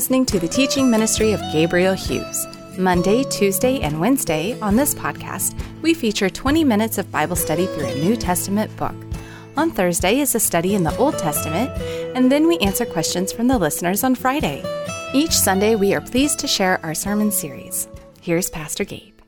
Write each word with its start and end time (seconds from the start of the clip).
Listening 0.00 0.24
to 0.24 0.40
the 0.40 0.48
teaching 0.48 0.90
ministry 0.90 1.32
of 1.32 1.42
Gabriel 1.52 1.92
Hughes. 1.92 2.46
Monday, 2.78 3.22
Tuesday, 3.22 3.80
and 3.80 4.00
Wednesday 4.00 4.58
on 4.60 4.74
this 4.74 4.94
podcast, 4.94 5.54
we 5.82 5.92
feature 5.92 6.30
20 6.30 6.64
minutes 6.64 6.96
of 6.96 7.12
Bible 7.12 7.36
study 7.36 7.66
through 7.66 7.84
a 7.84 7.94
New 7.96 8.16
Testament 8.16 8.74
book. 8.78 8.94
On 9.58 9.70
Thursday 9.70 10.20
is 10.20 10.34
a 10.34 10.40
study 10.40 10.74
in 10.74 10.84
the 10.84 10.96
Old 10.96 11.18
Testament, 11.18 11.70
and 12.16 12.32
then 12.32 12.48
we 12.48 12.56
answer 12.60 12.86
questions 12.86 13.30
from 13.30 13.46
the 13.46 13.58
listeners 13.58 14.02
on 14.02 14.14
Friday. 14.14 14.64
Each 15.12 15.32
Sunday, 15.32 15.74
we 15.74 15.92
are 15.92 16.00
pleased 16.00 16.38
to 16.38 16.46
share 16.46 16.80
our 16.82 16.94
sermon 16.94 17.30
series. 17.30 17.86
Here's 18.22 18.48
Pastor 18.48 18.84
Gabe. 18.84 19.20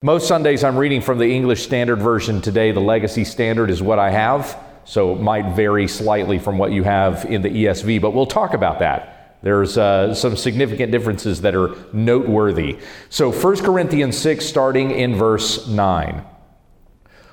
Most 0.00 0.26
Sundays, 0.26 0.64
I'm 0.64 0.78
reading 0.78 1.02
from 1.02 1.18
the 1.18 1.30
English 1.30 1.62
Standard 1.62 1.98
Version. 1.98 2.40
Today, 2.40 2.72
the 2.72 2.80
Legacy 2.80 3.24
Standard 3.24 3.68
is 3.68 3.82
what 3.82 3.98
I 3.98 4.10
have, 4.12 4.58
so 4.86 5.12
it 5.12 5.20
might 5.20 5.54
vary 5.54 5.86
slightly 5.86 6.38
from 6.38 6.56
what 6.56 6.72
you 6.72 6.84
have 6.84 7.26
in 7.26 7.42
the 7.42 7.50
ESV, 7.50 8.00
but 8.00 8.14
we'll 8.14 8.24
talk 8.24 8.54
about 8.54 8.78
that. 8.78 9.18
There's 9.42 9.78
uh, 9.78 10.14
some 10.14 10.36
significant 10.36 10.92
differences 10.92 11.40
that 11.40 11.54
are 11.54 11.74
noteworthy. 11.92 12.78
So, 13.08 13.32
1 13.32 13.56
Corinthians 13.58 14.18
6, 14.18 14.44
starting 14.44 14.90
in 14.90 15.14
verse 15.14 15.66
9. 15.66 16.24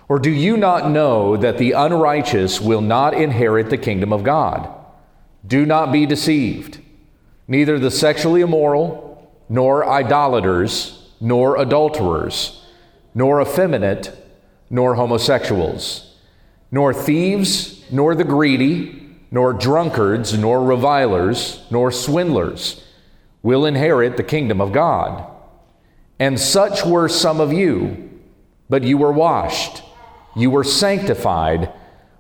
Or 0.10 0.20
do 0.20 0.32
you 0.32 0.56
not 0.56 0.90
know 0.90 1.36
that 1.36 1.58
the 1.58 1.74
unrighteous 1.74 2.62
will 2.62 2.80
not 2.80 3.14
inherit 3.14 3.70
the 3.70 3.78
kingdom 3.78 4.14
of 4.14 4.24
God? 4.24 4.74
Do 5.46 5.66
not 5.66 5.92
be 5.92 6.06
deceived. 6.06 6.80
Neither 7.48 7.78
the 7.78 7.92
sexually 7.92 8.42
immoral, 8.42 9.30
nor 9.50 9.88
idolaters, 9.88 11.10
nor 11.20 11.58
adulterers, 11.58 12.66
nor 13.14 13.42
effeminate, 13.42 14.12
nor 14.70 14.96
homosexuals, 14.96 16.16
nor 16.72 16.94
thieves, 16.94 17.84
nor 17.92 18.16
the 18.16 18.24
greedy 18.24 19.07
nor 19.32 19.54
drunkards, 19.54 20.38
nor 20.38 20.64
revilers, 20.64 21.66
nor 21.70 21.92
swindlers 21.92 22.84
will 23.44 23.66
inherit 23.66 24.18
the 24.18 24.24
kingdom 24.24 24.62
of 24.62 24.72
God. 24.72 25.26
And 26.20 26.40
such 26.40 26.86
were 26.86 27.08
some 27.10 27.40
of 27.40 27.54
you, 27.54 28.10
but 28.70 28.84
you 28.84 28.98
were 28.98 29.12
washed, 29.12 29.84
you 30.36 30.50
were 30.50 30.64
sanctified, 30.64 31.72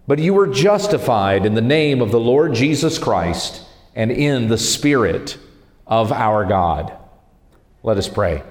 but 0.07 0.19
you 0.19 0.33
were 0.33 0.47
justified 0.47 1.45
in 1.45 1.55
the 1.55 1.61
name 1.61 2.01
of 2.01 2.11
the 2.11 2.19
Lord 2.19 2.53
Jesus 2.53 2.97
Christ 2.97 3.61
and 3.95 4.11
in 4.11 4.47
the 4.47 4.57
Spirit 4.57 5.37
of 5.85 6.11
our 6.11 6.45
God. 6.45 6.95
Let 7.83 7.97
us 7.97 8.07
pray. 8.07 8.43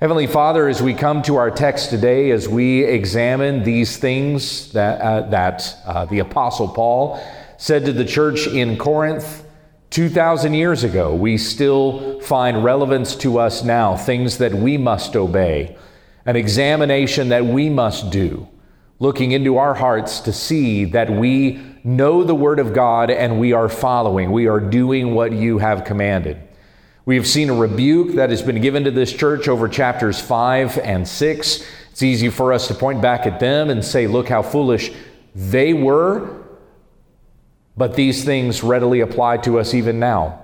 Heavenly 0.00 0.26
Father, 0.26 0.68
as 0.68 0.82
we 0.82 0.92
come 0.92 1.22
to 1.22 1.36
our 1.36 1.50
text 1.50 1.88
today, 1.90 2.30
as 2.32 2.48
we 2.48 2.84
examine 2.84 3.62
these 3.62 3.96
things 3.96 4.72
that, 4.72 5.00
uh, 5.00 5.20
that 5.30 5.76
uh, 5.86 6.04
the 6.06 6.18
Apostle 6.18 6.68
Paul 6.68 7.22
said 7.64 7.86
to 7.86 7.94
the 7.94 8.04
church 8.04 8.46
in 8.46 8.76
Corinth 8.76 9.42
2,000 9.88 10.52
years 10.52 10.84
ago, 10.84 11.14
we 11.14 11.38
still 11.38 12.20
find 12.20 12.62
relevance 12.62 13.16
to 13.16 13.38
us 13.38 13.64
now, 13.64 13.96
things 13.96 14.36
that 14.36 14.52
we 14.52 14.76
must 14.76 15.16
obey, 15.16 15.74
an 16.26 16.36
examination 16.36 17.30
that 17.30 17.42
we 17.42 17.70
must 17.70 18.10
do, 18.10 18.46
looking 18.98 19.32
into 19.32 19.56
our 19.56 19.72
hearts 19.72 20.20
to 20.20 20.30
see 20.30 20.84
that 20.84 21.08
we 21.08 21.58
know 21.82 22.22
the 22.22 22.34
Word 22.34 22.58
of 22.58 22.74
God 22.74 23.10
and 23.10 23.40
we 23.40 23.54
are 23.54 23.70
following, 23.70 24.30
we 24.30 24.46
are 24.46 24.60
doing 24.60 25.14
what 25.14 25.32
you 25.32 25.56
have 25.56 25.86
commanded. 25.86 26.36
We 27.06 27.16
have 27.16 27.26
seen 27.26 27.48
a 27.48 27.54
rebuke 27.54 28.16
that 28.16 28.28
has 28.28 28.42
been 28.42 28.60
given 28.60 28.84
to 28.84 28.90
this 28.90 29.10
church 29.10 29.48
over 29.48 29.68
chapters 29.68 30.20
5 30.20 30.80
and 30.80 31.08
6. 31.08 31.66
It's 31.92 32.02
easy 32.02 32.28
for 32.28 32.52
us 32.52 32.68
to 32.68 32.74
point 32.74 33.00
back 33.00 33.26
at 33.26 33.40
them 33.40 33.70
and 33.70 33.82
say, 33.82 34.06
look 34.06 34.28
how 34.28 34.42
foolish 34.42 34.92
they 35.34 35.72
were 35.72 36.43
but 37.76 37.94
these 37.94 38.24
things 38.24 38.62
readily 38.62 39.00
apply 39.00 39.38
to 39.38 39.58
us 39.58 39.74
even 39.74 39.98
now, 39.98 40.42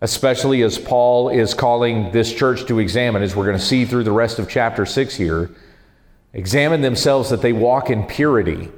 especially 0.00 0.62
as 0.62 0.78
Paul 0.78 1.28
is 1.28 1.54
calling 1.54 2.12
this 2.12 2.32
church 2.32 2.66
to 2.66 2.78
examine, 2.78 3.22
as 3.22 3.34
we're 3.34 3.46
going 3.46 3.58
to 3.58 3.64
see 3.64 3.84
through 3.84 4.04
the 4.04 4.12
rest 4.12 4.38
of 4.38 4.48
chapter 4.48 4.84
6 4.84 5.14
here. 5.16 5.50
Examine 6.34 6.80
themselves 6.80 7.30
that 7.30 7.42
they 7.42 7.52
walk 7.52 7.90
in 7.90 8.06
purity, 8.06 8.70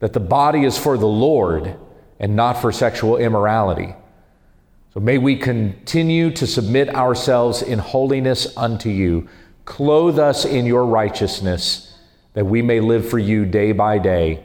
that 0.00 0.12
the 0.12 0.20
body 0.20 0.64
is 0.64 0.78
for 0.78 0.96
the 0.96 1.06
Lord 1.06 1.76
and 2.18 2.34
not 2.34 2.54
for 2.54 2.72
sexual 2.72 3.16
immorality. 3.16 3.94
So 4.94 5.00
may 5.00 5.18
we 5.18 5.36
continue 5.36 6.30
to 6.32 6.46
submit 6.46 6.94
ourselves 6.94 7.62
in 7.62 7.78
holiness 7.78 8.56
unto 8.56 8.88
you. 8.88 9.28
Clothe 9.64 10.18
us 10.18 10.44
in 10.44 10.66
your 10.66 10.86
righteousness, 10.86 11.94
that 12.32 12.46
we 12.46 12.62
may 12.62 12.80
live 12.80 13.08
for 13.08 13.18
you 13.18 13.44
day 13.44 13.72
by 13.72 13.98
day 13.98 14.42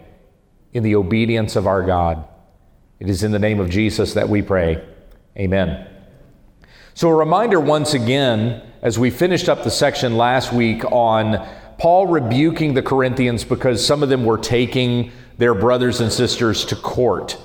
in 0.74 0.84
the 0.84 0.96
obedience 0.96 1.56
of 1.56 1.66
our 1.66 1.81
God. 1.81 2.28
It 3.03 3.09
is 3.09 3.22
in 3.22 3.34
the 3.34 3.40
name 3.40 3.59
of 3.59 3.69
Jesus 3.69 4.14
that 4.14 4.30
we 4.30 4.41
pray. 4.41 4.81
Amen. 5.38 5.90
So, 6.94 7.09
a 7.09 7.14
reminder 7.14 7.59
once 7.59 7.94
again, 7.94 8.62
as 8.81 8.97
we 8.97 9.09
finished 9.09 9.50
up 9.50 9.66
the 9.66 9.72
section 9.72 10.16
last 10.16 10.53
week 10.53 10.86
on 10.86 11.46
Paul 11.78 12.08
rebuking 12.08 12.75
the 12.75 12.81
Corinthians 12.81 13.44
because 13.44 13.86
some 13.86 14.03
of 14.03 14.09
them 14.09 14.24
were 14.24 14.38
taking 14.38 15.12
their 15.38 15.53
brothers 15.53 16.00
and 16.00 16.14
sisters 16.14 16.64
to 16.64 16.78
court. 16.78 17.38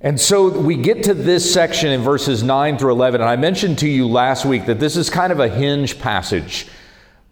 And 0.00 0.20
so 0.20 0.48
we 0.48 0.74
get 0.74 1.04
to 1.04 1.14
this 1.14 1.54
section 1.54 1.92
in 1.92 2.00
verses 2.00 2.42
9 2.42 2.78
through 2.78 2.90
11. 2.90 3.20
And 3.20 3.30
I 3.30 3.36
mentioned 3.36 3.78
to 3.78 3.88
you 3.88 4.08
last 4.08 4.44
week 4.44 4.66
that 4.66 4.80
this 4.80 4.96
is 4.96 5.08
kind 5.08 5.30
of 5.30 5.38
a 5.38 5.48
hinge 5.48 6.00
passage 6.00 6.66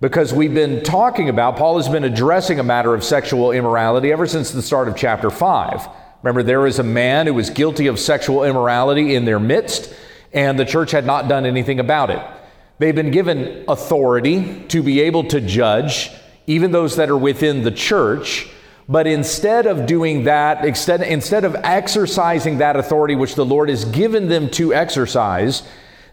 because 0.00 0.32
we've 0.32 0.54
been 0.54 0.84
talking 0.84 1.28
about, 1.28 1.56
Paul 1.56 1.78
has 1.78 1.88
been 1.88 2.04
addressing 2.04 2.60
a 2.60 2.64
matter 2.64 2.94
of 2.94 3.02
sexual 3.02 3.50
immorality 3.50 4.12
ever 4.12 4.28
since 4.28 4.52
the 4.52 4.62
start 4.62 4.86
of 4.86 4.94
chapter 4.94 5.28
5. 5.28 5.88
Remember, 6.26 6.42
there 6.42 6.58
was 6.58 6.80
a 6.80 6.82
man 6.82 7.28
who 7.28 7.34
was 7.34 7.50
guilty 7.50 7.86
of 7.86 8.00
sexual 8.00 8.42
immorality 8.42 9.14
in 9.14 9.24
their 9.24 9.38
midst, 9.38 9.94
and 10.32 10.58
the 10.58 10.64
church 10.64 10.90
had 10.90 11.06
not 11.06 11.28
done 11.28 11.46
anything 11.46 11.78
about 11.78 12.10
it. 12.10 12.20
They've 12.80 12.96
been 12.96 13.12
given 13.12 13.64
authority 13.68 14.64
to 14.70 14.82
be 14.82 15.02
able 15.02 15.22
to 15.28 15.40
judge 15.40 16.10
even 16.48 16.72
those 16.72 16.96
that 16.96 17.10
are 17.10 17.16
within 17.16 17.62
the 17.62 17.70
church. 17.70 18.48
But 18.88 19.06
instead 19.06 19.66
of 19.66 19.86
doing 19.86 20.24
that, 20.24 20.64
instead 20.64 21.44
of 21.44 21.54
exercising 21.62 22.58
that 22.58 22.74
authority 22.74 23.14
which 23.14 23.36
the 23.36 23.46
Lord 23.46 23.68
has 23.68 23.84
given 23.84 24.26
them 24.26 24.50
to 24.50 24.74
exercise, 24.74 25.62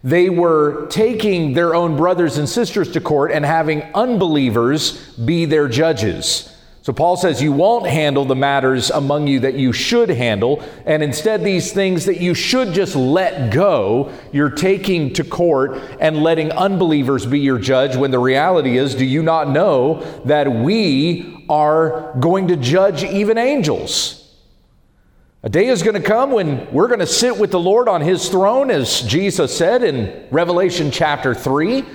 they 0.04 0.30
were 0.30 0.86
taking 0.92 1.56
their 1.56 1.74
own 1.74 1.98
brothers 1.98 2.38
and 2.38 2.48
sisters 2.48 2.92
to 2.92 3.02
court 3.02 3.32
and 3.32 3.44
having 3.44 3.82
unbelievers 3.96 5.12
be 5.16 5.46
their 5.46 5.68
judges. 5.68 6.53
So 6.84 6.92
Paul 6.92 7.16
says 7.16 7.42
you 7.42 7.54
won't 7.54 7.88
handle 7.88 8.26
the 8.26 8.36
matters 8.36 8.92
among 8.92 9.28
you 9.28 9.40
that 9.40 9.54
you 9.54 9.72
should 9.72 10.10
handle, 10.10 10.62
and 10.86 11.02
instead, 11.02 11.42
these 11.42 11.72
things 11.72 12.04
that 12.08 12.20
you 12.20 12.34
should 12.34 12.74
just 12.74 12.94
let 12.94 13.54
go, 13.54 14.12
you're 14.34 14.50
taking 14.50 15.14
to 15.14 15.24
court 15.24 15.78
and 16.02 16.22
letting 16.22 16.52
unbelievers 16.52 17.26
be 17.26 17.40
your 17.40 17.58
judge. 17.58 17.96
When 17.96 18.12
the 18.12 18.20
reality 18.20 18.78
is, 18.78 18.96
do 18.96 19.06
you 19.06 19.24
not 19.24 19.50
know 19.50 20.02
that 20.26 20.52
we 20.52 21.46
are 21.48 22.14
going 22.20 22.50
to 22.50 22.58
judge 22.58 23.06
even 23.06 23.38
angels? 23.38 24.36
A 25.42 25.50
day 25.50 25.68
is 25.68 25.84
going 25.84 25.96
to 25.96 26.06
come 26.06 26.32
when 26.32 26.70
we're 26.74 26.90
going 26.90 27.00
to 27.00 27.08
sit 27.08 27.38
with 27.38 27.52
the 27.52 27.60
Lord 27.62 27.88
on 27.88 28.02
his 28.02 28.28
throne, 28.28 28.70
as 28.70 29.00
Jesus 29.04 29.58
said 29.58 29.84
in 29.84 30.28
Revelation 30.32 30.92
chapter 30.92 31.34
3 31.34 31.86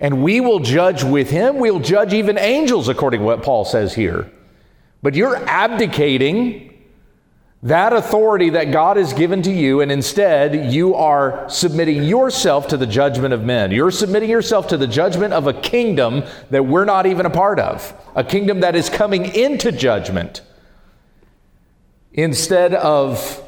and 0.00 0.22
we 0.22 0.40
will 0.40 0.60
judge 0.60 1.02
with 1.02 1.30
him. 1.30 1.58
We'll 1.58 1.80
judge 1.80 2.12
even 2.12 2.38
angels, 2.38 2.88
according 2.88 3.20
to 3.20 3.26
what 3.26 3.42
Paul 3.42 3.64
says 3.64 3.94
here. 3.94 4.30
But 5.02 5.14
you're 5.14 5.36
abdicating 5.36 6.64
that 7.62 7.92
authority 7.92 8.50
that 8.50 8.70
God 8.70 8.96
has 8.96 9.12
given 9.12 9.42
to 9.42 9.52
you, 9.52 9.80
and 9.80 9.90
instead 9.90 10.72
you 10.72 10.94
are 10.94 11.48
submitting 11.50 12.04
yourself 12.04 12.68
to 12.68 12.76
the 12.76 12.86
judgment 12.86 13.34
of 13.34 13.42
men. 13.42 13.72
You're 13.72 13.90
submitting 13.90 14.30
yourself 14.30 14.68
to 14.68 14.76
the 14.76 14.86
judgment 14.86 15.34
of 15.34 15.48
a 15.48 15.52
kingdom 15.52 16.22
that 16.50 16.64
we're 16.64 16.84
not 16.84 17.06
even 17.06 17.26
a 17.26 17.30
part 17.30 17.58
of, 17.58 17.92
a 18.14 18.22
kingdom 18.22 18.60
that 18.60 18.76
is 18.76 18.88
coming 18.88 19.34
into 19.34 19.72
judgment. 19.72 20.42
Instead 22.12 22.74
of 22.74 23.42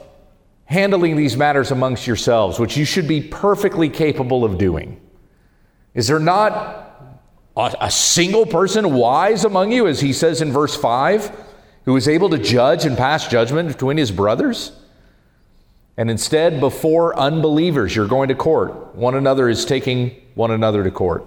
handling 0.65 1.17
these 1.17 1.37
matters 1.37 1.71
amongst 1.71 2.07
yourselves, 2.07 2.59
which 2.59 2.77
you 2.77 2.85
should 2.85 3.07
be 3.07 3.21
perfectly 3.21 3.89
capable 3.89 4.45
of 4.45 4.59
doing. 4.59 5.01
Is 5.95 6.07
there 6.07 6.21
not 6.21 7.15
a, 7.57 7.75
a 7.81 7.91
single 7.91 8.47
person 8.47 8.95
wise 8.95 9.45
among 9.45 9.73
you, 9.73 9.87
as 9.87 10.01
he 10.01 10.13
says 10.13 10.41
in 10.41 10.53
verse 10.53 10.77
5, 10.77 11.37
who 11.85 11.97
is 11.97 12.09
able 12.09 12.31
to 12.31 12.39
judge 12.39 12.85
and 12.85 12.97
pass 12.97 13.27
judgment 13.27 13.69
between 13.69 13.97
his 13.97 14.11
brothers? 14.11 14.73
And 15.97 16.11
instead, 16.11 16.61
before 16.61 17.19
unbelievers, 17.19 17.95
you're 17.95 18.09
going 18.09 18.29
to 18.29 18.35
court. 18.35 18.95
One 18.95 19.15
another 19.15 19.49
is 19.49 19.65
taking 19.65 20.17
one 20.35 20.51
another 20.51 20.83
to 20.85 20.91
court. 20.91 21.27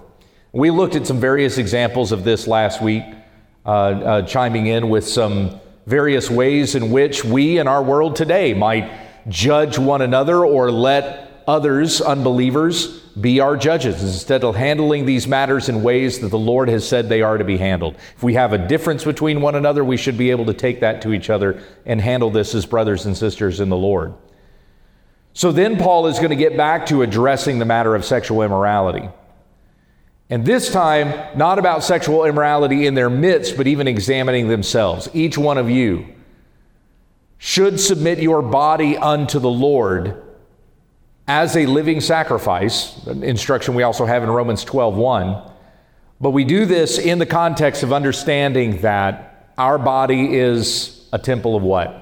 We 0.52 0.70
looked 0.70 0.94
at 0.94 1.06
some 1.06 1.20
various 1.20 1.58
examples 1.58 2.12
of 2.12 2.24
this 2.24 2.46
last 2.46 2.80
week, 2.80 3.04
uh, 3.66 3.68
uh, 3.68 4.22
chiming 4.22 4.66
in 4.66 4.88
with 4.88 5.06
some 5.06 5.60
various 5.86 6.30
ways 6.30 6.74
in 6.74 6.90
which 6.90 7.24
we 7.24 7.58
in 7.58 7.68
our 7.68 7.82
world 7.82 8.16
today 8.16 8.54
might 8.54 8.90
judge 9.28 9.78
one 9.78 10.02
another 10.02 10.44
or 10.44 10.70
let 10.70 11.23
others, 11.46 12.00
unbelievers, 12.00 13.00
be 13.20 13.40
our 13.40 13.56
judges 13.56 14.02
instead 14.02 14.42
of 14.42 14.56
handling 14.56 15.06
these 15.06 15.28
matters 15.28 15.68
in 15.68 15.82
ways 15.82 16.18
that 16.20 16.28
the 16.28 16.38
Lord 16.38 16.68
has 16.68 16.86
said 16.86 17.08
they 17.08 17.22
are 17.22 17.38
to 17.38 17.44
be 17.44 17.56
handled. 17.56 17.96
If 18.16 18.22
we 18.22 18.34
have 18.34 18.52
a 18.52 18.58
difference 18.58 19.04
between 19.04 19.40
one 19.40 19.54
another, 19.54 19.84
we 19.84 19.96
should 19.96 20.18
be 20.18 20.30
able 20.30 20.46
to 20.46 20.54
take 20.54 20.80
that 20.80 21.02
to 21.02 21.12
each 21.12 21.30
other 21.30 21.62
and 21.86 22.00
handle 22.00 22.30
this 22.30 22.54
as 22.54 22.66
brothers 22.66 23.06
and 23.06 23.16
sisters 23.16 23.60
in 23.60 23.68
the 23.68 23.76
Lord. 23.76 24.14
So 25.32 25.52
then 25.52 25.76
Paul 25.76 26.06
is 26.06 26.18
going 26.18 26.30
to 26.30 26.36
get 26.36 26.56
back 26.56 26.86
to 26.86 27.02
addressing 27.02 27.58
the 27.58 27.64
matter 27.64 27.94
of 27.94 28.04
sexual 28.04 28.42
immorality. 28.42 29.08
And 30.30 30.44
this 30.44 30.72
time, 30.72 31.36
not 31.36 31.58
about 31.58 31.84
sexual 31.84 32.24
immorality 32.24 32.86
in 32.86 32.94
their 32.94 33.10
midst, 33.10 33.56
but 33.56 33.66
even 33.66 33.86
examining 33.86 34.48
themselves. 34.48 35.08
Each 35.12 35.36
one 35.36 35.58
of 35.58 35.68
you 35.68 36.06
should 37.38 37.78
submit 37.78 38.20
your 38.20 38.42
body 38.42 38.96
unto 38.96 39.38
the 39.38 39.50
Lord 39.50 40.23
as 41.26 41.56
a 41.56 41.66
living 41.66 42.00
sacrifice, 42.00 43.06
instruction 43.06 43.74
we 43.74 43.82
also 43.82 44.04
have 44.04 44.22
in 44.22 44.30
Romans 44.30 44.64
12 44.64 44.96
1. 44.96 45.50
But 46.20 46.30
we 46.30 46.44
do 46.44 46.64
this 46.64 46.98
in 46.98 47.18
the 47.18 47.26
context 47.26 47.82
of 47.82 47.92
understanding 47.92 48.80
that 48.82 49.52
our 49.58 49.78
body 49.78 50.36
is 50.36 51.06
a 51.12 51.18
temple 51.18 51.56
of 51.56 51.62
what? 51.62 52.00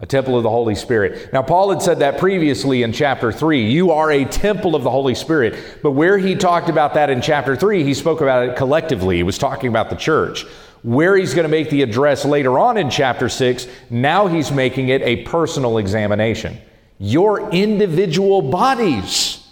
A 0.00 0.06
temple 0.06 0.36
of 0.36 0.42
the 0.42 0.50
Holy 0.50 0.74
Spirit. 0.74 1.32
Now, 1.32 1.42
Paul 1.42 1.70
had 1.70 1.80
said 1.80 2.00
that 2.00 2.18
previously 2.18 2.82
in 2.82 2.92
chapter 2.92 3.30
3. 3.30 3.70
You 3.70 3.92
are 3.92 4.10
a 4.10 4.24
temple 4.24 4.74
of 4.74 4.82
the 4.82 4.90
Holy 4.90 5.14
Spirit. 5.14 5.56
But 5.82 5.92
where 5.92 6.18
he 6.18 6.34
talked 6.34 6.68
about 6.68 6.94
that 6.94 7.08
in 7.08 7.22
chapter 7.22 7.54
3, 7.54 7.84
he 7.84 7.94
spoke 7.94 8.20
about 8.20 8.48
it 8.48 8.56
collectively. 8.56 9.16
He 9.16 9.22
was 9.22 9.38
talking 9.38 9.68
about 9.68 9.90
the 9.90 9.96
church. 9.96 10.44
Where 10.82 11.16
he's 11.16 11.34
going 11.34 11.44
to 11.44 11.48
make 11.48 11.70
the 11.70 11.82
address 11.82 12.24
later 12.24 12.58
on 12.58 12.76
in 12.76 12.90
chapter 12.90 13.28
6, 13.28 13.68
now 13.90 14.26
he's 14.26 14.50
making 14.50 14.88
it 14.88 15.02
a 15.02 15.22
personal 15.22 15.78
examination. 15.78 16.58
Your 17.04 17.50
individual 17.50 18.42
bodies 18.42 19.44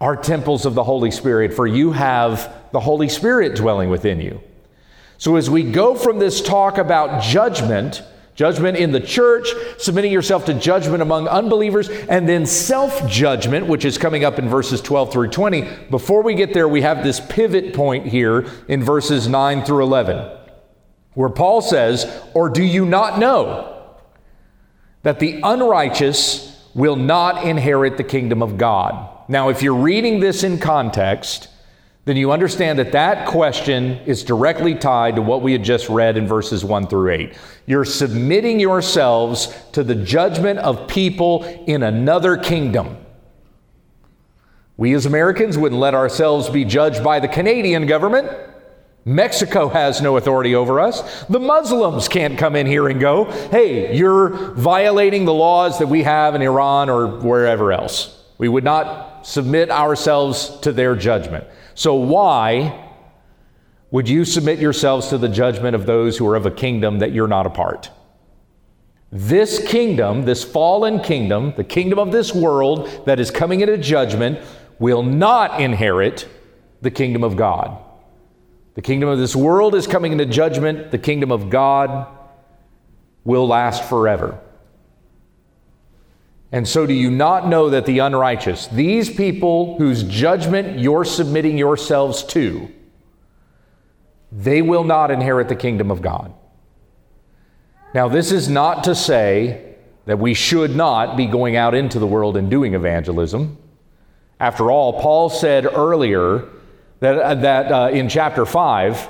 are 0.00 0.16
temples 0.16 0.64
of 0.64 0.74
the 0.74 0.84
Holy 0.84 1.10
Spirit, 1.10 1.52
for 1.52 1.66
you 1.66 1.92
have 1.92 2.50
the 2.72 2.80
Holy 2.80 3.10
Spirit 3.10 3.56
dwelling 3.56 3.90
within 3.90 4.22
you. 4.22 4.40
So, 5.18 5.36
as 5.36 5.50
we 5.50 5.62
go 5.62 5.94
from 5.94 6.18
this 6.18 6.40
talk 6.40 6.78
about 6.78 7.22
judgment, 7.22 8.02
judgment 8.36 8.78
in 8.78 8.92
the 8.92 9.00
church, 9.00 9.48
submitting 9.76 10.10
yourself 10.10 10.46
to 10.46 10.54
judgment 10.54 11.02
among 11.02 11.28
unbelievers, 11.28 11.90
and 11.90 12.26
then 12.26 12.46
self 12.46 13.06
judgment, 13.06 13.66
which 13.66 13.84
is 13.84 13.98
coming 13.98 14.24
up 14.24 14.38
in 14.38 14.48
verses 14.48 14.80
12 14.80 15.12
through 15.12 15.28
20. 15.28 15.68
Before 15.90 16.22
we 16.22 16.34
get 16.34 16.54
there, 16.54 16.68
we 16.68 16.80
have 16.80 17.04
this 17.04 17.20
pivot 17.20 17.74
point 17.74 18.06
here 18.06 18.46
in 18.66 18.82
verses 18.82 19.28
9 19.28 19.62
through 19.66 19.82
11, 19.82 20.38
where 21.12 21.28
Paul 21.28 21.60
says, 21.60 22.10
Or 22.32 22.48
do 22.48 22.62
you 22.62 22.86
not 22.86 23.18
know? 23.18 23.75
That 25.06 25.20
the 25.20 25.38
unrighteous 25.44 26.68
will 26.74 26.96
not 26.96 27.44
inherit 27.44 27.96
the 27.96 28.02
kingdom 28.02 28.42
of 28.42 28.58
God. 28.58 29.08
Now, 29.28 29.50
if 29.50 29.62
you're 29.62 29.72
reading 29.72 30.18
this 30.18 30.42
in 30.42 30.58
context, 30.58 31.46
then 32.06 32.16
you 32.16 32.32
understand 32.32 32.80
that 32.80 32.90
that 32.90 33.28
question 33.28 33.98
is 34.04 34.24
directly 34.24 34.74
tied 34.74 35.14
to 35.14 35.22
what 35.22 35.42
we 35.42 35.52
had 35.52 35.62
just 35.62 35.88
read 35.88 36.16
in 36.16 36.26
verses 36.26 36.64
1 36.64 36.88
through 36.88 37.10
8. 37.10 37.38
You're 37.66 37.84
submitting 37.84 38.58
yourselves 38.58 39.56
to 39.70 39.84
the 39.84 39.94
judgment 39.94 40.58
of 40.58 40.88
people 40.88 41.44
in 41.68 41.84
another 41.84 42.36
kingdom. 42.36 42.96
We 44.76 44.92
as 44.92 45.06
Americans 45.06 45.56
wouldn't 45.56 45.80
let 45.80 45.94
ourselves 45.94 46.50
be 46.50 46.64
judged 46.64 47.04
by 47.04 47.20
the 47.20 47.28
Canadian 47.28 47.86
government. 47.86 48.28
Mexico 49.08 49.68
has 49.68 50.02
no 50.02 50.16
authority 50.16 50.56
over 50.56 50.80
us. 50.80 51.24
The 51.26 51.38
Muslims 51.38 52.08
can't 52.08 52.36
come 52.36 52.56
in 52.56 52.66
here 52.66 52.88
and 52.88 52.98
go, 52.98 53.26
hey, 53.52 53.96
you're 53.96 54.30
violating 54.54 55.24
the 55.24 55.32
laws 55.32 55.78
that 55.78 55.86
we 55.86 56.02
have 56.02 56.34
in 56.34 56.42
Iran 56.42 56.90
or 56.90 57.06
wherever 57.06 57.72
else. 57.72 58.24
We 58.36 58.48
would 58.48 58.64
not 58.64 59.24
submit 59.24 59.70
ourselves 59.70 60.58
to 60.62 60.72
their 60.72 60.96
judgment. 60.96 61.46
So, 61.76 61.94
why 61.94 62.90
would 63.92 64.08
you 64.08 64.24
submit 64.24 64.58
yourselves 64.58 65.06
to 65.08 65.18
the 65.18 65.28
judgment 65.28 65.76
of 65.76 65.86
those 65.86 66.18
who 66.18 66.26
are 66.26 66.34
of 66.34 66.44
a 66.44 66.50
kingdom 66.50 66.98
that 66.98 67.12
you're 67.12 67.28
not 67.28 67.46
a 67.46 67.50
part? 67.50 67.90
This 69.12 69.64
kingdom, 69.64 70.24
this 70.24 70.42
fallen 70.42 70.98
kingdom, 70.98 71.54
the 71.56 71.62
kingdom 71.62 72.00
of 72.00 72.10
this 72.10 72.34
world 72.34 73.06
that 73.06 73.20
is 73.20 73.30
coming 73.30 73.60
into 73.60 73.78
judgment, 73.78 74.40
will 74.80 75.04
not 75.04 75.60
inherit 75.60 76.26
the 76.82 76.90
kingdom 76.90 77.22
of 77.22 77.36
God. 77.36 77.85
The 78.76 78.82
kingdom 78.82 79.08
of 79.08 79.18
this 79.18 79.34
world 79.34 79.74
is 79.74 79.86
coming 79.86 80.12
into 80.12 80.26
judgment. 80.26 80.90
The 80.90 80.98
kingdom 80.98 81.32
of 81.32 81.48
God 81.48 82.06
will 83.24 83.48
last 83.48 83.82
forever. 83.84 84.38
And 86.52 86.68
so, 86.68 86.86
do 86.86 86.92
you 86.92 87.10
not 87.10 87.48
know 87.48 87.70
that 87.70 87.86
the 87.86 87.98
unrighteous, 87.98 88.68
these 88.68 89.10
people 89.10 89.78
whose 89.78 90.04
judgment 90.04 90.78
you're 90.78 91.04
submitting 91.04 91.58
yourselves 91.58 92.22
to, 92.24 92.70
they 94.30 94.60
will 94.62 94.84
not 94.84 95.10
inherit 95.10 95.48
the 95.48 95.56
kingdom 95.56 95.90
of 95.90 96.02
God? 96.02 96.32
Now, 97.94 98.08
this 98.08 98.30
is 98.30 98.48
not 98.48 98.84
to 98.84 98.94
say 98.94 99.74
that 100.04 100.18
we 100.18 100.34
should 100.34 100.76
not 100.76 101.16
be 101.16 101.26
going 101.26 101.56
out 101.56 101.74
into 101.74 101.98
the 101.98 102.06
world 102.06 102.36
and 102.36 102.50
doing 102.50 102.74
evangelism. 102.74 103.56
After 104.38 104.70
all, 104.70 105.00
Paul 105.00 105.30
said 105.30 105.64
earlier 105.64 106.46
that, 107.00 107.18
uh, 107.18 107.34
that 107.36 107.72
uh, 107.72 107.90
in 107.90 108.08
chapter 108.08 108.46
5, 108.46 109.08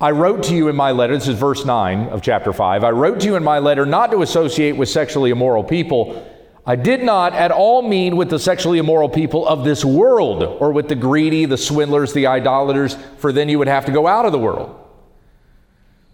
I 0.00 0.10
wrote 0.10 0.44
to 0.44 0.54
you 0.54 0.68
in 0.68 0.76
my 0.76 0.90
letter, 0.90 1.14
this 1.14 1.28
is 1.28 1.38
verse 1.38 1.64
9 1.64 2.08
of 2.08 2.22
chapter 2.22 2.52
5, 2.52 2.84
I 2.84 2.90
wrote 2.90 3.20
to 3.20 3.26
you 3.26 3.36
in 3.36 3.44
my 3.44 3.58
letter 3.58 3.86
not 3.86 4.10
to 4.10 4.22
associate 4.22 4.72
with 4.72 4.88
sexually 4.88 5.30
immoral 5.30 5.62
people. 5.62 6.28
I 6.66 6.76
did 6.76 7.02
not 7.02 7.34
at 7.34 7.50
all 7.50 7.82
mean 7.82 8.16
with 8.16 8.30
the 8.30 8.38
sexually 8.38 8.78
immoral 8.78 9.08
people 9.08 9.46
of 9.46 9.64
this 9.64 9.84
world, 9.84 10.42
or 10.42 10.72
with 10.72 10.88
the 10.88 10.94
greedy, 10.94 11.44
the 11.44 11.56
swindlers, 11.56 12.12
the 12.12 12.26
idolaters, 12.26 12.96
for 13.18 13.32
then 13.32 13.48
you 13.48 13.58
would 13.58 13.68
have 13.68 13.86
to 13.86 13.92
go 13.92 14.06
out 14.06 14.26
of 14.26 14.32
the 14.32 14.38
world. 14.38 14.78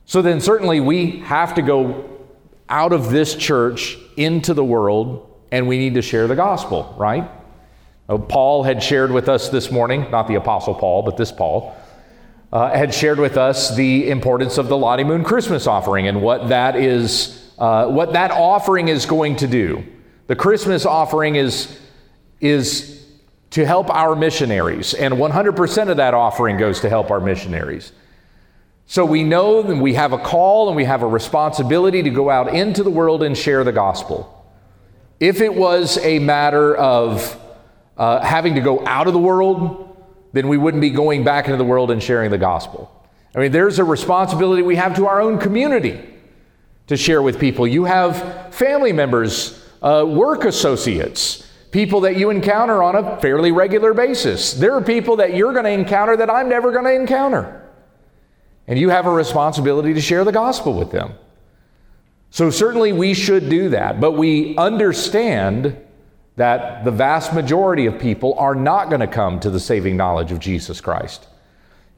So 0.06 0.22
then, 0.22 0.40
certainly, 0.40 0.80
we 0.80 1.18
have 1.20 1.54
to 1.54 1.62
go 1.62 2.08
out 2.68 2.94
of 2.94 3.10
this 3.10 3.34
church 3.34 3.98
into 4.16 4.54
the 4.54 4.64
world, 4.64 5.30
and 5.52 5.68
we 5.68 5.76
need 5.76 5.94
to 5.94 6.02
share 6.02 6.26
the 6.26 6.36
gospel, 6.36 6.94
right? 6.98 7.30
Uh, 8.08 8.16
Paul 8.16 8.62
had 8.62 8.82
shared 8.82 9.12
with 9.12 9.28
us 9.28 9.50
this 9.50 9.70
morning, 9.70 10.10
not 10.10 10.28
the 10.28 10.36
Apostle 10.36 10.74
Paul, 10.74 11.02
but 11.02 11.16
this 11.16 11.30
Paul, 11.30 11.76
uh, 12.52 12.70
had 12.70 12.94
shared 12.94 13.18
with 13.18 13.36
us 13.36 13.76
the 13.76 14.08
importance 14.08 14.56
of 14.56 14.68
the 14.68 14.78
Lottie 14.78 15.04
Moon 15.04 15.22
Christmas 15.22 15.66
offering 15.66 16.08
and 16.08 16.22
what 16.22 16.48
that 16.48 16.76
is, 16.76 17.52
uh, 17.58 17.86
what 17.86 18.14
that 18.14 18.30
offering 18.30 18.88
is 18.88 19.04
going 19.04 19.36
to 19.36 19.46
do. 19.46 19.84
The 20.26 20.36
Christmas 20.36 20.86
offering 20.86 21.36
is, 21.36 21.78
is 22.40 23.06
to 23.50 23.66
help 23.66 23.90
our 23.90 24.16
missionaries, 24.16 24.94
and 24.94 25.14
100% 25.14 25.88
of 25.90 25.98
that 25.98 26.14
offering 26.14 26.56
goes 26.56 26.80
to 26.80 26.88
help 26.88 27.10
our 27.10 27.20
missionaries. 27.20 27.92
So 28.86 29.04
we 29.04 29.22
know 29.22 29.62
that 29.62 29.76
we 29.76 29.92
have 29.94 30.14
a 30.14 30.18
call 30.18 30.68
and 30.68 30.76
we 30.76 30.84
have 30.84 31.02
a 31.02 31.06
responsibility 31.06 32.02
to 32.02 32.10
go 32.10 32.30
out 32.30 32.54
into 32.54 32.82
the 32.82 32.90
world 32.90 33.22
and 33.22 33.36
share 33.36 33.64
the 33.64 33.72
gospel. 33.72 34.34
If 35.20 35.42
it 35.42 35.54
was 35.54 35.98
a 35.98 36.18
matter 36.20 36.74
of 36.74 37.38
uh, 37.98 38.20
having 38.20 38.54
to 38.54 38.60
go 38.60 38.84
out 38.86 39.06
of 39.06 39.12
the 39.12 39.18
world, 39.18 39.96
then 40.32 40.48
we 40.48 40.56
wouldn't 40.56 40.80
be 40.80 40.90
going 40.90 41.24
back 41.24 41.46
into 41.46 41.58
the 41.58 41.64
world 41.64 41.90
and 41.90 42.02
sharing 42.02 42.30
the 42.30 42.38
gospel. 42.38 42.90
I 43.34 43.40
mean, 43.40 43.52
there's 43.52 43.78
a 43.78 43.84
responsibility 43.84 44.62
we 44.62 44.76
have 44.76 44.96
to 44.96 45.06
our 45.06 45.20
own 45.20 45.38
community 45.38 46.00
to 46.86 46.96
share 46.96 47.20
with 47.20 47.38
people. 47.38 47.66
You 47.66 47.84
have 47.84 48.54
family 48.54 48.92
members, 48.92 49.62
uh, 49.82 50.04
work 50.06 50.44
associates, 50.44 51.46
people 51.70 52.00
that 52.02 52.16
you 52.16 52.30
encounter 52.30 52.82
on 52.82 52.96
a 52.96 53.20
fairly 53.20 53.52
regular 53.52 53.92
basis. 53.92 54.54
There 54.54 54.74
are 54.74 54.80
people 54.80 55.16
that 55.16 55.34
you're 55.34 55.52
going 55.52 55.64
to 55.64 55.70
encounter 55.70 56.16
that 56.16 56.30
I'm 56.30 56.48
never 56.48 56.72
going 56.72 56.84
to 56.84 56.94
encounter. 56.94 57.68
And 58.66 58.78
you 58.78 58.90
have 58.90 59.06
a 59.06 59.10
responsibility 59.10 59.94
to 59.94 60.00
share 60.00 60.24
the 60.24 60.32
gospel 60.32 60.74
with 60.78 60.90
them. 60.90 61.12
So, 62.30 62.50
certainly, 62.50 62.92
we 62.92 63.14
should 63.14 63.48
do 63.48 63.70
that, 63.70 64.00
but 64.00 64.12
we 64.12 64.54
understand 64.58 65.78
that 66.38 66.84
the 66.84 66.90
vast 66.90 67.34
majority 67.34 67.86
of 67.86 67.98
people 67.98 68.34
are 68.38 68.54
not 68.54 68.88
going 68.88 69.00
to 69.00 69.06
come 69.06 69.40
to 69.40 69.50
the 69.50 69.60
saving 69.60 69.96
knowledge 69.96 70.32
of 70.32 70.38
Jesus 70.38 70.80
Christ. 70.80 71.26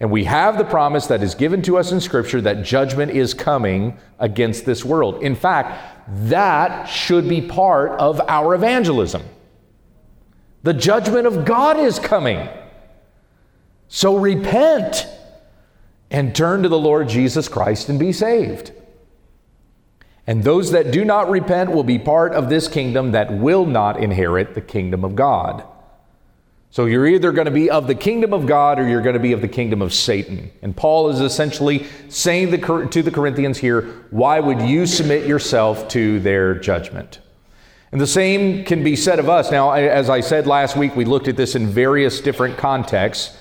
And 0.00 0.10
we 0.10 0.24
have 0.24 0.56
the 0.56 0.64
promise 0.64 1.06
that 1.08 1.22
is 1.22 1.34
given 1.34 1.60
to 1.62 1.76
us 1.76 1.92
in 1.92 2.00
Scripture 2.00 2.40
that 2.40 2.64
judgment 2.64 3.12
is 3.12 3.34
coming 3.34 3.98
against 4.18 4.64
this 4.64 4.82
world. 4.82 5.22
In 5.22 5.34
fact, 5.34 6.08
that 6.28 6.86
should 6.86 7.28
be 7.28 7.42
part 7.42 7.92
of 8.00 8.18
our 8.28 8.54
evangelism. 8.54 9.22
The 10.62 10.72
judgment 10.72 11.26
of 11.26 11.44
God 11.44 11.78
is 11.78 11.98
coming. 11.98 12.48
So 13.88 14.16
repent 14.16 15.06
and 16.10 16.34
turn 16.34 16.62
to 16.62 16.70
the 16.70 16.78
Lord 16.78 17.10
Jesus 17.10 17.46
Christ 17.46 17.90
and 17.90 17.98
be 17.98 18.12
saved. 18.12 18.72
And 20.30 20.44
those 20.44 20.70
that 20.70 20.92
do 20.92 21.04
not 21.04 21.28
repent 21.28 21.72
will 21.72 21.82
be 21.82 21.98
part 21.98 22.34
of 22.34 22.48
this 22.48 22.68
kingdom 22.68 23.10
that 23.10 23.32
will 23.32 23.66
not 23.66 24.00
inherit 24.00 24.54
the 24.54 24.60
kingdom 24.60 25.04
of 25.04 25.16
God. 25.16 25.64
So 26.70 26.84
you're 26.84 27.08
either 27.08 27.32
going 27.32 27.46
to 27.46 27.50
be 27.50 27.68
of 27.68 27.88
the 27.88 27.96
kingdom 27.96 28.32
of 28.32 28.46
God 28.46 28.78
or 28.78 28.88
you're 28.88 29.02
going 29.02 29.14
to 29.14 29.18
be 29.18 29.32
of 29.32 29.40
the 29.40 29.48
kingdom 29.48 29.82
of 29.82 29.92
Satan. 29.92 30.52
And 30.62 30.76
Paul 30.76 31.08
is 31.08 31.18
essentially 31.18 31.84
saying 32.08 32.52
to 32.52 33.02
the 33.02 33.10
Corinthians 33.10 33.58
here, 33.58 33.82
why 34.10 34.38
would 34.38 34.62
you 34.62 34.86
submit 34.86 35.26
yourself 35.26 35.88
to 35.88 36.20
their 36.20 36.54
judgment? 36.54 37.18
And 37.90 38.00
the 38.00 38.06
same 38.06 38.62
can 38.64 38.84
be 38.84 38.94
said 38.94 39.18
of 39.18 39.28
us. 39.28 39.50
Now, 39.50 39.72
as 39.72 40.08
I 40.08 40.20
said 40.20 40.46
last 40.46 40.76
week, 40.76 40.94
we 40.94 41.04
looked 41.04 41.26
at 41.26 41.36
this 41.36 41.56
in 41.56 41.66
various 41.66 42.20
different 42.20 42.56
contexts. 42.56 43.36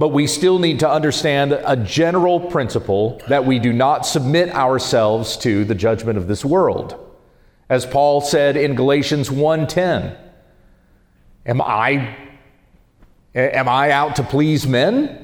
But 0.00 0.14
we 0.14 0.26
still 0.26 0.58
need 0.58 0.80
to 0.80 0.90
understand 0.90 1.52
a 1.52 1.76
general 1.76 2.40
principle 2.40 3.20
that 3.28 3.44
we 3.44 3.58
do 3.58 3.70
not 3.70 4.06
submit 4.06 4.48
ourselves 4.48 5.36
to 5.36 5.66
the 5.66 5.74
judgment 5.74 6.16
of 6.16 6.26
this 6.26 6.42
world. 6.42 6.98
As 7.68 7.84
Paul 7.84 8.22
said 8.22 8.56
in 8.56 8.76
Galatians 8.76 9.28
1:10, 9.28 10.16
am 11.44 11.60
I 11.60 12.16
am 13.34 13.68
I 13.68 13.90
out 13.90 14.16
to 14.16 14.22
please 14.22 14.66
men? 14.66 15.18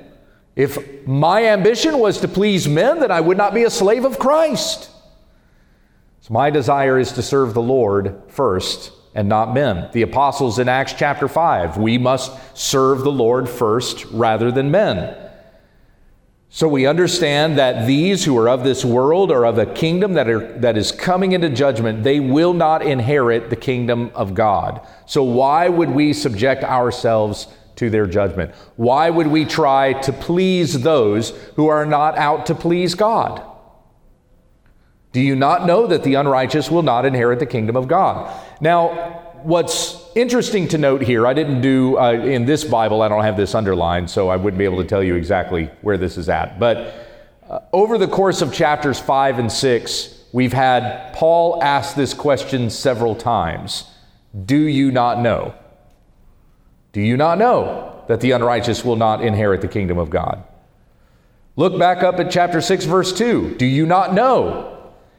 If 0.54 1.06
my 1.06 1.46
ambition 1.46 1.98
was 1.98 2.20
to 2.20 2.28
please 2.28 2.68
men, 2.68 3.00
then 3.00 3.10
I 3.10 3.22
would 3.22 3.38
not 3.38 3.54
be 3.54 3.64
a 3.64 3.70
slave 3.70 4.04
of 4.04 4.18
Christ. 4.18 4.90
So 6.20 6.34
my 6.34 6.50
desire 6.50 6.98
is 6.98 7.12
to 7.12 7.22
serve 7.22 7.54
the 7.54 7.62
Lord 7.62 8.20
first 8.28 8.92
and 9.16 9.30
not 9.30 9.54
men. 9.54 9.88
The 9.92 10.02
apostles 10.02 10.58
in 10.58 10.68
Acts 10.68 10.92
chapter 10.92 11.26
5, 11.26 11.78
we 11.78 11.96
must 11.96 12.30
serve 12.56 13.00
the 13.00 13.10
Lord 13.10 13.48
first 13.48 14.04
rather 14.12 14.52
than 14.52 14.70
men. 14.70 15.16
So 16.50 16.68
we 16.68 16.86
understand 16.86 17.58
that 17.58 17.86
these 17.86 18.24
who 18.24 18.36
are 18.38 18.48
of 18.48 18.62
this 18.62 18.84
world 18.84 19.32
are 19.32 19.46
of 19.46 19.58
a 19.58 19.66
kingdom 19.66 20.12
that, 20.14 20.28
are, 20.28 20.58
that 20.58 20.76
is 20.76 20.92
coming 20.92 21.32
into 21.32 21.48
judgment. 21.48 22.04
They 22.04 22.20
will 22.20 22.52
not 22.52 22.86
inherit 22.86 23.48
the 23.48 23.56
kingdom 23.56 24.10
of 24.14 24.34
God. 24.34 24.86
So 25.06 25.22
why 25.22 25.68
would 25.68 25.90
we 25.90 26.12
subject 26.12 26.62
ourselves 26.62 27.48
to 27.76 27.88
their 27.88 28.06
judgment? 28.06 28.54
Why 28.76 29.08
would 29.08 29.26
we 29.26 29.46
try 29.46 29.94
to 29.94 30.12
please 30.12 30.82
those 30.82 31.30
who 31.56 31.68
are 31.68 31.86
not 31.86 32.18
out 32.18 32.46
to 32.46 32.54
please 32.54 32.94
God? 32.94 33.42
Do 35.16 35.22
you 35.22 35.34
not 35.34 35.64
know 35.64 35.86
that 35.86 36.02
the 36.02 36.12
unrighteous 36.16 36.70
will 36.70 36.82
not 36.82 37.06
inherit 37.06 37.38
the 37.38 37.46
kingdom 37.46 37.74
of 37.74 37.88
God? 37.88 38.30
Now, 38.60 39.22
what's 39.44 39.96
interesting 40.14 40.68
to 40.68 40.76
note 40.76 41.00
here, 41.00 41.26
I 41.26 41.32
didn't 41.32 41.62
do 41.62 41.96
uh, 41.98 42.12
in 42.12 42.44
this 42.44 42.64
Bible, 42.64 43.00
I 43.00 43.08
don't 43.08 43.24
have 43.24 43.38
this 43.38 43.54
underlined, 43.54 44.10
so 44.10 44.28
I 44.28 44.36
wouldn't 44.36 44.58
be 44.58 44.66
able 44.66 44.76
to 44.82 44.86
tell 44.86 45.02
you 45.02 45.14
exactly 45.14 45.70
where 45.80 45.96
this 45.96 46.18
is 46.18 46.28
at. 46.28 46.60
But 46.60 47.08
uh, 47.48 47.60
over 47.72 47.96
the 47.96 48.08
course 48.08 48.42
of 48.42 48.52
chapters 48.52 49.00
5 49.00 49.38
and 49.38 49.50
6, 49.50 50.24
we've 50.34 50.52
had 50.52 51.14
Paul 51.14 51.62
ask 51.62 51.96
this 51.96 52.12
question 52.12 52.68
several 52.68 53.14
times 53.14 53.90
Do 54.44 54.58
you 54.58 54.92
not 54.92 55.20
know? 55.20 55.54
Do 56.92 57.00
you 57.00 57.16
not 57.16 57.38
know 57.38 58.04
that 58.08 58.20
the 58.20 58.32
unrighteous 58.32 58.84
will 58.84 58.96
not 58.96 59.24
inherit 59.24 59.62
the 59.62 59.68
kingdom 59.68 59.96
of 59.96 60.10
God? 60.10 60.44
Look 61.56 61.78
back 61.78 62.02
up 62.02 62.20
at 62.20 62.30
chapter 62.30 62.60
6, 62.60 62.84
verse 62.84 63.14
2. 63.14 63.54
Do 63.54 63.64
you 63.64 63.86
not 63.86 64.12
know 64.12 64.75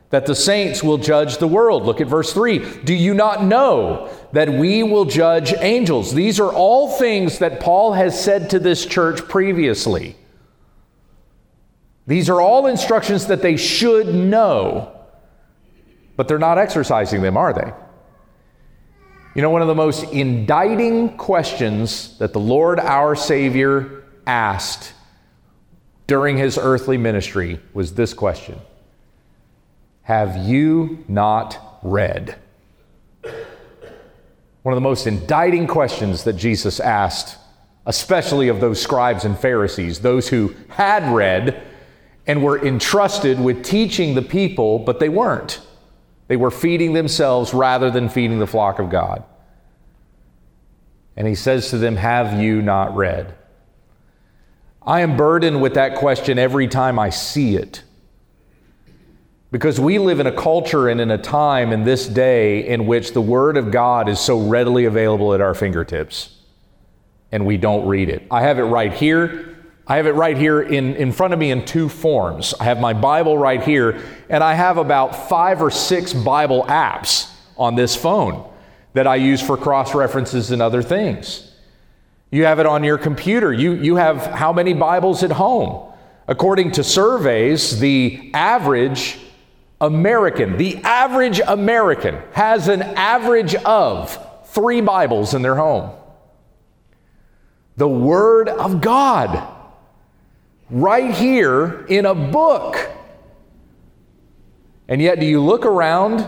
that 0.09 0.25
the 0.25 0.35
saints 0.35 0.81
will 0.81 0.97
judge 0.97 1.37
the 1.37 1.47
world? 1.47 1.83
Look 1.83 1.99
at 1.99 2.07
verse 2.07 2.33
3. 2.33 2.83
Do 2.83 2.93
you 2.93 3.13
not 3.13 3.43
know 3.43 4.09
that 4.31 4.49
we 4.49 4.83
will 4.83 5.05
judge 5.05 5.53
angels? 5.59 6.13
These 6.13 6.39
are 6.39 6.51
all 6.51 6.89
things 6.97 7.39
that 7.39 7.59
Paul 7.59 7.93
has 7.93 8.21
said 8.21 8.49
to 8.51 8.59
this 8.59 8.85
church 8.85 9.27
previously. 9.27 10.15
These 12.05 12.29
are 12.29 12.39
all 12.39 12.67
instructions 12.67 13.27
that 13.27 13.41
they 13.41 13.57
should 13.57 14.07
know, 14.07 14.93
but 16.15 16.29
they're 16.29 16.39
not 16.39 16.57
exercising 16.57 17.21
them, 17.21 17.35
are 17.35 17.51
they? 17.51 17.73
You 19.35 19.41
know, 19.41 19.49
one 19.49 19.61
of 19.61 19.67
the 19.67 19.75
most 19.75 20.03
indicting 20.05 21.17
questions 21.17 22.17
that 22.17 22.31
the 22.31 22.39
Lord 22.39 22.79
our 22.79 23.13
Savior 23.15 24.05
asked 24.25 24.93
during 26.07 26.37
his 26.37 26.57
earthly 26.57 26.97
ministry 26.97 27.59
was 27.73 27.93
this 27.93 28.13
question 28.13 28.57
Have 30.07 30.37
you 30.37 31.03
not 31.09 31.79
read? 31.83 32.37
One 33.21 34.71
of 34.71 34.77
the 34.77 34.79
most 34.79 35.05
indicting 35.05 35.67
questions 35.67 36.23
that 36.23 36.37
Jesus 36.37 36.79
asked, 36.79 37.37
especially 37.85 38.47
of 38.47 38.61
those 38.61 38.81
scribes 38.81 39.25
and 39.25 39.37
Pharisees, 39.37 39.99
those 39.99 40.29
who 40.29 40.55
had 40.69 41.13
read 41.13 41.61
and 42.25 42.41
were 42.41 42.65
entrusted 42.65 43.37
with 43.37 43.65
teaching 43.65 44.15
the 44.15 44.21
people, 44.21 44.79
but 44.79 45.01
they 45.01 45.09
weren't. 45.09 45.59
They 46.29 46.37
were 46.37 46.51
feeding 46.51 46.93
themselves 46.93 47.53
rather 47.53 47.91
than 47.91 48.07
feeding 48.07 48.39
the 48.39 48.47
flock 48.47 48.79
of 48.79 48.89
God. 48.89 49.25
And 51.17 51.27
he 51.27 51.35
says 51.35 51.69
to 51.71 51.77
them, 51.77 51.97
Have 51.97 52.39
you 52.39 52.61
not 52.61 52.95
read? 52.95 53.35
I 54.81 55.01
am 55.01 55.17
burdened 55.17 55.61
with 55.61 55.73
that 55.73 55.95
question 55.95 56.39
every 56.39 56.69
time 56.69 56.97
I 56.97 57.09
see 57.09 57.57
it. 57.57 57.83
Because 59.49 59.79
we 59.79 59.97
live 59.97 60.19
in 60.19 60.27
a 60.27 60.31
culture 60.31 60.89
and 60.89 60.99
in 60.99 61.09
a 61.09 61.17
time 61.17 61.71
in 61.71 61.85
this 61.85 62.05
day 62.05 62.67
in 62.67 62.85
which 62.85 63.13
the 63.13 63.21
Word 63.21 63.55
of 63.55 63.71
God 63.71 64.09
is 64.09 64.19
so 64.19 64.45
readily 64.45 64.85
available 64.85 65.33
at 65.33 65.39
our 65.39 65.53
fingertips, 65.53 66.35
and 67.31 67.45
we 67.45 67.55
don't 67.55 67.87
read 67.87 68.09
it. 68.09 68.27
I 68.29 68.41
have 68.41 68.59
it 68.59 68.63
right 68.63 68.91
here. 68.91 69.57
I 69.87 69.95
have 69.95 70.05
it 70.05 70.15
right 70.15 70.37
here 70.37 70.61
in, 70.61 70.95
in 70.95 71.13
front 71.13 71.33
of 71.33 71.39
me 71.39 71.51
in 71.51 71.63
two 71.63 71.87
forms. 71.87 72.53
I 72.59 72.65
have 72.65 72.81
my 72.81 72.91
Bible 72.91 73.37
right 73.37 73.63
here, 73.63 74.01
and 74.29 74.43
I 74.43 74.53
have 74.53 74.77
about 74.77 75.29
five 75.29 75.61
or 75.61 75.71
six 75.71 76.13
Bible 76.13 76.65
apps 76.65 77.33
on 77.57 77.75
this 77.75 77.95
phone 77.95 78.51
that 78.93 79.07
I 79.07 79.15
use 79.15 79.41
for 79.41 79.55
cross 79.55 79.95
references 79.95 80.51
and 80.51 80.61
other 80.61 80.81
things. 80.81 81.53
You 82.31 82.43
have 82.43 82.59
it 82.59 82.65
on 82.65 82.83
your 82.83 82.97
computer. 82.97 83.53
You, 83.53 83.73
you 83.73 83.95
have 83.95 84.25
how 84.25 84.51
many 84.51 84.73
Bibles 84.73 85.23
at 85.23 85.31
home? 85.31 85.93
According 86.27 86.73
to 86.73 86.83
surveys, 86.83 87.79
the 87.79 88.29
average 88.33 89.17
American, 89.79 90.57
the 90.57 90.77
average 90.77 91.39
American 91.39 92.17
has 92.33 92.67
an 92.67 92.81
average 92.81 93.53
of 93.55 94.17
three 94.47 94.81
Bibles 94.81 95.33
in 95.33 95.41
their 95.41 95.55
home. 95.55 95.91
The 97.75 97.87
Word 97.87 98.49
of 98.49 98.81
God, 98.81 99.47
right 100.69 101.13
here 101.13 101.85
in 101.87 102.07
a 102.07 102.15
book. 102.15 102.89
And 104.87 104.99
yet, 105.01 105.19
do 105.19 105.27
you 105.27 105.41
look 105.41 105.65
around 105.65 106.27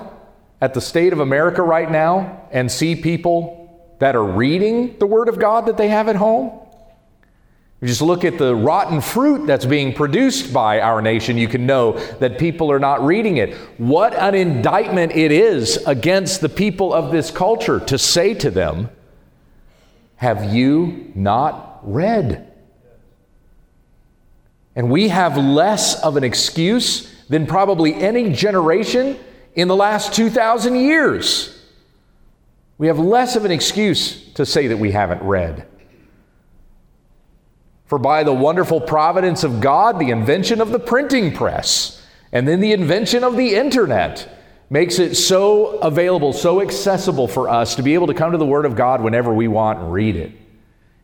at 0.61 0.73
the 0.73 0.81
state 0.81 1.11
of 1.11 1.19
America 1.19 1.63
right 1.63 1.89
now 1.89 2.47
and 2.51 2.71
see 2.71 2.95
people 2.95 3.95
that 3.99 4.15
are 4.15 4.23
reading 4.23 4.95
the 4.99 5.07
Word 5.07 5.27
of 5.27 5.39
God 5.39 5.65
that 5.65 5.77
they 5.77 5.87
have 5.87 6.07
at 6.07 6.15
home? 6.15 6.51
You 7.81 7.87
just 7.87 8.01
look 8.01 8.25
at 8.25 8.37
the 8.37 8.53
rotten 8.53 8.99
fruit 8.99 9.47
that's 9.47 9.65
being 9.65 9.93
produced 9.93 10.51
by 10.51 10.81
our 10.81 11.01
nation, 11.01 11.37
you 11.37 11.47
can 11.47 11.65
know 11.65 11.93
that 12.15 12.37
people 12.37 12.71
are 12.71 12.79
not 12.79 13.05
reading 13.05 13.37
it. 13.37 13.55
What 13.77 14.13
an 14.13 14.35
indictment 14.35 15.13
it 15.13 15.31
is 15.31 15.77
against 15.87 16.41
the 16.41 16.49
people 16.49 16.93
of 16.93 17.11
this 17.11 17.31
culture 17.31 17.79
to 17.79 17.97
say 17.97 18.33
to 18.35 18.51
them, 18.51 18.89
Have 20.17 20.53
you 20.53 21.11
not 21.15 21.79
read? 21.83 22.51
And 24.75 24.91
we 24.91 25.07
have 25.07 25.37
less 25.37 26.01
of 26.03 26.17
an 26.17 26.23
excuse 26.25 27.13
than 27.29 27.47
probably 27.47 27.93
any 27.93 28.33
generation 28.33 29.17
in 29.55 29.69
the 29.69 29.75
last 29.75 30.13
2,000 30.13 30.75
years. 30.75 31.63
We 32.77 32.87
have 32.87 32.99
less 32.99 33.37
of 33.37 33.45
an 33.45 33.51
excuse 33.51 34.33
to 34.33 34.45
say 34.45 34.67
that 34.67 34.77
we 34.77 34.91
haven't 34.91 35.21
read. 35.21 35.65
For 37.89 37.97
by 37.97 38.23
the 38.23 38.31
wonderful 38.31 38.79
providence 38.79 39.43
of 39.43 39.61
God, 39.61 39.97
the 39.97 40.11
invention 40.11 40.61
of 40.61 40.69
the 40.69 40.77
printing 40.77 41.33
press, 41.33 42.05
and 42.31 42.47
then 42.47 42.59
the 42.59 42.71
invention 42.71 43.23
of 43.23 43.35
the 43.35 43.55
internet 43.55 44.29
makes 44.69 44.99
it 44.99 45.15
so 45.15 45.79
available, 45.79 46.31
so 46.31 46.61
accessible 46.61 47.27
for 47.27 47.49
us 47.49 47.73
to 47.73 47.81
be 47.81 47.95
able 47.95 48.05
to 48.05 48.13
come 48.13 48.31
to 48.31 48.37
the 48.37 48.45
Word 48.45 48.67
of 48.67 48.75
God 48.75 49.01
whenever 49.01 49.33
we 49.33 49.47
want 49.47 49.79
and 49.79 49.91
read 49.91 50.15
it. 50.15 50.31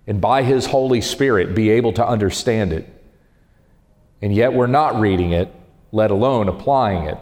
And 0.06 0.22
by 0.22 0.44
His 0.44 0.68
Holy 0.68 1.02
Spirit, 1.02 1.56
be 1.56 1.72
able 1.72 1.92
to 1.94 2.08
understand 2.08 2.72
it. 2.72 2.88
And 4.22 4.32
yet 4.32 4.54
we're 4.54 4.68
not 4.68 5.00
reading 5.00 5.32
it, 5.32 5.52
let 5.92 6.12
alone 6.12 6.48
applying 6.48 7.08
it. 7.08 7.18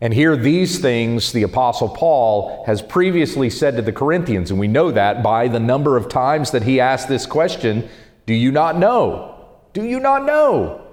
And 0.00 0.12
here, 0.12 0.36
these 0.36 0.80
things 0.80 1.30
the 1.30 1.44
Apostle 1.44 1.88
Paul 1.88 2.64
has 2.66 2.82
previously 2.82 3.48
said 3.48 3.76
to 3.76 3.82
the 3.82 3.92
Corinthians, 3.92 4.50
and 4.50 4.58
we 4.58 4.66
know 4.66 4.90
that 4.90 5.22
by 5.22 5.46
the 5.46 5.60
number 5.60 5.96
of 5.96 6.08
times 6.08 6.50
that 6.50 6.64
he 6.64 6.80
asked 6.80 7.08
this 7.08 7.26
question 7.26 7.88
do 8.26 8.34
you 8.34 8.50
not 8.50 8.78
know? 8.78 9.34
Do 9.72 9.84
you 9.84 10.00
not 10.00 10.24
know? 10.24 10.86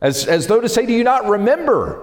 As, 0.00 0.26
as 0.26 0.46
though 0.46 0.60
to 0.60 0.68
say, 0.68 0.86
Do 0.86 0.92
you 0.92 1.04
not 1.04 1.26
remember 1.26 2.02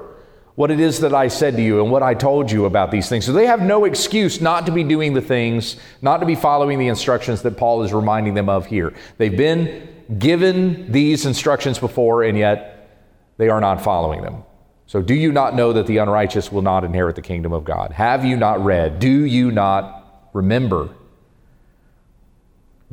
what 0.55 0.69
it 0.69 0.79
is 0.79 0.99
that 0.99 1.13
I 1.13 1.27
said 1.29 1.55
to 1.55 1.61
you 1.61 1.81
and 1.81 1.91
what 1.91 2.03
I 2.03 2.13
told 2.13 2.51
you 2.51 2.65
about 2.65 2.91
these 2.91 3.07
things? 3.07 3.25
So 3.25 3.33
they 3.33 3.45
have 3.45 3.61
no 3.61 3.85
excuse 3.85 4.41
not 4.41 4.65
to 4.65 4.71
be 4.71 4.83
doing 4.83 5.13
the 5.13 5.21
things, 5.21 5.77
not 6.01 6.17
to 6.17 6.25
be 6.25 6.35
following 6.35 6.79
the 6.79 6.87
instructions 6.87 7.41
that 7.43 7.57
Paul 7.57 7.83
is 7.83 7.93
reminding 7.93 8.33
them 8.33 8.49
of 8.49 8.65
here. 8.65 8.93
They've 9.17 9.35
been 9.35 9.87
given 10.19 10.91
these 10.91 11.25
instructions 11.25 11.79
before, 11.79 12.23
and 12.23 12.37
yet 12.37 12.89
they 13.37 13.49
are 13.49 13.61
not 13.61 13.81
following 13.81 14.21
them. 14.21 14.43
So, 14.85 15.01
do 15.01 15.13
you 15.13 15.31
not 15.31 15.55
know 15.55 15.73
that 15.73 15.87
the 15.87 15.97
unrighteous 15.97 16.51
will 16.51 16.61
not 16.61 16.83
inherit 16.83 17.15
the 17.15 17.21
kingdom 17.21 17.53
of 17.53 17.63
God? 17.63 17.91
Have 17.93 18.25
you 18.25 18.35
not 18.35 18.63
read? 18.63 18.99
Do 18.99 19.25
you 19.25 19.49
not 19.49 20.29
remember? 20.33 20.89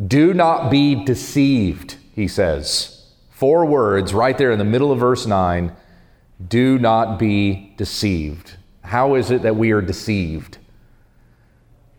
Do 0.07 0.33
not 0.33 0.71
be 0.71 1.05
deceived, 1.05 1.97
he 2.15 2.29
says. 2.29 3.07
Four 3.31 3.67
words 3.67 4.15
right 4.15 4.37
there 4.37 4.51
in 4.51 4.59
the 4.59 4.65
middle 4.65 4.93
of 4.93 4.99
verse 4.99 5.27
9. 5.27 5.75
Do 6.47 6.79
not 6.79 7.19
be 7.19 7.75
deceived. 7.77 8.57
How 8.83 9.15
is 9.15 9.31
it 9.31 9.43
that 9.43 9.57
we 9.57 9.73
are 9.73 9.83
deceived? 9.83 10.59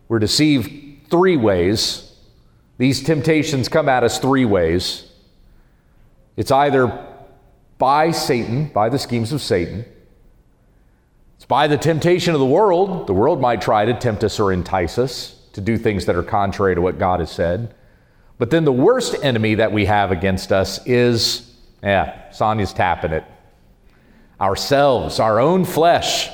We're 0.08 0.20
deceived 0.20 1.10
three 1.10 1.38
ways. 1.38 2.16
These 2.78 3.04
temptations 3.04 3.70
come 3.70 3.88
at 3.88 4.04
us 4.04 4.18
three 4.18 4.46
ways. 4.46 5.12
It's 6.38 6.52
either 6.52 7.08
by 7.78 8.12
Satan, 8.12 8.68
by 8.70 8.90
the 8.90 9.00
schemes 9.00 9.32
of 9.32 9.42
Satan, 9.42 9.86
it's 11.36 11.46
by 11.48 11.68
the 11.68 11.78
temptation 11.78 12.36
of 12.36 12.40
the 12.40 12.46
world. 12.46 13.08
The 13.08 13.14
world 13.14 13.42
might 13.42 13.62
try 13.62 13.86
to 13.86 13.96
tempt 13.96 14.24
us 14.24 14.40
or 14.40 14.52
entice 14.52 15.00
us 15.00 15.40
to 15.54 15.62
do 15.62 15.76
things 15.76 16.06
that 16.06 16.16
are 16.16 16.22
contrary 16.22 16.76
to 16.76 16.82
what 16.82 17.00
God 17.00 17.20
has 17.20 17.32
said. 17.32 17.74
But 18.42 18.50
then 18.50 18.66
the 18.66 18.72
worst 18.72 19.16
enemy 19.22 19.54
that 19.54 19.72
we 19.72 19.86
have 19.86 20.12
against 20.12 20.52
us 20.52 20.84
is, 20.88 21.54
yeah, 21.84 22.32
Sonia's 22.32 22.74
tapping 22.74 23.12
it. 23.12 23.24
Ourselves, 24.42 25.20
our 25.20 25.40
own 25.40 25.64
flesh. 25.64 26.28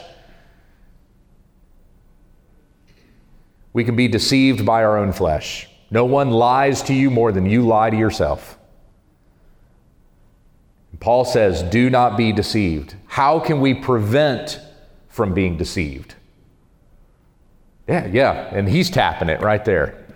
We 3.74 3.84
can 3.84 3.98
be 3.98 4.08
deceived 4.08 4.66
by 4.66 4.86
our 4.86 4.98
own 4.98 5.12
flesh. 5.12 5.68
No 5.92 6.06
one 6.06 6.32
lies 6.32 6.82
to 6.84 6.94
you 6.94 7.12
more 7.12 7.34
than 7.34 7.46
you 7.46 7.68
lie 7.68 7.90
to 7.90 7.98
yourself. 7.98 8.58
Paul 11.02 11.26
says, 11.26 11.62
Do 11.62 11.90
not 11.90 12.16
be 12.16 12.32
deceived. 12.32 12.96
How 13.08 13.38
can 13.38 13.60
we 13.60 13.74
prevent 13.74 14.62
from 15.10 15.34
being 15.34 15.58
deceived? 15.58 16.16
Yeah, 17.86 18.06
yeah, 18.06 18.50
and 18.54 18.70
he's 18.70 18.90
tapping 18.90 19.28
it 19.28 19.42
right 19.42 19.66
there. 19.66 20.07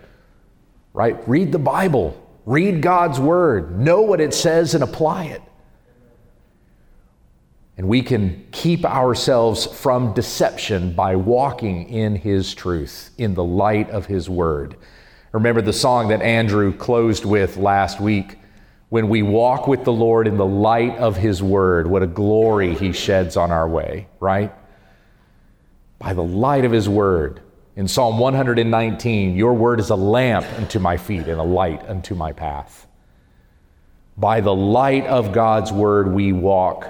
Right? 0.94 1.18
Read 1.28 1.52
the 1.52 1.60
Bible, 1.60 2.22
read 2.46 2.82
God's 2.82 3.20
word, 3.20 3.80
know 3.80 4.02
what 4.02 4.20
it 4.20 4.34
says, 4.34 4.74
and 4.74 4.84
apply 4.84 5.26
it. 5.26 5.42
And 7.78 7.88
we 7.88 8.02
can 8.02 8.46
keep 8.52 8.86
ourselves 8.86 9.66
from 9.66 10.14
deception 10.14 10.94
by 10.94 11.16
walking 11.16 11.90
in 11.90 12.16
his 12.16 12.54
truth, 12.54 13.12
in 13.18 13.34
the 13.34 13.44
light 13.44 13.90
of 13.90 14.06
his 14.06 14.30
word. 14.30 14.76
Remember 15.32 15.62
the 15.62 15.74
song 15.74 16.10
that 16.10 16.22
Andrew 16.22 16.74
closed 16.76 17.24
with 17.24 17.56
last 17.56 18.02
week 18.02 18.38
when 18.92 19.08
we 19.08 19.22
walk 19.22 19.70
with 19.70 19.86
the 19.86 19.94
Lord 19.94 20.28
in 20.28 20.36
the 20.36 20.46
light 20.46 20.98
of 20.98 21.16
His 21.16 21.42
Word, 21.42 21.88
what 21.88 22.04
a 22.04 22.08
glory 22.08 22.76
He 22.76 22.92
sheds 22.92 23.38
on 23.38 23.50
our 23.50 23.68
way, 23.68 24.10
right? 24.20 24.54
By 25.98 26.14
the 26.14 26.24
light 26.24 26.66
of 26.66 26.74
His 26.74 26.90
Word. 26.90 27.40
In 27.82 27.88
Psalm 27.88 28.20
119, 28.20 29.36
Your 29.36 29.56
Word 29.56 29.80
is 29.80 29.90
a 29.90 29.96
lamp 29.96 30.46
unto 30.60 30.78
my 30.78 30.98
feet 30.98 31.28
and 31.28 31.40
a 31.40 31.44
light 31.44 31.84
unto 31.90 32.14
my 32.14 32.32
path. 32.32 32.86
By 34.16 34.40
the 34.40 34.54
light 34.54 35.08
of 35.08 35.32
God's 35.32 35.72
Word, 35.72 36.14
we 36.14 36.32
walk 36.32 36.86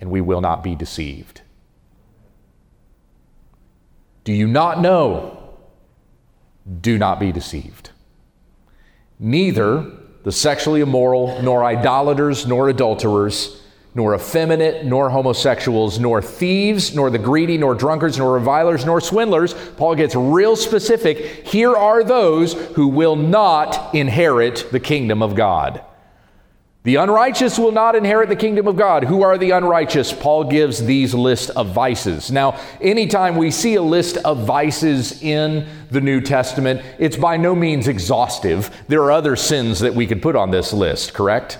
and 0.00 0.10
we 0.10 0.22
will 0.22 0.40
not 0.40 0.62
be 0.62 0.74
deceived. 0.74 1.42
Do 4.24 4.32
you 4.32 4.46
not 4.46 4.80
know? 4.80 5.52
Do 6.80 6.96
not 6.96 7.20
be 7.20 7.30
deceived. 7.30 7.90
Neither 9.18 9.92
the 10.24 10.32
sexually 10.32 10.80
immoral, 10.80 11.42
nor 11.42 11.62
idolaters, 11.66 12.46
nor 12.46 12.70
adulterers, 12.70 13.62
nor 13.98 14.14
effeminate, 14.14 14.84
nor 14.84 15.10
homosexuals, 15.10 15.98
nor 15.98 16.22
thieves, 16.22 16.94
nor 16.94 17.10
the 17.10 17.18
greedy, 17.18 17.58
nor 17.58 17.74
drunkards, 17.74 18.16
nor 18.16 18.34
revilers, 18.34 18.84
nor 18.84 19.00
swindlers. 19.00 19.54
Paul 19.76 19.96
gets 19.96 20.14
real 20.14 20.54
specific. 20.54 21.44
Here 21.44 21.74
are 21.74 22.04
those 22.04 22.52
who 22.76 22.86
will 22.86 23.16
not 23.16 23.92
inherit 23.96 24.68
the 24.70 24.78
kingdom 24.78 25.20
of 25.20 25.34
God. 25.34 25.82
The 26.84 26.94
unrighteous 26.94 27.58
will 27.58 27.72
not 27.72 27.96
inherit 27.96 28.28
the 28.28 28.36
kingdom 28.36 28.68
of 28.68 28.76
God. 28.76 29.02
Who 29.02 29.22
are 29.22 29.36
the 29.36 29.50
unrighteous? 29.50 30.12
Paul 30.12 30.44
gives 30.44 30.80
these 30.80 31.12
list 31.12 31.50
of 31.50 31.72
vices. 31.72 32.30
Now, 32.30 32.56
anytime 32.80 33.34
we 33.34 33.50
see 33.50 33.74
a 33.74 33.82
list 33.82 34.16
of 34.18 34.46
vices 34.46 35.20
in 35.20 35.66
the 35.90 36.00
New 36.00 36.20
Testament, 36.20 36.82
it's 37.00 37.16
by 37.16 37.36
no 37.36 37.56
means 37.56 37.88
exhaustive. 37.88 38.70
There 38.86 39.02
are 39.02 39.10
other 39.10 39.34
sins 39.34 39.80
that 39.80 39.96
we 39.96 40.06
could 40.06 40.22
put 40.22 40.36
on 40.36 40.52
this 40.52 40.72
list, 40.72 41.14
correct? 41.14 41.58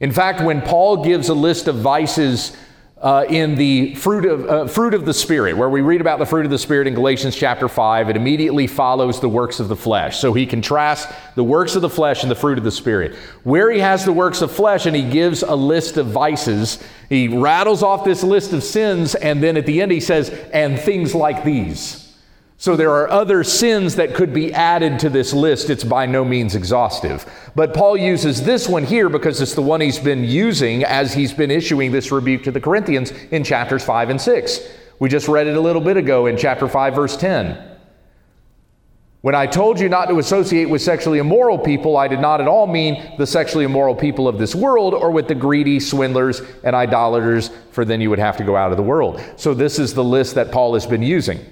In 0.00 0.12
fact, 0.12 0.40
when 0.40 0.62
Paul 0.62 1.04
gives 1.04 1.28
a 1.28 1.34
list 1.34 1.66
of 1.66 1.76
vices 1.76 2.56
uh, 3.00 3.24
in 3.28 3.54
the 3.54 3.94
fruit 3.94 4.24
of, 4.24 4.46
uh, 4.46 4.66
fruit 4.66 4.94
of 4.94 5.04
the 5.04 5.14
Spirit, 5.14 5.56
where 5.56 5.68
we 5.68 5.80
read 5.80 6.00
about 6.00 6.18
the 6.18 6.26
fruit 6.26 6.44
of 6.44 6.50
the 6.50 6.58
Spirit 6.58 6.86
in 6.86 6.94
Galatians 6.94 7.36
chapter 7.36 7.68
5, 7.68 8.10
it 8.10 8.16
immediately 8.16 8.66
follows 8.66 9.20
the 9.20 9.28
works 9.28 9.60
of 9.60 9.68
the 9.68 9.76
flesh. 9.76 10.18
So 10.18 10.32
he 10.32 10.46
contrasts 10.46 11.12
the 11.34 11.44
works 11.44 11.76
of 11.76 11.82
the 11.82 11.88
flesh 11.88 12.22
and 12.22 12.30
the 12.30 12.36
fruit 12.36 12.58
of 12.58 12.64
the 12.64 12.72
Spirit. 12.72 13.14
Where 13.44 13.70
he 13.70 13.80
has 13.80 14.04
the 14.04 14.12
works 14.12 14.40
of 14.40 14.50
flesh 14.50 14.86
and 14.86 14.96
he 14.96 15.08
gives 15.08 15.42
a 15.42 15.54
list 15.54 15.96
of 15.96 16.06
vices, 16.06 16.82
he 17.08 17.28
rattles 17.28 17.82
off 17.82 18.04
this 18.04 18.22
list 18.24 18.52
of 18.52 18.64
sins, 18.64 19.14
and 19.14 19.42
then 19.42 19.56
at 19.56 19.66
the 19.66 19.80
end 19.80 19.92
he 19.92 20.00
says, 20.00 20.30
and 20.52 20.78
things 20.78 21.14
like 21.14 21.44
these. 21.44 22.07
So 22.60 22.74
there 22.74 22.90
are 22.90 23.08
other 23.08 23.44
sins 23.44 23.94
that 23.94 24.14
could 24.14 24.34
be 24.34 24.52
added 24.52 24.98
to 24.98 25.08
this 25.08 25.32
list. 25.32 25.70
It's 25.70 25.84
by 25.84 26.06
no 26.06 26.24
means 26.24 26.56
exhaustive. 26.56 27.24
But 27.54 27.72
Paul 27.72 27.96
uses 27.96 28.42
this 28.42 28.68
one 28.68 28.82
here 28.82 29.08
because 29.08 29.40
it's 29.40 29.54
the 29.54 29.62
one 29.62 29.80
he's 29.80 30.00
been 30.00 30.24
using 30.24 30.82
as 30.82 31.14
he's 31.14 31.32
been 31.32 31.52
issuing 31.52 31.92
this 31.92 32.10
rebuke 32.10 32.42
to 32.42 32.50
the 32.50 32.60
Corinthians 32.60 33.12
in 33.30 33.44
chapters 33.44 33.84
5 33.84 34.10
and 34.10 34.20
6. 34.20 34.60
We 34.98 35.08
just 35.08 35.28
read 35.28 35.46
it 35.46 35.56
a 35.56 35.60
little 35.60 35.80
bit 35.80 35.96
ago 35.96 36.26
in 36.26 36.36
chapter 36.36 36.66
5, 36.66 36.94
verse 36.96 37.16
10. 37.16 37.64
When 39.20 39.36
I 39.36 39.46
told 39.46 39.78
you 39.78 39.88
not 39.88 40.06
to 40.06 40.18
associate 40.18 40.68
with 40.68 40.82
sexually 40.82 41.18
immoral 41.18 41.60
people, 41.60 41.96
I 41.96 42.08
did 42.08 42.20
not 42.20 42.40
at 42.40 42.48
all 42.48 42.66
mean 42.66 43.14
the 43.18 43.26
sexually 43.26 43.66
immoral 43.66 43.94
people 43.94 44.26
of 44.26 44.36
this 44.36 44.56
world 44.56 44.94
or 44.94 45.12
with 45.12 45.28
the 45.28 45.34
greedy, 45.36 45.78
swindlers, 45.78 46.42
and 46.64 46.74
idolaters, 46.74 47.50
for 47.70 47.84
then 47.84 48.00
you 48.00 48.10
would 48.10 48.18
have 48.18 48.36
to 48.38 48.44
go 48.44 48.56
out 48.56 48.72
of 48.72 48.76
the 48.76 48.82
world. 48.82 49.22
So, 49.36 49.54
this 49.54 49.78
is 49.78 49.94
the 49.94 50.04
list 50.04 50.34
that 50.34 50.50
Paul 50.50 50.74
has 50.74 50.86
been 50.86 51.02
using. 51.04 51.44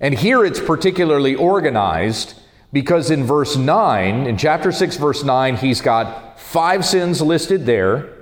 And 0.00 0.14
here 0.14 0.44
it's 0.44 0.60
particularly 0.60 1.34
organized 1.34 2.34
because 2.72 3.10
in 3.10 3.24
verse 3.24 3.56
9, 3.56 4.26
in 4.26 4.36
chapter 4.36 4.72
6, 4.72 4.96
verse 4.96 5.22
9, 5.22 5.56
he's 5.56 5.80
got 5.80 6.40
five 6.40 6.84
sins 6.84 7.22
listed 7.22 7.66
there. 7.66 8.12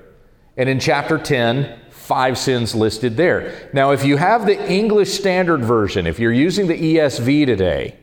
And 0.56 0.68
in 0.68 0.78
chapter 0.78 1.16
10, 1.16 1.80
five 1.90 2.36
sins 2.36 2.74
listed 2.74 3.16
there. 3.16 3.70
Now, 3.72 3.92
if 3.92 4.04
you 4.04 4.18
have 4.18 4.44
the 4.44 4.70
English 4.70 5.12
Standard 5.12 5.64
Version, 5.64 6.06
if 6.06 6.18
you're 6.18 6.32
using 6.32 6.66
the 6.66 6.96
ESV 6.96 7.46
today, 7.46 7.96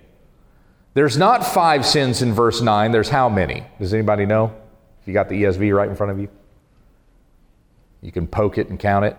there's 0.96 1.18
not 1.18 1.46
five 1.46 1.86
sins 1.86 2.24
in 2.24 2.34
verse 2.34 2.62
9. 2.62 2.92
There's 2.92 3.10
how 3.10 3.30
many? 3.30 3.64
Does 3.80 3.94
anybody 3.94 4.26
know? 4.26 4.56
If 5.02 5.08
you 5.08 5.14
got 5.14 5.30
the 5.30 5.44
ESV 5.44 5.76
right 5.76 5.88
in 5.88 5.96
front 5.96 6.12
of 6.12 6.20
you, 6.20 6.30
you 8.02 8.12
can 8.12 8.26
poke 8.26 8.58
it 8.58 8.70
and 8.70 8.80
count 8.80 9.06
it. 9.06 9.16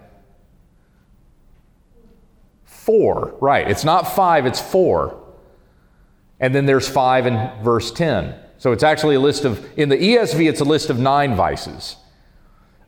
Four, 2.90 3.37
right. 3.40 3.70
It's 3.70 3.85
not 3.85 4.16
five, 4.16 4.46
it's 4.46 4.61
four. 4.61 5.16
And 6.40 6.53
then 6.53 6.66
there's 6.66 6.88
five 6.88 7.24
in 7.24 7.62
verse 7.62 7.92
10. 7.92 8.35
So 8.59 8.72
it's 8.72 8.83
actually 8.83 9.14
a 9.14 9.20
list 9.20 9.44
of, 9.44 9.64
in 9.79 9.90
the 9.90 9.96
ESV, 9.96 10.48
it's 10.48 10.61
a 10.61 10.64
list 10.64 10.90
of 10.90 10.98
nine 10.98 11.37
vices. 11.37 11.94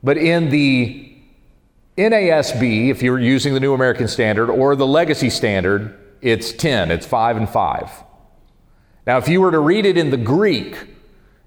But 0.02 0.18
in 0.18 0.50
the 0.50 1.16
NASB, 1.96 2.88
if 2.88 3.00
you're 3.00 3.20
using 3.20 3.54
the 3.54 3.60
New 3.60 3.74
American 3.74 4.08
Standard, 4.08 4.50
or 4.50 4.74
the 4.74 4.88
Legacy 4.88 5.30
Standard, 5.30 5.96
it's 6.20 6.50
10. 6.50 6.90
It's 6.90 7.06
five 7.06 7.36
and 7.36 7.48
five. 7.48 7.88
Now, 9.06 9.18
if 9.18 9.28
you 9.28 9.40
were 9.40 9.52
to 9.52 9.60
read 9.60 9.86
it 9.86 9.96
in 9.96 10.10
the 10.10 10.16
Greek, 10.16 10.76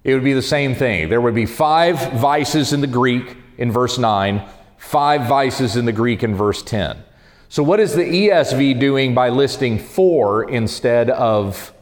it 0.06 0.14
would 0.14 0.24
be 0.24 0.32
the 0.32 0.42
same 0.42 0.76
thing. 0.76 1.10
There 1.10 1.20
would 1.20 1.36
be 1.36 1.46
five 1.46 2.14
vices 2.14 2.72
in 2.72 2.80
the 2.80 2.88
Greek 2.88 3.36
in 3.58 3.70
verse 3.70 3.98
9, 3.98 4.48
five 4.78 5.28
vices 5.28 5.76
in 5.76 5.84
the 5.84 5.92
Greek 5.92 6.24
in 6.24 6.36
verse 6.36 6.64
10. 6.64 7.04
So, 7.48 7.64
what 7.64 7.80
is 7.80 7.94
the 7.94 8.04
ESV 8.04 8.80
doing 8.80 9.14
by 9.14 9.30
listing 9.30 9.78
four 9.78 10.50
instead 10.50 11.10
of, 11.10 11.74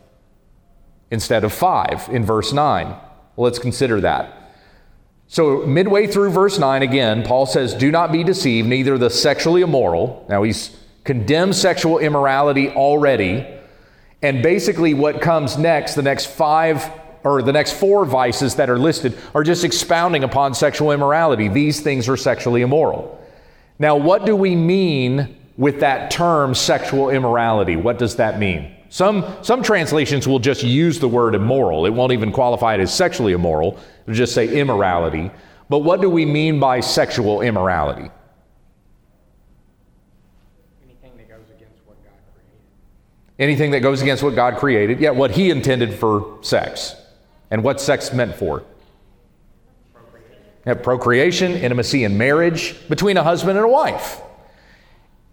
instead 1.09 1.43
of 1.43 1.53
five 1.53 2.07
in 2.11 2.25
verse 2.25 2.51
9? 2.51 2.87
Well, 2.87 3.01
let's 3.37 3.59
consider 3.59 4.01
that. 4.01 4.51
So, 5.27 5.65
midway 5.65 6.07
through 6.07 6.31
verse 6.31 6.59
9, 6.59 6.83
again, 6.83 7.23
Paul 7.23 7.45
says, 7.45 7.73
Do 7.73 7.91
not 7.91 8.11
be 8.11 8.23
deceived, 8.23 8.67
neither 8.67 8.97
the 8.97 9.09
sexually 9.09 9.61
immoral. 9.61 10.25
Now, 10.29 10.43
he's 10.43 10.75
condemned 11.05 11.55
sexual 11.55 11.97
immorality 11.99 12.69
already. 12.69 13.47
And 14.21 14.43
basically, 14.43 14.93
what 14.93 15.21
comes 15.21 15.57
next, 15.57 15.95
the 15.95 16.01
next 16.01 16.27
five 16.27 16.89
or 17.23 17.41
the 17.41 17.53
next 17.53 17.73
four 17.73 18.05
vices 18.05 18.55
that 18.55 18.69
are 18.69 18.77
listed, 18.77 19.17
are 19.33 19.43
just 19.43 19.63
expounding 19.63 20.25
upon 20.25 20.53
sexual 20.53 20.91
immorality. 20.91 21.47
These 21.47 21.79
things 21.79 22.09
are 22.09 22.17
sexually 22.17 22.61
immoral. 22.61 23.19
Now, 23.79 23.95
what 23.95 24.25
do 24.25 24.35
we 24.35 24.55
mean 24.55 25.37
with 25.57 25.79
that 25.81 26.11
term 26.11 26.55
sexual 26.55 27.09
immorality. 27.09 27.75
What 27.75 27.99
does 27.99 28.15
that 28.15 28.39
mean? 28.39 28.75
Some, 28.89 29.25
some 29.41 29.63
translations 29.63 30.27
will 30.27 30.39
just 30.39 30.63
use 30.63 30.99
the 30.99 31.07
word 31.07 31.33
immoral. 31.33 31.85
It 31.85 31.89
won't 31.89 32.11
even 32.11 32.31
qualify 32.31 32.75
it 32.75 32.79
as 32.79 32.93
sexually 32.93 33.33
immoral. 33.33 33.79
It'll 34.03 34.13
just 34.13 34.35
say 34.35 34.47
immorality. 34.47 35.31
But 35.69 35.79
what 35.79 36.01
do 36.01 36.09
we 36.09 36.25
mean 36.25 36.59
by 36.59 36.79
sexual 36.79 37.41
immorality? 37.41 38.11
Anything 40.83 41.17
that 41.17 41.27
goes 41.27 41.49
against 41.49 41.81
what 41.85 41.97
God 42.03 42.11
created. 42.35 43.39
Anything 43.39 43.71
that 43.71 43.79
goes 43.79 44.01
against 44.03 44.23
what 44.23 44.35
God 44.35 44.57
created. 44.57 44.99
Yeah, 44.99 45.09
what 45.09 45.31
He 45.31 45.49
intended 45.49 45.95
for 45.95 46.37
sex. 46.43 46.95
And 47.49 47.63
what 47.63 47.81
sex 47.81 48.13
meant 48.13 48.35
for. 48.35 48.63
Procreation. 49.91 50.37
Yeah, 50.67 50.73
procreation, 50.75 51.51
intimacy, 51.53 52.03
and 52.03 52.17
marriage 52.17 52.75
between 52.89 53.17
a 53.17 53.23
husband 53.23 53.57
and 53.57 53.65
a 53.65 53.69
wife. 53.69 54.21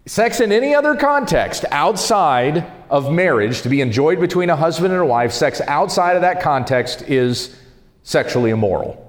Sex 0.07 0.39
in 0.39 0.51
any 0.51 0.73
other 0.73 0.95
context 0.95 1.63
outside 1.69 2.65
of 2.89 3.11
marriage, 3.11 3.61
to 3.61 3.69
be 3.69 3.81
enjoyed 3.81 4.19
between 4.19 4.49
a 4.49 4.55
husband 4.55 4.93
and 4.93 5.01
a 5.01 5.05
wife, 5.05 5.31
sex 5.31 5.61
outside 5.67 6.15
of 6.15 6.21
that 6.21 6.41
context 6.41 7.03
is 7.03 7.55
sexually 8.03 8.49
immoral. 8.49 9.07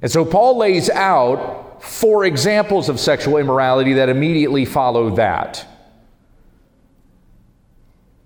And 0.00 0.10
so 0.10 0.24
Paul 0.24 0.56
lays 0.56 0.88
out 0.90 1.82
four 1.82 2.24
examples 2.24 2.88
of 2.88 3.00
sexual 3.00 3.36
immorality 3.36 3.94
that 3.94 4.08
immediately 4.08 4.64
follow 4.64 5.10
that. 5.16 5.66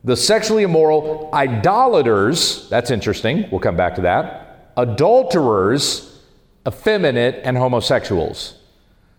The 0.05 0.17
sexually 0.17 0.65
immoral 0.65 1.31
idolaters, 1.33 2.69
that's 2.69 2.91
interesting, 2.91 3.49
we'll 3.51 3.61
come 3.61 3.77
back 3.77 3.95
to 3.95 4.03
that, 4.03 4.71
adulterers, 4.77 6.21
effeminate, 6.69 7.41
and 7.43 7.57
homosexuals. 7.57 8.57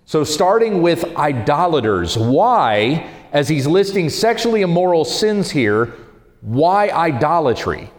So, 0.07 0.23
starting 0.23 0.83
with 0.83 1.03
idolaters, 1.17 2.15
why, 2.15 3.09
as 3.33 3.49
he's 3.49 3.65
listing 3.65 4.09
sexually 4.09 4.61
immoral 4.61 5.03
sins 5.03 5.49
here, 5.49 5.95
why 6.41 6.89
idolatry? 6.89 7.89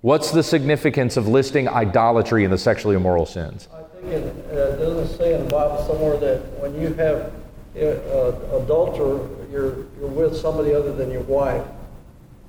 What's 0.00 0.30
the 0.30 0.42
significance 0.42 1.18
of 1.18 1.28
listing 1.28 1.68
idolatry 1.68 2.44
in 2.44 2.50
the 2.50 2.56
sexually 2.56 2.96
immoral 2.96 3.26
sins? 3.26 3.68
I 3.70 3.82
think 4.00 4.12
it 4.12 4.46
uh, 4.50 4.76
doesn't 4.76 5.18
say 5.18 5.34
in 5.34 5.44
the 5.44 5.50
Bible 5.50 5.84
somewhere 5.86 6.16
that 6.16 6.38
when 6.58 6.80
you 6.80 6.94
have 6.94 7.34
uh, 7.76 8.56
adulterer, 8.56 9.28
you're, 9.52 9.84
you're 9.98 10.08
with 10.08 10.36
somebody 10.38 10.72
other 10.72 10.94
than 10.94 11.10
your 11.10 11.22
wife. 11.22 11.66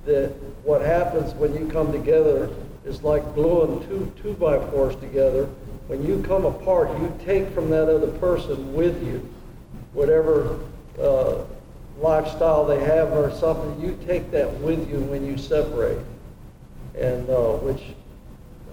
That 0.06 0.28
what 0.64 0.80
happens 0.80 1.34
when 1.34 1.54
you 1.54 1.68
come 1.68 1.92
together 1.92 2.48
is 2.86 3.02
like 3.02 3.34
gluing 3.34 3.86
two 3.86 4.10
two 4.22 4.32
by 4.32 4.58
fours 4.70 4.96
together. 4.96 5.46
When 5.90 6.06
you 6.06 6.22
come 6.22 6.44
apart, 6.44 6.88
you 7.00 7.12
take 7.24 7.50
from 7.50 7.68
that 7.70 7.88
other 7.88 8.12
person 8.18 8.74
with 8.74 9.04
you, 9.04 9.28
whatever 9.92 10.60
uh, 11.02 11.38
lifestyle 11.98 12.64
they 12.64 12.78
have 12.78 13.10
or 13.10 13.32
something. 13.32 13.80
You 13.80 13.98
take 14.06 14.30
that 14.30 14.48
with 14.60 14.88
you 14.88 15.00
when 15.00 15.26
you 15.26 15.36
separate, 15.36 15.98
and 16.96 17.28
uh, 17.28 17.54
which 17.54 17.82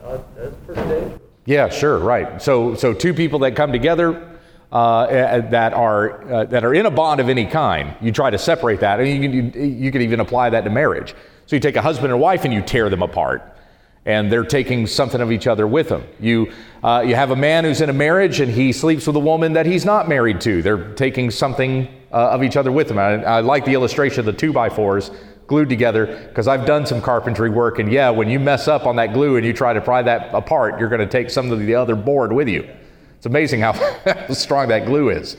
uh, 0.04 0.20
that's 0.36 0.56
pretty 0.68 0.82
dangerous. 0.82 1.22
Yeah, 1.46 1.70
sure, 1.70 1.98
right. 1.98 2.40
So, 2.40 2.76
so 2.76 2.94
two 2.94 3.16
people 3.16 3.40
that 3.40 3.56
come 3.56 3.72
together 3.72 4.38
uh, 4.72 5.42
that 5.50 5.74
are 5.74 6.32
uh, 6.32 6.44
that 6.46 6.64
are 6.64 6.76
in 6.76 6.86
a 6.86 6.92
bond 6.92 7.20
of 7.20 7.30
any 7.30 7.48
kind, 7.48 7.96
you 8.00 8.12
try 8.12 8.30
to 8.30 8.38
separate 8.38 8.82
that, 8.82 9.00
and 9.00 9.10
you 9.10 9.20
can, 9.20 9.34
you, 9.34 9.64
you 9.66 9.92
can 9.92 10.04
even 10.04 10.20
apply 10.20 10.52
that 10.52 10.66
to 10.66 10.70
marriage. 10.70 11.16
So 11.48 11.56
you 11.56 11.62
take 11.62 11.78
a 11.78 11.82
husband 11.82 12.12
and 12.12 12.22
wife 12.22 12.46
and 12.46 12.54
you 12.54 12.62
tear 12.62 12.92
them 12.92 13.02
apart, 13.02 13.58
and 14.08 14.32
they're 14.32 14.46
taking 14.46 14.88
something 14.88 15.20
of 15.20 15.32
each 15.32 15.46
other 15.46 15.68
with 15.68 15.90
them. 15.90 16.04
You 16.20 16.52
uh, 16.84 17.04
you 17.06 17.14
have 17.14 17.32
a 17.32 17.36
man 17.36 17.66
who's 17.66 17.82
in 17.82 17.90
a 17.90 17.94
marriage 17.94 18.40
and 18.40 18.52
he 18.52 18.72
sleeps 18.72 19.06
with 19.06 19.16
a 19.16 19.20
woman 19.20 19.54
that 19.54 19.66
he's 19.66 19.84
not 19.84 20.08
married 20.08 20.40
to. 20.42 20.62
They're 20.62 20.94
taking 20.96 21.30
something 21.30 21.88
uh, 22.12 22.30
of 22.30 22.44
each 22.44 22.56
other 22.56 22.72
with 22.72 22.88
them. 22.88 22.98
I, 22.98 23.22
I 23.24 23.40
like 23.42 23.66
the 23.66 23.74
illustration 23.74 24.22
of 24.22 24.26
the 24.26 24.34
two 24.34 24.54
by 24.54 24.70
fours 24.70 25.12
glued 25.48 25.70
together 25.70 26.06
because 26.28 26.48
I've 26.48 26.66
done 26.66 26.86
some 26.86 27.02
carpentry 27.02 27.50
work, 27.50 27.80
and 27.80 27.92
yeah, 27.92 28.10
when 28.10 28.30
you 28.30 28.40
mess 28.40 28.68
up 28.68 28.86
on 28.86 28.98
that 28.98 29.14
glue 29.14 29.38
and 29.38 29.46
you 29.46 29.54
try 29.54 29.74
to 29.74 29.82
pry 29.82 30.02
that 30.02 30.34
apart, 30.34 30.80
you're 30.80 30.90
going 30.90 31.00
to 31.00 31.08
take 31.08 31.30
some 31.30 31.52
of 31.52 31.60
the 31.60 31.74
other 31.74 31.96
board 31.96 32.34
with 32.34 32.50
you. 32.50 32.68
It's 33.16 33.26
amazing 33.26 33.62
how 33.62 33.74
strong 34.34 34.68
that 34.68 34.86
glue 34.86 35.10
is. 35.10 35.38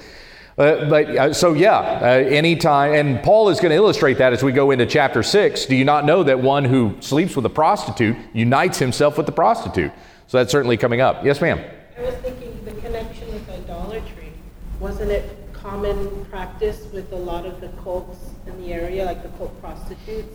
Uh, 0.59 0.89
but 0.91 1.07
uh, 1.17 1.33
so 1.33 1.55
yeah, 1.55 1.79
uh, 1.79 2.05
anytime, 2.07 2.93
and 2.93 3.23
Paul 3.23 3.49
is 3.49 3.61
going 3.61 3.71
to 3.71 3.77
illustrate 3.77 4.19
that 4.19 4.33
as 4.33 4.43
we 4.43 4.51
go 4.51 4.73
into 4.73 4.87
chapter 4.87 5.23
six. 5.23 5.67
Do 5.67 5.77
you 5.77 5.85
not 5.85 6.05
know 6.05 6.25
that 6.25 6.41
one 6.41 6.65
who 6.65 6.97
sleeps 6.99 7.37
with 7.37 7.47
a 7.47 7.51
prostitute 7.51 8.17
unites 8.33 8.77
himself 8.77 9.17
with 9.17 9.27
the 9.27 9.33
prostitute? 9.33 9.93
So 10.27 10.39
that's 10.39 10.51
certainly 10.51 10.77
coming 10.77 11.01
up. 11.01 11.25
Yes, 11.25 11.41
ma'am. 11.41 11.61
I 11.97 12.01
was 12.03 12.15
thinking 12.17 12.65
the 12.65 12.73
connection 12.73 13.33
with 13.33 13.49
idolatry. 13.49 14.33
Wasn't 14.81 15.13
it 15.13 15.39
common 15.53 16.25
practice 16.25 16.87
with 16.93 17.13
a 17.13 17.17
lot 17.17 17.47
of 17.47 17.61
the 17.61 17.69
cults 17.85 18.19
in 18.49 18.61
the 18.61 18.73
area, 18.73 19.05
like 19.05 19.23
the 19.23 19.29
cult 19.39 19.59
prostitutes, 19.61 20.35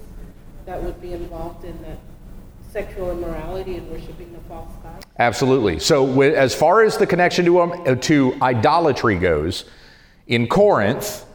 that 0.65 0.81
would 0.81 1.01
be 1.01 1.12
involved 1.12 1.65
in 1.65 1.81
that 1.81 1.97
sexual 2.71 3.12
immorality 3.12 3.75
and 3.75 3.91
worshiping 3.91 4.31
the 4.31 4.39
false 4.47 4.71
god? 4.81 5.03
Absolutely. 5.19 5.79
So, 5.79 6.21
as 6.21 6.55
far 6.55 6.81
as 6.81 6.97
the 6.97 7.05
connection 7.05 7.43
to, 7.43 7.59
um, 7.62 7.99
to 7.99 8.38
idolatry 8.41 9.17
goes, 9.17 9.65
in 10.27 10.47
Corinth, 10.47 11.25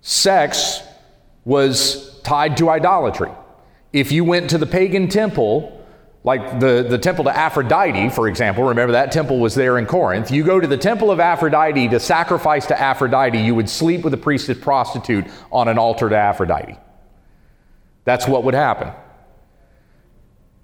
sex 0.00 0.82
was 1.44 2.20
tied 2.20 2.56
to 2.58 2.68
idolatry. 2.70 3.30
If 3.92 4.12
you 4.12 4.24
went 4.24 4.50
to 4.50 4.58
the 4.58 4.66
pagan 4.66 5.08
temple, 5.08 5.84
like 6.22 6.60
the, 6.60 6.86
the 6.88 6.98
temple 6.98 7.24
to 7.24 7.36
Aphrodite, 7.36 8.10
for 8.10 8.28
example, 8.28 8.64
remember 8.64 8.92
that 8.92 9.10
temple 9.10 9.40
was 9.40 9.54
there 9.54 9.78
in 9.78 9.86
Corinth. 9.86 10.30
You 10.30 10.44
go 10.44 10.60
to 10.60 10.66
the 10.66 10.76
temple 10.76 11.10
of 11.10 11.18
Aphrodite 11.18 11.88
to 11.88 11.98
sacrifice 11.98 12.66
to 12.66 12.80
Aphrodite, 12.80 13.38
you 13.38 13.54
would 13.54 13.70
sleep 13.70 14.02
with 14.02 14.12
a 14.12 14.18
priestess 14.18 14.58
prostitute 14.58 15.24
on 15.50 15.68
an 15.68 15.78
altar 15.78 16.08
to 16.08 16.16
Aphrodite. 16.16 16.76
That's 18.04 18.28
what 18.28 18.44
would 18.44 18.54
happen. 18.54 18.92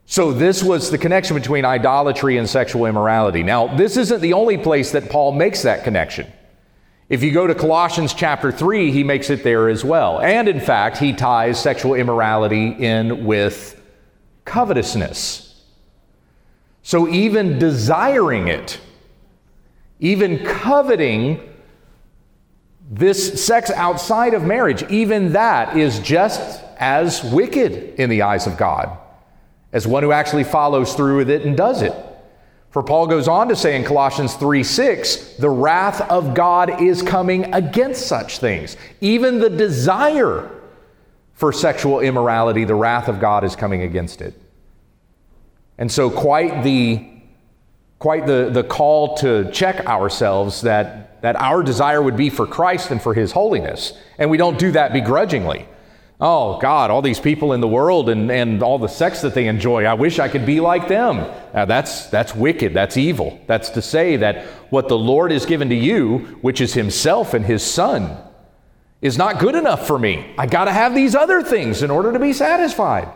So, 0.08 0.32
this 0.32 0.62
was 0.62 0.92
the 0.92 0.98
connection 0.98 1.34
between 1.34 1.64
idolatry 1.64 2.36
and 2.36 2.48
sexual 2.48 2.86
immorality. 2.86 3.42
Now, 3.42 3.74
this 3.74 3.96
isn't 3.96 4.20
the 4.20 4.34
only 4.34 4.56
place 4.56 4.92
that 4.92 5.10
Paul 5.10 5.32
makes 5.32 5.62
that 5.62 5.82
connection. 5.82 6.32
If 7.08 7.22
you 7.22 7.30
go 7.30 7.46
to 7.46 7.54
Colossians 7.54 8.14
chapter 8.14 8.50
3, 8.50 8.90
he 8.90 9.04
makes 9.04 9.30
it 9.30 9.44
there 9.44 9.68
as 9.68 9.84
well. 9.84 10.20
And 10.20 10.48
in 10.48 10.60
fact, 10.60 10.98
he 10.98 11.12
ties 11.12 11.60
sexual 11.60 11.94
immorality 11.94 12.68
in 12.68 13.24
with 13.24 13.80
covetousness. 14.44 15.62
So 16.82 17.08
even 17.08 17.58
desiring 17.58 18.48
it, 18.48 18.80
even 20.00 20.44
coveting 20.44 21.40
this 22.90 23.44
sex 23.44 23.70
outside 23.70 24.34
of 24.34 24.44
marriage, 24.44 24.82
even 24.90 25.32
that 25.32 25.76
is 25.76 25.98
just 26.00 26.62
as 26.78 27.22
wicked 27.24 28.00
in 28.00 28.10
the 28.10 28.22
eyes 28.22 28.46
of 28.46 28.56
God 28.56 28.98
as 29.72 29.86
one 29.86 30.02
who 30.02 30.12
actually 30.12 30.44
follows 30.44 30.94
through 30.94 31.18
with 31.18 31.30
it 31.30 31.42
and 31.42 31.56
does 31.56 31.82
it. 31.82 31.94
For 32.70 32.82
Paul 32.82 33.06
goes 33.06 33.26
on 33.26 33.48
to 33.48 33.56
say 33.56 33.76
in 33.76 33.84
Colossians 33.84 34.34
3 34.34 34.62
6, 34.62 35.36
the 35.38 35.48
wrath 35.48 36.02
of 36.10 36.34
God 36.34 36.82
is 36.82 37.02
coming 37.02 37.54
against 37.54 38.06
such 38.06 38.38
things. 38.38 38.76
Even 39.00 39.38
the 39.38 39.50
desire 39.50 40.50
for 41.32 41.52
sexual 41.52 42.00
immorality, 42.00 42.64
the 42.64 42.74
wrath 42.74 43.08
of 43.08 43.20
God 43.20 43.44
is 43.44 43.56
coming 43.56 43.82
against 43.82 44.20
it. 44.20 44.34
And 45.78 45.90
so, 45.90 46.10
quite 46.10 46.64
the 46.64 47.16
quite 47.98 48.26
the, 48.26 48.50
the 48.52 48.62
call 48.62 49.16
to 49.16 49.50
check 49.50 49.86
ourselves 49.86 50.60
that, 50.62 51.22
that 51.22 51.36
our 51.36 51.62
desire 51.62 52.02
would 52.02 52.16
be 52.16 52.28
for 52.28 52.46
Christ 52.46 52.90
and 52.90 53.00
for 53.00 53.14
His 53.14 53.32
holiness. 53.32 53.92
And 54.18 54.30
we 54.30 54.36
don't 54.36 54.58
do 54.58 54.72
that 54.72 54.92
begrudgingly. 54.92 55.66
Oh, 56.18 56.58
God, 56.60 56.90
all 56.90 57.02
these 57.02 57.20
people 57.20 57.52
in 57.52 57.60
the 57.60 57.68
world 57.68 58.08
and, 58.08 58.30
and 58.30 58.62
all 58.62 58.78
the 58.78 58.88
sex 58.88 59.20
that 59.20 59.34
they 59.34 59.48
enjoy, 59.48 59.84
I 59.84 59.92
wish 59.92 60.18
I 60.18 60.28
could 60.28 60.46
be 60.46 60.60
like 60.60 60.88
them. 60.88 61.16
Now, 61.52 61.66
that's, 61.66 62.06
that's 62.06 62.34
wicked. 62.34 62.72
That's 62.72 62.96
evil. 62.96 63.38
That's 63.46 63.68
to 63.70 63.82
say 63.82 64.16
that 64.16 64.46
what 64.70 64.88
the 64.88 64.96
Lord 64.96 65.30
has 65.30 65.44
given 65.44 65.68
to 65.68 65.74
you, 65.74 66.38
which 66.40 66.62
is 66.62 66.72
Himself 66.72 67.34
and 67.34 67.44
His 67.44 67.62
Son, 67.62 68.16
is 69.02 69.18
not 69.18 69.38
good 69.38 69.54
enough 69.54 69.86
for 69.86 69.98
me. 69.98 70.34
I 70.38 70.46
got 70.46 70.64
to 70.64 70.72
have 70.72 70.94
these 70.94 71.14
other 71.14 71.42
things 71.42 71.82
in 71.82 71.90
order 71.90 72.12
to 72.12 72.18
be 72.18 72.32
satisfied. 72.32 73.12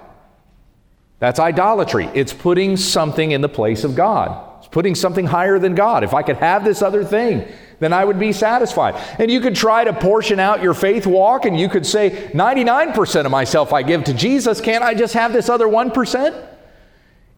That's 1.20 1.40
idolatry. 1.40 2.06
It's 2.14 2.34
putting 2.34 2.76
something 2.76 3.30
in 3.30 3.40
the 3.40 3.48
place 3.48 3.82
of 3.82 3.94
God. 3.94 4.58
It's 4.58 4.68
putting 4.68 4.94
something 4.94 5.26
higher 5.26 5.58
than 5.58 5.74
God. 5.74 6.04
If 6.04 6.12
I 6.12 6.22
could 6.22 6.36
have 6.36 6.64
this 6.64 6.82
other 6.82 7.02
thing, 7.02 7.48
then 7.80 7.92
I 7.92 8.04
would 8.04 8.18
be 8.18 8.32
satisfied. 8.32 8.94
And 9.18 9.30
you 9.30 9.40
could 9.40 9.56
try 9.56 9.84
to 9.84 9.92
portion 9.92 10.38
out 10.38 10.62
your 10.62 10.74
faith 10.74 11.06
walk 11.06 11.46
and 11.46 11.58
you 11.58 11.68
could 11.68 11.86
say, 11.86 12.30
99% 12.32 13.24
of 13.24 13.30
myself 13.30 13.72
I 13.72 13.82
give 13.82 14.04
to 14.04 14.14
Jesus. 14.14 14.60
Can't 14.60 14.84
I 14.84 14.94
just 14.94 15.14
have 15.14 15.32
this 15.32 15.48
other 15.48 15.66
1%? 15.66 16.48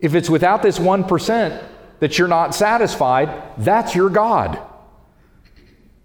If 0.01 0.15
it's 0.15 0.29
without 0.29 0.63
this 0.63 0.79
1% 0.79 1.65
that 2.01 2.19
you're 2.19 2.29
not 2.29 2.55
satisfied, 2.55 3.43
that's 3.57 3.95
your 3.95 4.11
God. 4.11 4.61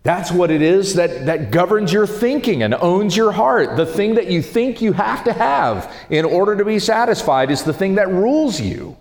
That's 0.04 0.32
what 0.32 0.52
it 0.52 0.62
is 0.62 0.94
that, 0.94 1.26
that 1.26 1.52
governs 1.52 1.92
your 1.92 2.08
thinking 2.08 2.64
and 2.64 2.74
owns 2.76 3.18
your 3.18 3.32
heart. 3.32 3.76
The 3.76 3.86
thing 3.86 4.16
that 4.16 4.28
you 4.28 4.42
think 4.42 4.82
you 4.82 4.94
have 4.94 5.24
to 5.26 5.34
have 5.34 5.94
in 6.10 6.24
order 6.24 6.56
to 6.56 6.64
be 6.64 6.80
satisfied 6.80 7.52
is 7.52 7.64
the 7.64 7.74
thing 7.74 7.96
that 7.96 8.08
rules 8.08 8.62
you. 8.62 8.96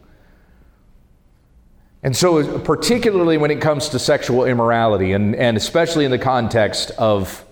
And 2.06 2.16
so, 2.16 2.60
particularly 2.60 3.36
when 3.36 3.50
it 3.50 3.60
comes 3.60 3.88
to 3.88 3.98
sexual 3.98 4.44
immorality, 4.44 5.10
and, 5.10 5.34
and 5.34 5.56
especially 5.56 6.04
in 6.04 6.12
the 6.12 6.20
context 6.20 6.92
of 6.98 7.44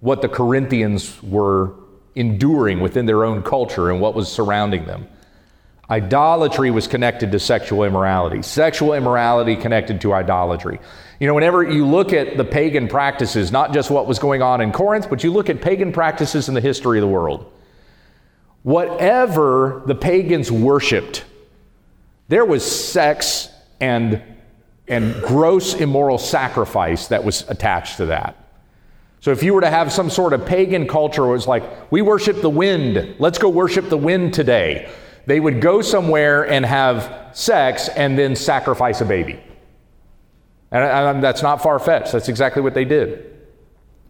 what 0.00 0.22
the 0.22 0.28
Corinthians 0.28 1.22
were 1.22 1.74
enduring 2.14 2.80
within 2.80 3.04
their 3.04 3.26
own 3.26 3.42
culture 3.42 3.90
and 3.90 4.00
what 4.00 4.14
was 4.14 4.32
surrounding 4.32 4.86
them, 4.86 5.06
idolatry 5.90 6.70
was 6.70 6.88
connected 6.88 7.30
to 7.32 7.38
sexual 7.38 7.84
immorality, 7.84 8.40
sexual 8.40 8.94
immorality 8.94 9.54
connected 9.54 10.00
to 10.00 10.14
idolatry. 10.14 10.80
You 11.18 11.26
know, 11.26 11.34
whenever 11.34 11.62
you 11.62 11.86
look 11.86 12.14
at 12.14 12.38
the 12.38 12.44
pagan 12.44 12.88
practices, 12.88 13.52
not 13.52 13.74
just 13.74 13.90
what 13.90 14.06
was 14.06 14.18
going 14.18 14.40
on 14.40 14.62
in 14.62 14.72
Corinth, 14.72 15.10
but 15.10 15.22
you 15.22 15.30
look 15.30 15.50
at 15.50 15.60
pagan 15.60 15.92
practices 15.92 16.48
in 16.48 16.54
the 16.54 16.62
history 16.62 16.96
of 16.96 17.02
the 17.02 17.06
world, 17.06 17.52
whatever 18.62 19.82
the 19.84 19.94
pagans 19.94 20.50
worshiped, 20.50 21.26
there 22.28 22.46
was 22.46 22.64
sex 22.64 23.50
and, 23.80 24.22
and 24.88 25.14
gross 25.22 25.74
immoral 25.74 26.18
sacrifice 26.18 27.08
that 27.08 27.24
was 27.24 27.48
attached 27.48 27.96
to 27.98 28.06
that. 28.06 28.36
So 29.20 29.32
if 29.32 29.42
you 29.42 29.52
were 29.52 29.60
to 29.60 29.70
have 29.70 29.92
some 29.92 30.08
sort 30.08 30.32
of 30.32 30.46
pagan 30.46 30.88
culture 30.88 31.22
where 31.22 31.30
it 31.30 31.34
was 31.34 31.46
like, 31.46 31.92
we 31.92 32.00
worship 32.00 32.40
the 32.40 32.50
wind, 32.50 33.16
let's 33.18 33.38
go 33.38 33.50
worship 33.50 33.88
the 33.90 33.98
wind 33.98 34.32
today, 34.32 34.90
they 35.26 35.38
would 35.38 35.60
go 35.60 35.82
somewhere 35.82 36.48
and 36.48 36.64
have 36.64 37.30
sex 37.32 37.88
and 37.88 38.18
then 38.18 38.34
sacrifice 38.34 39.00
a 39.02 39.04
baby. 39.04 39.38
And, 40.70 40.82
and 40.82 41.22
that's 41.22 41.42
not 41.42 41.62
far 41.62 41.78
fetched. 41.78 42.12
That's 42.12 42.28
exactly 42.28 42.62
what 42.62 42.74
they 42.74 42.86
did. 42.86 43.26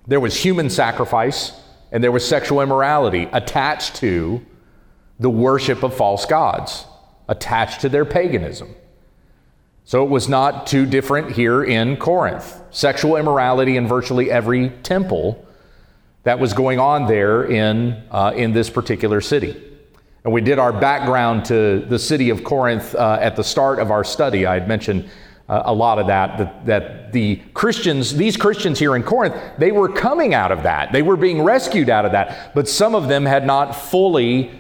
There 0.07 0.21
was 0.21 0.37
human 0.37 0.71
sacrifice 0.71 1.61
and 1.93 2.05
there 2.05 2.13
was 2.13 2.27
sexual 2.27 2.61
immorality 2.61 3.29
attached 3.33 3.97
to 3.97 4.45
the 5.19 5.31
worship 5.31 5.83
of 5.83 5.95
false 5.95 6.25
gods, 6.25 6.87
attached 7.29 7.81
to 7.81 7.89
their 7.89 8.05
paganism. 8.05 8.75
So 9.91 10.05
it 10.05 10.09
was 10.09 10.29
not 10.29 10.69
too 10.69 10.87
different 10.87 11.33
here 11.33 11.65
in 11.65 11.97
Corinth. 11.97 12.63
Sexual 12.71 13.17
immorality 13.17 13.77
in 13.77 13.89
virtually 13.89 14.31
every 14.31 14.69
temple 14.85 15.45
that 16.23 16.39
was 16.39 16.53
going 16.53 16.79
on 16.79 17.09
there 17.09 17.43
in, 17.43 18.01
uh, 18.13 18.33
in 18.37 18.53
this 18.53 18.71
particular 18.71 19.21
city. 19.21 19.61
And 20.23 20.33
we 20.33 20.43
did 20.43 20.61
our 20.61 20.73
background 20.73 21.45
to 21.47 21.81
the 21.89 21.99
city 21.99 22.31
of 22.31 22.45
Corinth 22.45 22.95
uh, 22.95 23.19
at 23.21 23.35
the 23.35 23.43
start 23.43 23.81
of 23.81 23.91
our 23.91 24.05
study. 24.05 24.47
I 24.47 24.55
had 24.55 24.69
mentioned 24.69 25.11
uh, 25.49 25.63
a 25.65 25.75
lot 25.75 25.99
of 25.99 26.07
that, 26.07 26.39
that, 26.39 26.67
that 26.67 27.13
the 27.13 27.43
Christians, 27.53 28.15
these 28.15 28.37
Christians 28.37 28.79
here 28.79 28.95
in 28.95 29.03
Corinth, 29.03 29.35
they 29.59 29.73
were 29.73 29.89
coming 29.89 30.35
out 30.35 30.53
of 30.53 30.63
that. 30.63 30.93
They 30.93 31.03
were 31.03 31.17
being 31.17 31.43
rescued 31.43 31.89
out 31.89 32.05
of 32.05 32.13
that. 32.13 32.55
But 32.55 32.69
some 32.69 32.95
of 32.95 33.09
them 33.09 33.27
had 33.27 33.45
not 33.45 33.73
fully 33.73 34.53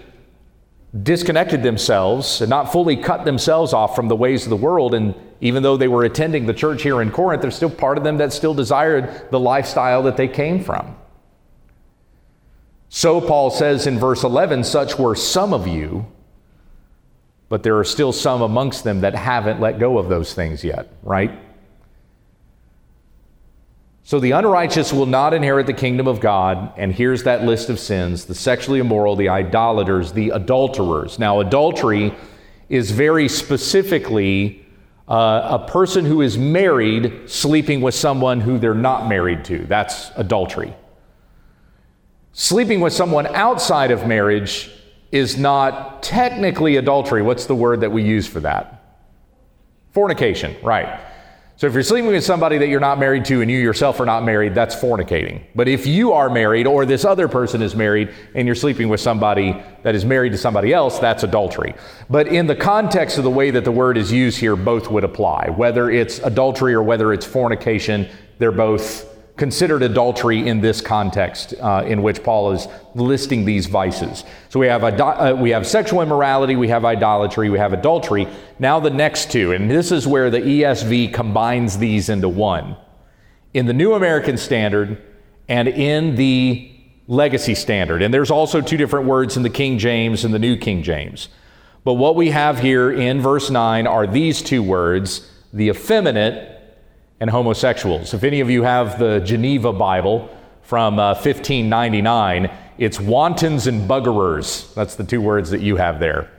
disconnected 1.03 1.63
themselves 1.63 2.41
and 2.41 2.51
not 2.51 2.73
fully 2.73 2.97
cut 2.97 3.25
themselves 3.25 3.73
off 3.73 3.95
from 3.95 4.09
the 4.09 4.17
ways 4.17 4.45
of 4.45 4.51
the 4.51 4.57
world. 4.57 4.95
And 4.95 5.15
even 5.41 5.63
though 5.63 5.77
they 5.77 5.89
were 5.89 6.05
attending 6.05 6.47
the 6.47 6.55
church 6.55 6.83
here 6.83 7.01
in 7.01 7.11
Corinth, 7.11 7.43
there's 7.43 7.55
still 7.55 7.71
part 7.71 7.97
of 7.97 8.05
them 8.05 8.19
that 8.19 8.33
still 8.33 8.55
desired 8.55 9.31
the 9.31 9.39
lifestyle 9.39 10.03
that 10.05 10.17
they 10.17 10.29
came 10.29 10.63
from. 10.63 10.97
So 12.89 13.21
Paul 13.21 13.51
says 13.51 13.87
in 13.87 14.01
verse 14.01 14.25
11, 14.25 14.65
such 14.65 14.99
were 14.99 15.15
some 15.15 15.55
of 15.55 15.69
you, 15.69 16.07
but 17.49 17.63
there 17.63 17.79
are 17.79 17.85
still 17.85 18.13
some 18.13 18.43
amongst 18.43 18.83
them 18.83 19.03
that 19.03 19.15
haven't 19.15 19.61
let 19.61 19.79
go 19.79 19.97
of 19.97 20.09
those 20.09 20.35
things 20.35 20.65
yet, 20.65 20.89
right? 21.05 21.31
So 24.11 24.19
the 24.19 24.33
unrighteous 24.33 24.93
will 24.93 25.07
not 25.07 25.35
inherit 25.35 25.69
the 25.69 25.73
kingdom 25.73 26.09
of 26.09 26.19
God. 26.19 26.73
And 26.77 26.93
here's 26.93 27.23
that 27.23 27.45
list 27.45 27.71
of 27.71 27.79
sins 27.79 28.25
the 28.25 28.35
sexually 28.35 28.81
immoral, 28.81 29.15
the 29.15 29.29
idolaters, 29.29 30.11
the 30.11 30.31
adulterers. 30.31 31.21
Now, 31.21 31.39
adultery 31.39 32.13
is 32.69 32.91
very 32.91 33.29
specifically 33.29 34.67
uh, 35.09 35.61
a 35.61 35.71
person 35.71 36.05
who 36.05 36.23
is 36.23 36.37
married 36.37 37.31
sleeping 37.31 37.83
with 37.83 37.95
someone 37.95 38.41
who 38.41 38.59
they're 38.59 38.75
not 38.75 39.09
married 39.09 39.45
to. 39.45 39.59
That's 39.67 40.11
adultery. 40.17 40.75
Sleeping 42.33 42.81
with 42.81 42.93
someone 42.93 43.29
outside 43.29 43.93
of 43.93 44.09
marriage 44.09 44.73
is 45.13 45.39
not 45.39 46.03
technically 46.03 46.79
adultery. 46.79 47.23
What's 47.23 47.47
the 47.47 47.55
word 47.55 47.83
that 47.83 47.93
we 47.93 48.03
use 48.03 48.27
for 48.27 48.41
that? 48.41 48.83
Fornication, 49.93 50.57
right. 50.65 51.01
So 51.61 51.67
if 51.67 51.75
you're 51.75 51.83
sleeping 51.83 52.11
with 52.11 52.25
somebody 52.25 52.57
that 52.57 52.69
you're 52.69 52.81
not 52.81 52.99
married 52.99 53.27
to 53.27 53.43
and 53.43 53.51
you 53.51 53.59
yourself 53.59 54.01
are 54.01 54.07
not 54.07 54.25
married, 54.25 54.55
that's 54.55 54.75
fornicating. 54.75 55.43
But 55.55 55.69
if 55.69 55.87
you 55.87 56.13
are 56.13 56.31
married 56.31 56.67
or 56.67 56.87
this 56.87 57.05
other 57.05 57.29
person 57.29 57.61
is 57.61 57.77
married 57.77 58.15
and 58.35 58.47
you're 58.47 58.55
sleeping 58.55 58.89
with 58.89 58.99
somebody 58.99 59.63
that 59.83 59.95
is 59.95 60.07
married 60.07 60.33
to 60.33 60.39
somebody 60.39 60.73
else, 60.73 60.99
that's 60.99 61.23
adultery. 61.23 61.75
But 62.09 62.29
in 62.29 62.47
the 62.47 62.57
context 62.57 63.19
of 63.19 63.25
the 63.25 63.31
way 63.31 63.51
that 63.51 63.67
the 63.67 63.73
word 63.73 63.99
is 63.99 64.11
used 64.11 64.39
here, 64.39 64.57
both 64.57 64.91
would 64.91 65.05
apply. 65.05 65.51
Whether 65.51 65.91
it's 65.91 66.19
adultery 66.21 66.73
or 66.73 66.83
whether 66.83 67.13
it's 67.13 67.27
fornication, 67.27 68.09
they're 68.39 68.53
both 68.53 69.10
considered 69.41 69.83
adultery 69.83 70.47
in 70.47 70.61
this 70.61 70.83
context 70.83 71.55
uh, 71.63 71.83
in 71.87 72.03
which 72.03 72.23
Paul 72.23 72.53
is 72.53 72.69
listing 72.95 73.47
these 73.47 73.65
vices. 73.65 74.23
So 74.51 74.61
we 74.61 74.67
have, 74.67 74.85
uh, 74.85 75.35
we 75.35 75.49
have 75.49 75.67
sexual 75.67 76.03
immorality, 76.03 76.57
we 76.57 76.69
have 76.69 76.85
idolatry, 76.85 77.49
we 77.49 77.59
have 77.59 77.73
adultery. 77.73 78.29
Now 78.59 78.81
the 78.81 78.91
next 78.91 79.31
two, 79.33 79.53
and 79.53 79.71
this 79.71 79.93
is 79.93 80.07
where 80.07 80.29
the 80.29 80.41
ESV 80.41 81.15
combines 81.15 81.79
these 81.79 82.11
into 82.11 82.29
one. 82.29 82.77
In 83.55 83.65
the 83.65 83.73
New 83.73 83.95
American 83.95 84.37
Standard 84.37 85.03
and 85.49 85.69
in 85.69 86.17
the 86.17 86.71
Legacy 87.07 87.55
Standard. 87.55 88.03
And 88.03 88.13
there's 88.13 88.31
also 88.31 88.61
two 88.61 88.77
different 88.77 89.07
words 89.07 89.39
in 89.39 89.43
the 89.43 89.49
King 89.49 89.79
James 89.79 90.23
and 90.23 90.35
the 90.35 90.39
New 90.39 90.59
King 90.59 90.83
James. 90.83 91.31
But 91.83 91.95
what 91.95 92.15
we 92.15 92.29
have 92.29 92.59
here 92.59 92.93
in 92.93 93.23
verse 93.23 93.49
9 93.49 93.87
are 93.87 94.07
these 94.07 94.43
two 94.43 94.63
words 94.63 95.33
the 95.51 95.71
effeminate 95.71 96.60
and 97.21 97.29
homosexuals. 97.29 98.15
If 98.15 98.25
any 98.25 98.41
of 98.41 98.51
you 98.51 98.63
have 98.63 98.99
the 98.99 99.21
Geneva 99.21 99.73
Bible 99.73 100.29
from 100.63 100.99
uh, 100.99 101.13
1599, 101.13 102.51
it's 102.79 102.99
wantons 102.99 103.67
and 103.67 103.89
buggerers. 103.89 104.73
That's 104.75 104.95
the 104.95 105.05
two 105.05 105.21
words 105.21 105.51
that 105.51 105.61
you 105.61 105.77
have 105.77 106.01
there. 106.01 106.31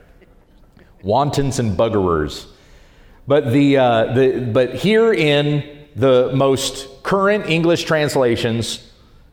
Wantons 1.02 1.60
and 1.60 1.78
buggerers. 1.78 2.46
But, 3.28 3.52
the, 3.52 3.76
uh, 3.76 4.12
the, 4.12 4.50
but 4.52 4.74
here 4.74 5.12
in 5.12 5.86
the 5.94 6.32
most 6.34 7.02
current 7.04 7.46
English 7.46 7.84
translations, 7.84 8.90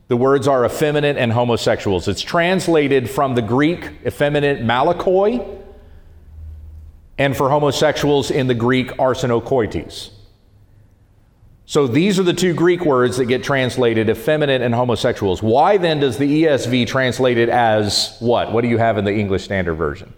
the 0.07 0.17
words 0.17 0.47
are 0.47 0.65
effeminate 0.65 1.17
and 1.17 1.31
homosexuals. 1.31 2.07
It's 2.07 2.21
translated 2.21 3.09
from 3.09 3.33
the 3.33 3.41
Greek 3.41 3.89
effeminate 4.05 4.62
malakoi, 4.62 5.57
and 7.17 7.35
for 7.35 7.49
homosexuals 7.49 8.31
in 8.31 8.47
the 8.47 8.55
Greek 8.55 8.89
arsenokoites. 8.91 10.12
So 11.69 11.86
these 11.86 12.17
are 12.17 12.23
the 12.23 12.34
two 12.34 12.55
Greek 12.55 12.84
words 12.84 13.17
that 13.17 13.25
get 13.25 13.43
translated 13.43 14.10
effeminate 14.10 14.63
and 14.63 14.73
homosexuals. 14.73 15.43
Why 15.43 15.77
then 15.77 15.99
does 15.99 16.17
the 16.17 16.45
ESV 16.45 16.88
translate 16.88 17.38
it 17.38 17.47
as 17.47 18.17
what? 18.19 18.51
What 18.51 18.62
do 18.62 18.67
you 18.67 18.79
have 18.79 18.97
in 18.97 19.05
the 19.05 19.13
English 19.13 19.43
Standard 19.43 19.75
Version? 19.75 20.12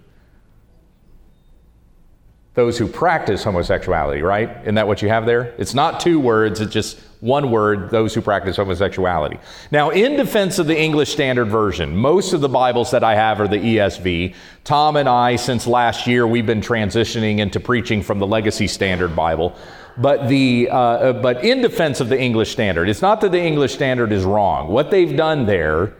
Those 2.53 2.77
who 2.77 2.87
practice 2.87 3.43
homosexuality, 3.43 4.21
right? 4.21 4.49
Isn't 4.61 4.75
that 4.75 4.87
what 4.87 5.01
you 5.01 5.09
have 5.09 5.25
there? 5.25 5.53
It's 5.57 5.73
not 5.73 5.99
two 5.99 6.21
words, 6.21 6.61
it's 6.61 6.71
just 6.71 7.01
one 7.19 7.51
word, 7.51 7.89
those 7.89 8.13
who 8.13 8.21
practice 8.21 8.55
homosexuality. 8.55 9.37
Now, 9.71 9.89
in 9.89 10.15
defense 10.15 10.57
of 10.57 10.67
the 10.67 10.79
English 10.79 11.11
Standard 11.11 11.49
Version, 11.49 11.97
most 11.97 12.31
of 12.31 12.39
the 12.39 12.49
Bibles 12.49 12.91
that 12.91 13.03
I 13.03 13.15
have 13.15 13.41
are 13.41 13.47
the 13.49 13.57
ESV. 13.57 14.35
Tom 14.63 14.95
and 14.95 15.09
I, 15.09 15.35
since 15.35 15.67
last 15.67 16.07
year, 16.07 16.25
we've 16.25 16.45
been 16.45 16.61
transitioning 16.61 17.39
into 17.39 17.59
preaching 17.59 18.01
from 18.01 18.19
the 18.19 18.27
Legacy 18.27 18.67
Standard 18.67 19.17
Bible. 19.17 19.53
But, 19.97 20.29
the, 20.29 20.69
uh, 20.69 20.77
uh, 20.77 21.13
but 21.13 21.43
in 21.43 21.61
defense 21.61 21.99
of 21.99 22.09
the 22.09 22.19
English 22.19 22.51
Standard, 22.51 22.87
it's 22.87 23.01
not 23.01 23.21
that 23.21 23.31
the 23.31 23.41
English 23.41 23.73
Standard 23.73 24.11
is 24.11 24.23
wrong. 24.23 24.69
What 24.69 24.89
they've 24.89 25.15
done 25.15 25.45
there 25.45 25.93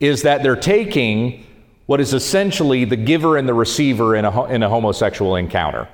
is 0.00 0.22
that 0.22 0.42
they're 0.42 0.56
taking 0.56 1.46
what 1.86 2.00
is 2.00 2.12
essentially 2.12 2.84
the 2.84 2.96
giver 2.96 3.36
and 3.36 3.48
the 3.48 3.54
receiver 3.54 4.14
in 4.14 4.24
a, 4.24 4.44
in 4.46 4.62
a 4.62 4.68
homosexual 4.68 5.36
encounter. 5.36 5.88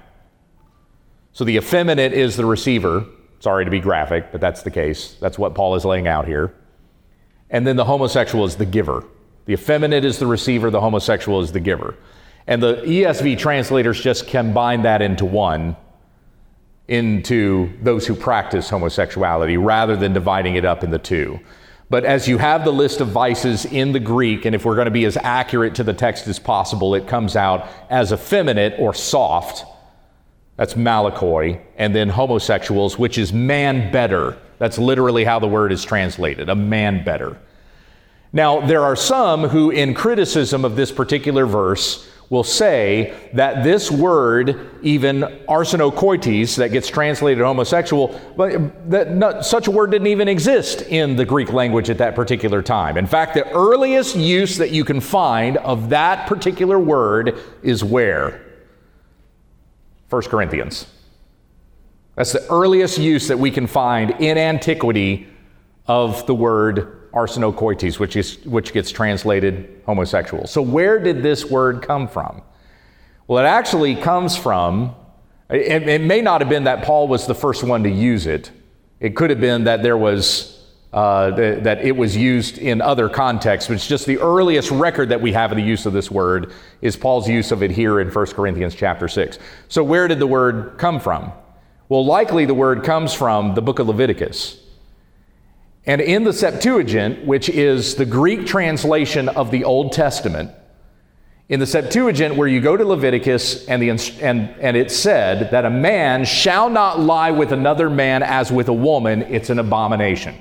So 1.33 1.45
the 1.45 1.57
effeminate 1.57 2.13
is 2.13 2.37
the 2.37 2.45
receiver. 2.45 3.05
Sorry 3.41 3.65
to 3.65 3.71
be 3.71 3.81
graphic, 3.81 4.33
but 4.33 4.41
that's 4.41 4.63
the 4.63 4.71
case. 4.71 5.17
That's 5.21 5.39
what 5.39 5.55
Paul 5.55 5.77
is 5.77 5.85
laying 5.85 6.09
out 6.09 6.27
here. 6.27 6.55
And 7.51 7.67
then 7.67 7.77
the 7.77 7.85
homosexual 7.85 8.45
is 8.45 8.57
the 8.57 8.67
giver. 8.67 9.05
The 9.47 9.55
effeminate 9.55 10.05
is 10.05 10.19
the 10.19 10.27
receiver, 10.27 10.71
the 10.71 10.81
homosexual 10.81 11.41
is 11.41 11.53
the 11.53 11.61
giver. 11.61 11.95
And 12.47 12.63
the 12.63 12.77
ESV 12.77 13.39
translators 13.39 14.01
just 14.01 14.27
combine 14.27 14.83
that 14.83 15.01
into 15.01 15.25
one 15.25 15.77
into 16.89 17.71
those 17.83 18.07
who 18.07 18.15
practice 18.15 18.71
homosexuality 18.71 19.57
rather 19.57 19.95
than 19.95 20.13
dividing 20.13 20.57
it 20.57 20.65
up 20.65 20.83
in 20.83 20.91
the 20.91 20.99
two. 20.99 21.39
But 21.91 22.05
as 22.05 22.29
you 22.29 22.37
have 22.39 22.65
the 22.65 22.73
list 22.73 23.01
of 23.01 23.09
vices 23.09 23.65
in 23.65 23.93
the 23.93 24.01
Greek, 24.01 24.45
and 24.45 24.55
if 24.55 24.65
we're 24.65 24.75
going 24.75 24.87
to 24.87 24.91
be 24.91 25.07
as 25.07 25.17
accurate 25.19 25.75
to 25.77 25.85
the 25.85 25.95
text 25.95 26.27
as 26.27 26.39
possible, 26.39 26.95
it 26.95 27.07
comes 27.07 27.37
out 27.37 27.67
as 27.89 28.13
effeminate 28.13 28.75
or 28.79 28.93
soft. 28.93 29.65
That's 30.57 30.75
malakoi. 30.75 31.63
And 31.77 31.95
then 31.95 32.11
homosexuals, 32.11 32.99
which 32.99 33.17
is 33.17 33.33
man 33.33 33.91
bedder. 33.91 34.37
That's 34.59 34.77
literally 34.77 35.25
how 35.25 35.39
the 35.39 35.47
word 35.47 35.73
is 35.73 35.85
translated 35.85 36.49
a 36.49 36.55
man 36.55 37.05
bedder. 37.05 37.39
Now, 38.33 38.61
there 38.61 38.83
are 38.83 38.97
some 38.97 39.45
who, 39.45 39.71
in 39.71 39.95
criticism 39.95 40.67
of 40.67 40.77
this 40.77 40.93
particular 40.93 41.47
verse, 41.47 42.07
will 42.31 42.45
say 42.45 43.15
that 43.33 43.65
this 43.65 43.91
word, 43.91 44.71
even 44.83 45.23
arsenokoites, 45.49 46.57
that 46.57 46.73
gets 46.73 46.89
translated 46.89 47.43
homosexual, 47.43 48.21
but 48.37 48.91
that 48.91 49.15
not, 49.15 49.47
such 49.47 49.67
a 49.67 49.71
word 49.71 49.91
didn't 49.91 50.09
even 50.09 50.29
exist 50.29 50.83
in 50.83 51.17
the 51.17 51.25
Greek 51.25 51.53
language 51.53 51.89
at 51.89 51.99
that 51.99 52.15
particular 52.15 52.61
time. 52.61 52.99
In 52.99 53.07
fact, 53.07 53.33
the 53.35 53.51
earliest 53.53 54.15
use 54.15 54.59
that 54.59 54.71
you 54.71 54.85
can 54.85 55.01
find 55.01 55.57
of 55.59 55.89
that 55.89 56.27
particular 56.27 56.79
word 56.79 57.39
is 57.63 57.83
where? 57.83 58.45
1 60.11 60.23
Corinthians. 60.23 60.87
That's 62.15 62.33
the 62.33 62.47
earliest 62.51 62.99
use 62.99 63.29
that 63.29 63.39
we 63.39 63.51
can 63.51 63.67
find 63.67 64.11
in 64.21 64.37
antiquity 64.37 65.29
of 65.87 66.27
the 66.27 66.35
word 66.35 66.98
arsenokoites, 67.13 67.99
which, 67.99 68.17
is, 68.17 68.45
which 68.45 68.73
gets 68.73 68.91
translated 68.91 69.83
homosexual. 69.87 70.47
So, 70.47 70.63
where 70.63 70.99
did 70.99 71.23
this 71.23 71.45
word 71.45 71.83
come 71.83 72.09
from? 72.09 72.43
Well, 73.27 73.45
it 73.45 73.49
actually 73.49 73.97
comes 73.97 74.37
from, 74.37 74.95
it, 75.51 75.89
it 75.89 76.01
may 76.01 76.21
not 76.21 76.41
have 76.41 76.49
been 76.49 76.65
that 76.65 76.85
Paul 76.85 77.09
was 77.09 77.27
the 77.27 77.35
first 77.35 77.63
one 77.63 77.83
to 77.83 77.91
use 77.91 78.27
it. 78.27 78.51
It 79.01 79.17
could 79.17 79.31
have 79.31 79.41
been 79.41 79.65
that 79.65 79.83
there 79.83 79.97
was 79.97 80.59
uh, 80.93 81.37
th- 81.37 81.63
that 81.65 81.85
it 81.85 81.95
was 81.95 82.17
used 82.17 82.59
in 82.59 82.81
other 82.81 83.09
contexts, 83.09 83.69
but 83.69 83.75
it's 83.75 83.87
just 83.87 84.07
the 84.07 84.19
earliest 84.19 84.71
record 84.71 85.11
that 85.11 85.21
we 85.21 85.33
have 85.33 85.53
of 85.53 85.59
the 85.59 85.63
use 85.63 85.85
of 85.85 85.93
this 85.93 86.11
word 86.11 86.53
is 86.81 86.97
Paul's 86.97 87.29
use 87.29 87.53
of 87.53 87.63
it 87.63 87.71
here 87.71 88.01
in 88.01 88.09
1 88.09 88.27
Corinthians 88.29 88.75
chapter 88.75 89.07
6. 89.07 89.39
So, 89.69 89.85
where 89.85 90.09
did 90.09 90.19
the 90.19 90.27
word 90.27 90.79
come 90.79 90.99
from? 90.99 91.33
Well, 91.89 92.05
likely 92.05 92.47
the 92.47 92.55
word 92.55 92.85
comes 92.85 93.13
from 93.13 93.55
the 93.55 93.63
book 93.63 93.79
of 93.79 93.89
Leviticus. 93.89 94.59
And 95.87 96.01
in 96.01 96.25
the 96.25 96.33
Septuagint, 96.33 97.25
which 97.25 97.49
is 97.49 97.95
the 97.95 98.05
Greek 98.05 98.47
translation 98.47 99.29
of 99.29 99.51
the 99.51 99.65
Old 99.65 99.93
Testament, 99.93 100.51
in 101.49 101.61
the 101.61 101.67
Septuagint, 101.67 102.37
where 102.37 102.47
you 102.47 102.61
go 102.61 102.77
to 102.77 102.85
Leviticus 102.85 103.67
and, 103.67 103.81
the, 103.81 103.89
and, 103.89 104.51
and 104.61 104.77
it 104.77 104.91
said 104.91 105.51
that 105.51 105.65
a 105.65 105.71
man 105.71 106.27
shall 106.27 106.69
not 106.69 107.01
lie 107.01 107.31
with 107.31 107.53
another 107.53 107.89
man 107.89 108.23
as 108.23 108.53
with 108.53 108.69
a 108.69 108.73
woman, 108.73 109.23
it's 109.23 109.49
an 109.49 109.59
abomination. 109.59 110.35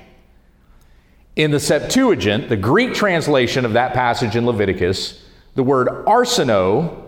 In 1.34 1.50
the 1.50 1.60
Septuagint, 1.60 2.50
the 2.50 2.56
Greek 2.56 2.92
translation 2.92 3.64
of 3.64 3.72
that 3.72 3.94
passage 3.94 4.36
in 4.36 4.44
Leviticus, 4.44 5.24
the 5.54 5.62
word 5.62 5.88
arseno 6.06 7.04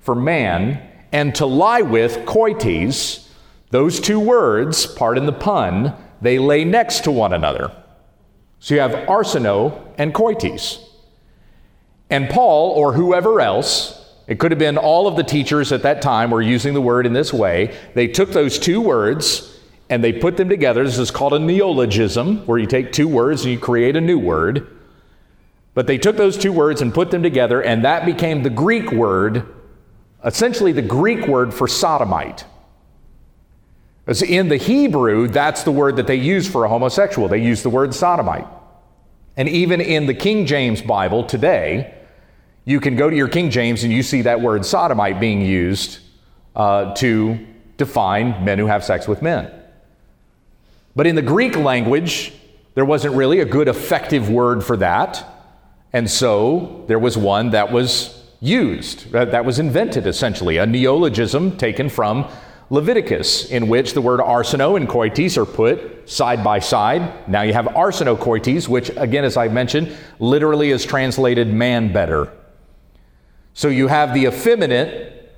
for 0.00 0.16
man 0.16 0.90
and 1.12 1.32
to 1.36 1.46
lie 1.46 1.82
with, 1.82 2.16
koites, 2.26 3.28
those 3.70 4.00
two 4.00 4.18
words, 4.18 4.84
pardon 4.84 5.26
the 5.26 5.32
pun, 5.32 5.94
they 6.24 6.38
lay 6.38 6.64
next 6.64 7.04
to 7.04 7.10
one 7.10 7.32
another. 7.32 7.70
So 8.58 8.74
you 8.74 8.80
have 8.80 8.92
arseno 9.08 9.80
and 9.98 10.14
koites. 10.14 10.82
And 12.10 12.28
Paul, 12.28 12.70
or 12.70 12.92
whoever 12.92 13.40
else, 13.40 14.00
it 14.26 14.38
could 14.38 14.50
have 14.52 14.58
been 14.58 14.78
all 14.78 15.06
of 15.06 15.16
the 15.16 15.22
teachers 15.22 15.72
at 15.72 15.82
that 15.82 16.00
time 16.00 16.30
were 16.30 16.40
using 16.40 16.72
the 16.72 16.80
word 16.80 17.06
in 17.06 17.12
this 17.12 17.32
way. 17.32 17.76
They 17.94 18.08
took 18.08 18.30
those 18.30 18.58
two 18.58 18.80
words 18.80 19.58
and 19.90 20.02
they 20.02 20.12
put 20.12 20.36
them 20.36 20.48
together. 20.48 20.82
This 20.84 20.98
is 20.98 21.10
called 21.10 21.34
a 21.34 21.38
neologism, 21.38 22.38
where 22.46 22.58
you 22.58 22.66
take 22.66 22.92
two 22.92 23.06
words 23.06 23.44
and 23.44 23.52
you 23.52 23.58
create 23.58 23.96
a 23.96 24.00
new 24.00 24.18
word. 24.18 24.66
But 25.74 25.86
they 25.86 25.98
took 25.98 26.16
those 26.16 26.38
two 26.38 26.52
words 26.52 26.80
and 26.80 26.94
put 26.94 27.10
them 27.10 27.22
together, 27.22 27.62
and 27.62 27.84
that 27.84 28.06
became 28.06 28.42
the 28.42 28.50
Greek 28.50 28.92
word, 28.92 29.44
essentially 30.24 30.72
the 30.72 30.82
Greek 30.82 31.26
word 31.26 31.52
for 31.52 31.68
sodomite. 31.68 32.46
In 34.06 34.48
the 34.48 34.56
Hebrew, 34.58 35.28
that's 35.28 35.62
the 35.62 35.72
word 35.72 35.96
that 35.96 36.06
they 36.06 36.16
use 36.16 36.46
for 36.48 36.64
a 36.64 36.68
homosexual. 36.68 37.26
They 37.28 37.42
use 37.42 37.62
the 37.62 37.70
word 37.70 37.94
sodomite. 37.94 38.46
And 39.36 39.48
even 39.48 39.80
in 39.80 40.06
the 40.06 40.14
King 40.14 40.46
James 40.46 40.82
Bible 40.82 41.24
today, 41.24 41.94
you 42.64 42.80
can 42.80 42.96
go 42.96 43.08
to 43.08 43.16
your 43.16 43.28
King 43.28 43.50
James 43.50 43.82
and 43.82 43.92
you 43.92 44.02
see 44.02 44.22
that 44.22 44.40
word 44.40 44.64
sodomite 44.64 45.20
being 45.20 45.40
used 45.40 46.00
uh, 46.54 46.94
to 46.96 47.38
define 47.76 48.44
men 48.44 48.58
who 48.58 48.66
have 48.66 48.84
sex 48.84 49.08
with 49.08 49.22
men. 49.22 49.50
But 50.94 51.06
in 51.06 51.16
the 51.16 51.22
Greek 51.22 51.56
language, 51.56 52.32
there 52.74 52.84
wasn't 52.84 53.14
really 53.14 53.40
a 53.40 53.44
good 53.44 53.68
effective 53.68 54.30
word 54.30 54.62
for 54.62 54.76
that. 54.76 55.24
And 55.92 56.10
so 56.10 56.84
there 56.88 56.98
was 56.98 57.16
one 57.16 57.50
that 57.50 57.72
was 57.72 58.22
used, 58.40 59.10
that 59.12 59.44
was 59.44 59.58
invented 59.58 60.06
essentially, 60.06 60.58
a 60.58 60.66
neologism 60.66 61.56
taken 61.56 61.88
from 61.88 62.28
Leviticus, 62.70 63.50
in 63.50 63.68
which 63.68 63.92
the 63.92 64.00
word 64.00 64.20
arseno 64.20 64.76
and 64.76 64.88
koites 64.88 65.36
are 65.36 65.44
put 65.44 66.08
side 66.08 66.42
by 66.42 66.58
side. 66.58 67.28
Now 67.28 67.42
you 67.42 67.52
have 67.52 67.66
arsenokoites, 67.66 68.68
which, 68.68 68.90
again, 68.96 69.24
as 69.24 69.36
I 69.36 69.48
mentioned, 69.48 69.96
literally 70.18 70.70
is 70.70 70.84
translated 70.84 71.48
man 71.48 71.92
bedder. 71.92 72.32
So 73.52 73.68
you 73.68 73.88
have 73.88 74.14
the 74.14 74.26
effeminate 74.26 75.32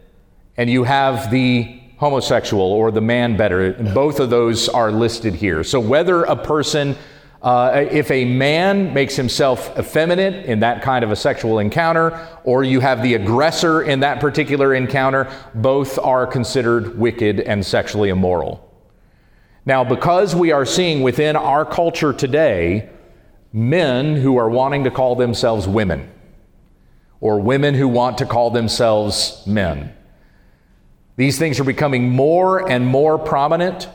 and 0.56 0.70
you 0.70 0.84
have 0.84 1.30
the 1.30 1.80
homosexual 1.98 2.62
or 2.62 2.90
the 2.90 3.00
man 3.00 3.36
bedder. 3.36 3.72
Both 3.94 4.20
of 4.20 4.30
those 4.30 4.68
are 4.68 4.90
listed 4.90 5.34
here. 5.34 5.64
So 5.64 5.80
whether 5.80 6.24
a 6.24 6.36
person 6.36 6.96
uh, 7.42 7.84
if 7.90 8.10
a 8.10 8.24
man 8.24 8.94
makes 8.94 9.14
himself 9.14 9.78
effeminate 9.78 10.46
in 10.46 10.60
that 10.60 10.82
kind 10.82 11.04
of 11.04 11.10
a 11.10 11.16
sexual 11.16 11.58
encounter, 11.58 12.26
or 12.44 12.64
you 12.64 12.80
have 12.80 13.02
the 13.02 13.14
aggressor 13.14 13.82
in 13.82 14.00
that 14.00 14.20
particular 14.20 14.74
encounter, 14.74 15.30
both 15.54 15.98
are 15.98 16.26
considered 16.26 16.98
wicked 16.98 17.40
and 17.40 17.64
sexually 17.64 18.08
immoral. 18.08 18.62
Now, 19.66 19.84
because 19.84 20.34
we 20.34 20.52
are 20.52 20.64
seeing 20.64 21.02
within 21.02 21.36
our 21.36 21.64
culture 21.64 22.12
today 22.12 22.88
men 23.52 24.16
who 24.16 24.36
are 24.36 24.48
wanting 24.48 24.84
to 24.84 24.90
call 24.90 25.16
themselves 25.16 25.68
women, 25.68 26.10
or 27.20 27.40
women 27.40 27.74
who 27.74 27.88
want 27.88 28.18
to 28.18 28.26
call 28.26 28.50
themselves 28.50 29.42
men, 29.46 29.92
these 31.16 31.38
things 31.38 31.58
are 31.60 31.64
becoming 31.64 32.10
more 32.10 32.68
and 32.68 32.86
more 32.86 33.18
prominent 33.18 33.88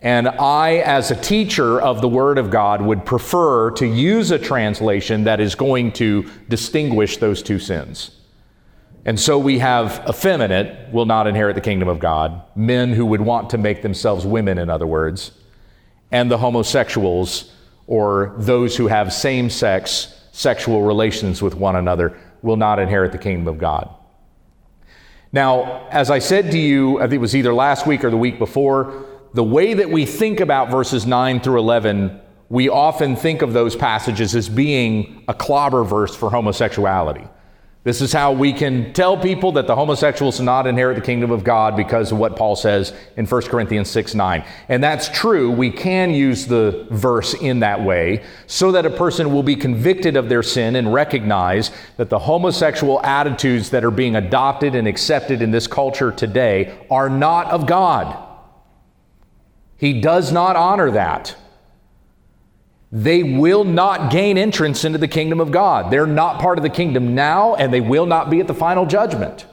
and 0.00 0.28
I, 0.28 0.76
as 0.76 1.10
a 1.10 1.16
teacher 1.16 1.80
of 1.80 2.00
the 2.00 2.08
Word 2.08 2.38
of 2.38 2.50
God, 2.50 2.80
would 2.80 3.04
prefer 3.04 3.72
to 3.72 3.86
use 3.86 4.30
a 4.30 4.38
translation 4.38 5.24
that 5.24 5.40
is 5.40 5.56
going 5.56 5.92
to 5.92 6.30
distinguish 6.48 7.16
those 7.16 7.42
two 7.42 7.58
sins. 7.58 8.12
And 9.04 9.18
so 9.18 9.38
we 9.38 9.58
have 9.58 10.04
effeminate 10.08 10.92
will 10.92 11.06
not 11.06 11.26
inherit 11.26 11.56
the 11.56 11.60
kingdom 11.60 11.88
of 11.88 11.98
God, 11.98 12.42
men 12.54 12.92
who 12.92 13.06
would 13.06 13.20
want 13.20 13.50
to 13.50 13.58
make 13.58 13.82
themselves 13.82 14.24
women, 14.24 14.58
in 14.58 14.70
other 14.70 14.86
words, 14.86 15.32
and 16.12 16.30
the 16.30 16.38
homosexuals, 16.38 17.52
or 17.86 18.34
those 18.38 18.76
who 18.76 18.86
have 18.86 19.12
same 19.12 19.50
sex 19.50 20.14
sexual 20.30 20.82
relations 20.82 21.42
with 21.42 21.54
one 21.54 21.74
another, 21.74 22.16
will 22.42 22.56
not 22.56 22.78
inherit 22.78 23.10
the 23.10 23.18
kingdom 23.18 23.48
of 23.48 23.58
God. 23.58 23.92
Now, 25.32 25.88
as 25.88 26.10
I 26.10 26.20
said 26.20 26.52
to 26.52 26.58
you, 26.58 26.98
I 26.98 27.02
think 27.02 27.14
it 27.14 27.18
was 27.18 27.34
either 27.34 27.52
last 27.52 27.86
week 27.86 28.04
or 28.04 28.10
the 28.10 28.16
week 28.16 28.38
before, 28.38 29.06
the 29.34 29.44
way 29.44 29.74
that 29.74 29.90
we 29.90 30.06
think 30.06 30.40
about 30.40 30.70
verses 30.70 31.06
9 31.06 31.40
through 31.40 31.58
11, 31.58 32.20
we 32.48 32.68
often 32.68 33.14
think 33.14 33.42
of 33.42 33.52
those 33.52 33.76
passages 33.76 34.34
as 34.34 34.48
being 34.48 35.24
a 35.28 35.34
clobber 35.34 35.84
verse 35.84 36.16
for 36.16 36.30
homosexuality. 36.30 37.28
This 37.84 38.02
is 38.02 38.12
how 38.12 38.32
we 38.32 38.52
can 38.52 38.92
tell 38.92 39.16
people 39.16 39.52
that 39.52 39.66
the 39.66 39.74
homosexuals 39.74 40.38
will 40.38 40.44
not 40.44 40.66
inherit 40.66 40.96
the 40.96 41.02
kingdom 41.02 41.30
of 41.30 41.42
God 41.42 41.74
because 41.74 42.12
of 42.12 42.18
what 42.18 42.36
Paul 42.36 42.54
says 42.54 42.92
in 43.16 43.24
1 43.24 43.42
Corinthians 43.42 43.88
6 43.88 44.14
9. 44.14 44.44
And 44.68 44.84
that's 44.84 45.08
true. 45.08 45.50
We 45.50 45.70
can 45.70 46.10
use 46.10 46.46
the 46.46 46.86
verse 46.90 47.34
in 47.34 47.60
that 47.60 47.82
way 47.82 48.24
so 48.46 48.72
that 48.72 48.84
a 48.84 48.90
person 48.90 49.32
will 49.32 49.42
be 49.42 49.56
convicted 49.56 50.16
of 50.16 50.28
their 50.28 50.42
sin 50.42 50.76
and 50.76 50.92
recognize 50.92 51.70
that 51.96 52.10
the 52.10 52.18
homosexual 52.18 53.02
attitudes 53.04 53.70
that 53.70 53.84
are 53.84 53.90
being 53.90 54.16
adopted 54.16 54.74
and 54.74 54.86
accepted 54.86 55.40
in 55.40 55.50
this 55.50 55.66
culture 55.66 56.12
today 56.12 56.78
are 56.90 57.08
not 57.08 57.46
of 57.46 57.66
God. 57.66 58.27
He 59.78 60.00
does 60.00 60.32
not 60.32 60.56
honor 60.56 60.90
that. 60.90 61.34
They 62.90 63.22
will 63.22 63.64
not 63.64 64.10
gain 64.10 64.36
entrance 64.36 64.84
into 64.84 64.98
the 64.98 65.08
kingdom 65.08 65.40
of 65.40 65.50
God. 65.50 65.90
They're 65.90 66.06
not 66.06 66.40
part 66.40 66.58
of 66.58 66.62
the 66.62 66.70
kingdom 66.70 67.14
now, 67.14 67.54
and 67.54 67.72
they 67.72 67.80
will 67.80 68.06
not 68.06 68.28
be 68.28 68.40
at 68.40 68.46
the 68.46 68.54
final 68.54 68.86
judgment. 68.86 69.46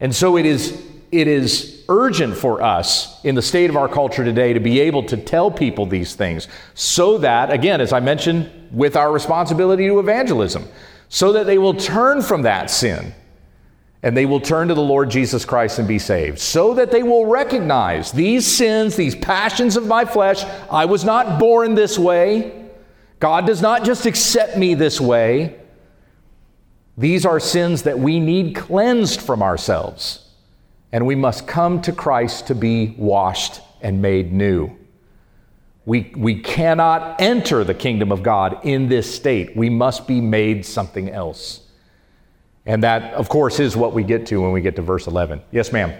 And 0.00 0.14
so 0.14 0.36
it 0.36 0.46
is, 0.46 0.82
it 1.12 1.28
is 1.28 1.84
urgent 1.88 2.36
for 2.36 2.60
us 2.60 3.22
in 3.24 3.34
the 3.34 3.42
state 3.42 3.70
of 3.70 3.76
our 3.76 3.88
culture 3.88 4.24
today 4.24 4.52
to 4.52 4.60
be 4.60 4.80
able 4.80 5.04
to 5.04 5.16
tell 5.16 5.50
people 5.50 5.86
these 5.86 6.14
things 6.14 6.48
so 6.74 7.18
that, 7.18 7.52
again, 7.52 7.80
as 7.80 7.92
I 7.92 8.00
mentioned, 8.00 8.50
with 8.72 8.96
our 8.96 9.12
responsibility 9.12 9.86
to 9.86 10.00
evangelism, 10.00 10.66
so 11.08 11.32
that 11.34 11.46
they 11.46 11.58
will 11.58 11.74
turn 11.74 12.20
from 12.20 12.42
that 12.42 12.70
sin 12.70 13.14
and 14.04 14.14
they 14.14 14.26
will 14.26 14.38
turn 14.38 14.68
to 14.68 14.74
the 14.74 14.82
Lord 14.82 15.10
Jesus 15.10 15.46
Christ 15.46 15.78
and 15.78 15.88
be 15.88 15.98
saved, 15.98 16.38
so 16.38 16.74
that 16.74 16.90
they 16.90 17.02
will 17.02 17.24
recognize 17.24 18.12
these 18.12 18.46
sins, 18.46 18.96
these 18.96 19.14
passions 19.14 19.78
of 19.78 19.86
my 19.86 20.04
flesh. 20.04 20.44
I 20.70 20.84
was 20.84 21.04
not 21.04 21.40
born 21.40 21.74
this 21.74 21.98
way. 21.98 22.68
God 23.18 23.46
does 23.46 23.62
not 23.62 23.82
just 23.82 24.04
accept 24.04 24.58
me 24.58 24.74
this 24.74 25.00
way. 25.00 25.58
These 26.98 27.24
are 27.24 27.40
sins 27.40 27.84
that 27.84 27.98
we 27.98 28.20
need 28.20 28.54
cleansed 28.54 29.22
from 29.22 29.42
ourselves, 29.42 30.28
and 30.92 31.06
we 31.06 31.14
must 31.14 31.46
come 31.46 31.80
to 31.80 31.90
Christ 31.90 32.48
to 32.48 32.54
be 32.54 32.94
washed 32.98 33.62
and 33.80 34.02
made 34.02 34.34
new. 34.34 34.70
We, 35.86 36.12
we 36.14 36.40
cannot 36.40 37.22
enter 37.22 37.64
the 37.64 37.72
kingdom 37.72 38.12
of 38.12 38.22
God 38.22 38.60
in 38.64 38.88
this 38.88 39.12
state. 39.14 39.56
We 39.56 39.70
must 39.70 40.06
be 40.06 40.20
made 40.20 40.66
something 40.66 41.08
else. 41.08 41.63
And 42.66 42.82
that, 42.82 43.12
of 43.14 43.28
course, 43.28 43.60
is 43.60 43.76
what 43.76 43.92
we 43.92 44.02
get 44.02 44.26
to 44.28 44.40
when 44.40 44.52
we 44.52 44.60
get 44.60 44.76
to 44.76 44.82
verse 44.82 45.06
11. 45.06 45.42
Yes, 45.50 45.70
ma'am. 45.70 45.92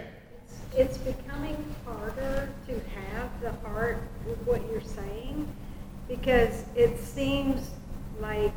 It's 0.75 0.97
becoming 0.97 1.57
harder 1.85 2.49
to 2.67 2.73
have 2.73 3.41
the 3.41 3.51
heart 3.67 4.01
with 4.27 4.37
what 4.39 4.61
you're 4.71 4.81
saying 4.81 5.47
because 6.07 6.63
it 6.75 6.99
seems 6.99 7.69
like 8.19 8.53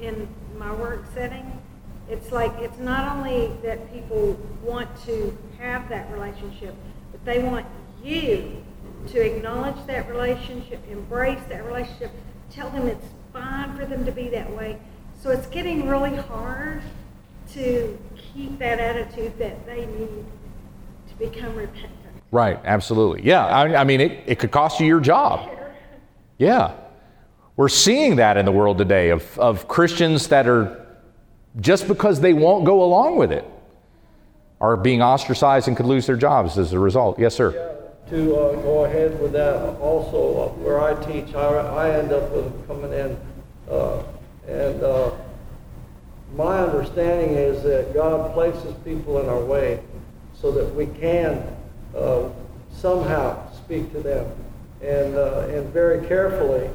in 0.00 0.28
my 0.58 0.72
work 0.74 1.04
setting, 1.14 1.60
it's 2.08 2.32
like 2.32 2.52
it's 2.58 2.78
not 2.78 3.16
only 3.16 3.52
that 3.62 3.92
people 3.92 4.32
want 4.62 4.88
to 5.06 5.36
have 5.58 5.88
that 5.88 6.10
relationship, 6.12 6.74
but 7.12 7.24
they 7.24 7.38
want 7.38 7.64
you 8.02 8.64
to 9.08 9.20
acknowledge 9.20 9.86
that 9.86 10.08
relationship, 10.10 10.80
embrace 10.90 11.40
that 11.48 11.64
relationship, 11.64 12.10
tell 12.50 12.70
them 12.70 12.88
it's 12.88 13.06
fine 13.32 13.76
for 13.76 13.86
them 13.86 14.04
to 14.04 14.12
be 14.12 14.28
that 14.28 14.50
way. 14.52 14.78
So 15.20 15.30
it's 15.30 15.46
getting 15.46 15.88
really 15.88 16.16
hard 16.16 16.82
to 17.54 17.98
keep 18.16 18.58
that 18.58 18.78
attitude 18.78 19.38
that 19.38 19.66
they 19.66 19.86
need 19.86 20.24
to 21.08 21.14
become 21.18 21.54
repentant. 21.54 21.90
Right, 22.30 22.58
absolutely. 22.64 23.22
Yeah, 23.24 23.44
I, 23.46 23.80
I 23.80 23.84
mean, 23.84 24.00
it, 24.00 24.24
it 24.26 24.38
could 24.38 24.50
cost 24.50 24.80
you 24.80 24.86
your 24.86 25.00
job. 25.00 25.50
Yeah. 26.38 26.72
We're 27.56 27.68
seeing 27.68 28.16
that 28.16 28.38
in 28.38 28.46
the 28.46 28.52
world 28.52 28.78
today 28.78 29.10
of, 29.10 29.38
of 29.38 29.68
Christians 29.68 30.28
that 30.28 30.46
are, 30.46 30.86
just 31.60 31.86
because 31.86 32.20
they 32.20 32.32
won't 32.32 32.64
go 32.64 32.82
along 32.82 33.18
with 33.18 33.30
it, 33.30 33.44
are 34.58 34.76
being 34.76 35.02
ostracized 35.02 35.68
and 35.68 35.76
could 35.76 35.86
lose 35.86 36.06
their 36.06 36.16
jobs 36.16 36.56
as 36.56 36.72
a 36.72 36.78
result. 36.78 37.18
Yes, 37.18 37.34
sir. 37.34 37.52
Yeah, 37.52 38.10
to 38.10 38.36
uh, 38.36 38.62
go 38.62 38.84
ahead 38.84 39.20
with 39.20 39.32
that 39.32 39.76
also. 39.78 40.18
Uh, 40.18 40.48
where 40.62 40.80
I 40.80 40.94
teach, 41.04 41.34
I, 41.34 41.42
I 41.42 41.90
end 41.98 42.12
up 42.12 42.30
with 42.30 42.66
coming 42.66 42.92
in. 42.92 43.18
Uh, 43.68 44.02
and 44.48 44.82
uh, 44.82 45.10
my 46.34 46.58
understanding 46.58 47.36
is 47.36 47.62
that 47.62 47.92
God 47.94 48.32
places 48.32 48.74
people 48.84 49.20
in 49.20 49.28
our 49.28 49.42
way 49.44 49.80
so 50.34 50.50
that 50.52 50.74
we 50.74 50.86
can 50.86 51.46
uh, 51.96 52.28
somehow 52.72 53.50
speak 53.52 53.92
to 53.92 54.00
them 54.00 54.26
and, 54.80 55.14
uh, 55.14 55.46
and 55.48 55.68
very 55.72 56.06
carefully 56.08 56.68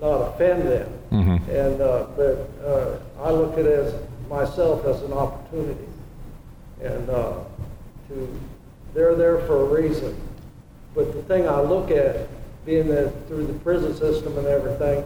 not 0.00 0.16
offend 0.16 0.68
them. 0.68 0.92
Mm-hmm. 1.12 1.50
And 1.50 1.80
uh, 1.80 2.06
but 2.16 2.50
uh, 2.64 2.98
I 3.22 3.30
look 3.30 3.52
at 3.54 3.64
it 3.64 3.78
as 3.78 3.94
myself 4.28 4.84
as 4.84 5.02
an 5.02 5.12
opportunity, 5.12 5.86
and 6.82 7.08
uh, 7.08 7.34
to 8.08 8.40
they're 8.94 9.14
there 9.14 9.38
for 9.46 9.62
a 9.62 9.82
reason. 9.82 10.20
But 10.94 11.12
the 11.12 11.22
thing 11.22 11.48
I 11.48 11.60
look 11.60 11.90
at, 11.90 12.28
being 12.66 12.88
that 12.88 13.12
through 13.28 13.46
the 13.46 13.54
prison 13.54 13.94
system 13.94 14.36
and 14.38 14.46
everything, 14.46 15.04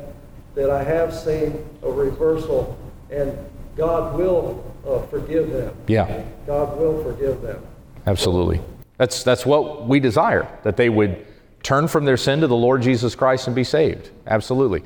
that 0.54 0.70
I 0.70 0.82
have 0.82 1.14
seen 1.14 1.64
a 1.82 1.90
reversal, 1.90 2.78
and 3.10 3.36
God 3.78 4.18
will 4.18 4.74
uh, 4.86 5.06
forgive 5.06 5.50
them. 5.50 5.74
Yeah. 5.86 6.22
God 6.46 6.76
will 6.76 7.02
forgive 7.02 7.40
them. 7.40 7.64
Absolutely. 8.06 8.60
That's, 8.96 9.22
that's 9.22 9.46
what 9.46 9.86
we 9.86 10.00
desire, 10.00 10.48
that 10.64 10.76
they 10.76 10.88
would 10.88 11.24
turn 11.62 11.86
from 11.86 12.04
their 12.04 12.16
sin 12.16 12.40
to 12.40 12.48
the 12.48 12.56
Lord 12.56 12.82
Jesus 12.82 13.14
Christ 13.14 13.46
and 13.46 13.54
be 13.54 13.64
saved. 13.64 14.10
Absolutely. 14.26 14.82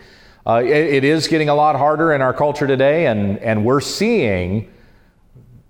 Uh, 0.46 0.62
it, 0.62 0.68
it 0.68 1.04
is 1.04 1.26
getting 1.26 1.48
a 1.48 1.54
lot 1.54 1.76
harder 1.76 2.12
in 2.12 2.20
our 2.20 2.34
culture 2.34 2.66
today, 2.66 3.06
and, 3.06 3.38
and 3.38 3.64
we're 3.64 3.80
seeing 3.80 4.70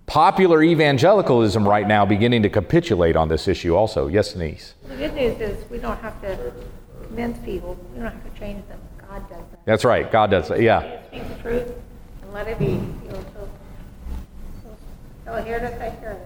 popular 0.05 0.61
evangelicalism 0.61 1.65
right 1.65 1.87
now 1.87 2.05
beginning 2.05 2.43
to 2.43 2.49
capitulate 2.49 3.15
on 3.15 3.29
this 3.29 3.47
issue 3.47 3.73
also. 3.75 4.07
Yes, 4.07 4.33
Denise? 4.33 4.73
The 4.87 4.95
good 4.97 5.13
news 5.13 5.39
is 5.39 5.69
we 5.69 5.77
don't 5.77 5.99
have 6.01 6.19
to 6.21 6.51
convince 7.03 7.37
people. 7.45 7.77
We 7.93 8.01
don't 8.01 8.11
have 8.11 8.33
to 8.33 8.39
change 8.39 8.67
them. 8.67 8.79
God 9.07 9.29
does 9.29 9.37
that. 9.37 9.65
That's 9.65 9.85
right. 9.85 10.11
God 10.11 10.31
does 10.31 10.49
that, 10.49 10.61
Yeah. 10.61 10.99
You 11.13 11.19
Speak 11.23 11.37
the 11.37 11.41
truth 11.41 11.67
and 11.67 11.92
let 12.33 12.47
it 12.47 12.57
be. 12.57 12.81
It. 15.25 16.17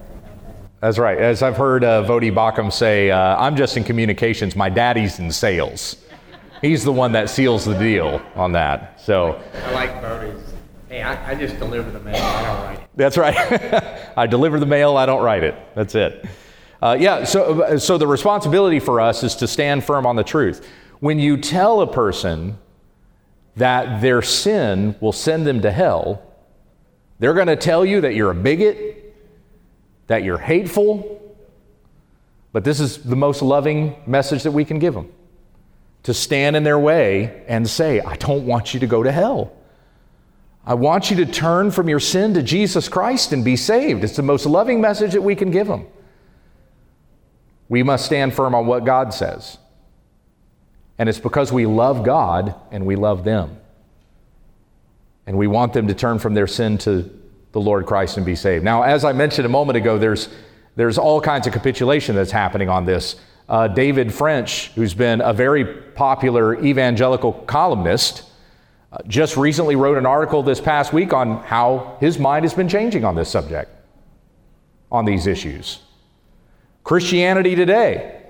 That's 0.79 0.97
right. 0.97 1.17
As 1.17 1.43
I've 1.43 1.57
heard 1.57 1.83
uh, 1.83 2.03
Voddie 2.05 2.33
Baucham 2.33 2.71
say, 2.71 3.11
uh, 3.11 3.37
I'm 3.37 3.55
just 3.57 3.75
in 3.75 3.83
communications. 3.83 4.55
My 4.55 4.69
daddy's 4.69 5.19
in 5.19 5.31
sales. 5.31 5.97
He's 6.61 6.83
the 6.83 6.93
one 6.93 7.11
that 7.11 7.29
seals 7.29 7.65
the 7.65 7.77
deal 7.77 8.21
on 8.35 8.53
that. 8.53 8.99
So 9.01 9.41
I 9.65 9.71
like 9.73 10.01
Voddie's. 10.01 10.53
Hey, 10.87 11.01
I, 11.01 11.31
I 11.31 11.35
just 11.35 11.59
deliver 11.59 11.91
the 11.91 11.99
mail. 11.99 12.15
I 12.15 12.43
don't 12.43 12.63
write 12.63 12.79
it. 12.79 12.89
that's 12.95 13.17
right. 13.17 14.13
I 14.17 14.25
deliver 14.27 14.59
the 14.59 14.65
mail. 14.65 14.95
I 14.95 15.05
don't 15.05 15.21
write 15.21 15.43
it. 15.43 15.55
That's 15.75 15.93
it. 15.93 16.25
Uh, 16.81 16.95
yeah. 16.97 17.25
So 17.25 17.77
so 17.77 17.97
the 17.97 18.07
responsibility 18.07 18.79
for 18.79 19.01
us 19.01 19.23
is 19.23 19.35
to 19.35 19.47
stand 19.47 19.83
firm 19.83 20.05
on 20.05 20.15
the 20.15 20.23
truth. 20.23 20.65
When 20.99 21.19
you 21.19 21.37
tell 21.37 21.81
a 21.81 21.91
person 21.91 22.57
that 23.57 24.01
their 24.01 24.21
sin 24.21 24.95
will 25.01 25.11
send 25.11 25.45
them 25.45 25.61
to 25.61 25.71
hell, 25.71 26.21
they're 27.19 27.33
going 27.33 27.47
to 27.47 27.55
tell 27.55 27.85
you 27.85 28.01
that 28.01 28.13
you're 28.13 28.31
a 28.31 28.35
bigot, 28.35 29.15
that 30.07 30.23
you're 30.23 30.37
hateful. 30.37 31.35
But 32.53 32.63
this 32.63 32.79
is 32.79 33.03
the 33.03 33.15
most 33.15 33.41
loving 33.41 33.95
message 34.05 34.43
that 34.43 34.51
we 34.51 34.65
can 34.65 34.79
give 34.79 34.93
them 34.93 35.11
to 36.03 36.13
stand 36.13 36.55
in 36.55 36.63
their 36.63 36.79
way 36.79 37.43
and 37.47 37.69
say, 37.69 37.99
I 37.99 38.15
don't 38.15 38.45
want 38.45 38.73
you 38.73 38.79
to 38.79 38.87
go 38.87 39.03
to 39.03 39.11
hell. 39.11 39.51
I 40.65 40.73
want 40.73 41.09
you 41.09 41.17
to 41.17 41.25
turn 41.25 41.71
from 41.71 41.89
your 41.89 41.99
sin 41.99 42.33
to 42.35 42.43
Jesus 42.43 42.87
Christ 42.87 43.33
and 43.33 43.43
be 43.43 43.55
saved. 43.55 44.03
It's 44.03 44.15
the 44.15 44.23
most 44.23 44.45
loving 44.45 44.79
message 44.79 45.13
that 45.13 45.21
we 45.21 45.35
can 45.35 45.49
give 45.49 45.67
them. 45.67 45.87
We 47.69 47.83
must 47.83 48.05
stand 48.05 48.33
firm 48.33 48.53
on 48.53 48.67
what 48.67 48.85
God 48.85 49.13
says. 49.13 49.57
And 50.99 51.07
it's 51.07 51.19
because 51.19 51.51
we 51.51 51.65
love 51.65 52.03
God 52.03 52.55
and 52.71 52.85
we 52.85 52.95
love 52.95 53.23
them. 53.23 53.57
And 55.25 55.37
we 55.37 55.47
want 55.47 55.73
them 55.73 55.87
to 55.87 55.93
turn 55.93 56.19
from 56.19 56.33
their 56.33 56.47
sin 56.47 56.77
to 56.79 57.09
the 57.51 57.61
Lord 57.61 57.85
Christ 57.85 58.17
and 58.17 58.25
be 58.25 58.35
saved. 58.35 58.63
Now, 58.63 58.83
as 58.83 59.03
I 59.03 59.13
mentioned 59.13 59.45
a 59.45 59.49
moment 59.49 59.77
ago, 59.77 59.97
there's, 59.97 60.29
there's 60.75 60.97
all 60.97 61.21
kinds 61.21 61.47
of 61.47 61.53
capitulation 61.53 62.15
that's 62.15 62.31
happening 62.31 62.69
on 62.69 62.85
this. 62.85 63.15
Uh, 63.49 63.67
David 63.67 64.13
French, 64.13 64.71
who's 64.75 64.93
been 64.93 65.21
a 65.21 65.33
very 65.33 65.65
popular 65.65 66.61
evangelical 66.63 67.33
columnist, 67.33 68.23
uh, 68.91 68.97
just 69.07 69.37
recently 69.37 69.75
wrote 69.75 69.97
an 69.97 70.05
article 70.05 70.43
this 70.43 70.61
past 70.61 70.93
week 70.93 71.13
on 71.13 71.43
how 71.43 71.97
his 71.99 72.19
mind 72.19 72.43
has 72.43 72.53
been 72.53 72.69
changing 72.69 73.03
on 73.03 73.15
this 73.15 73.29
subject, 73.29 73.69
on 74.91 75.05
these 75.05 75.27
issues. 75.27 75.79
Christianity 76.83 77.55
Today, 77.55 78.21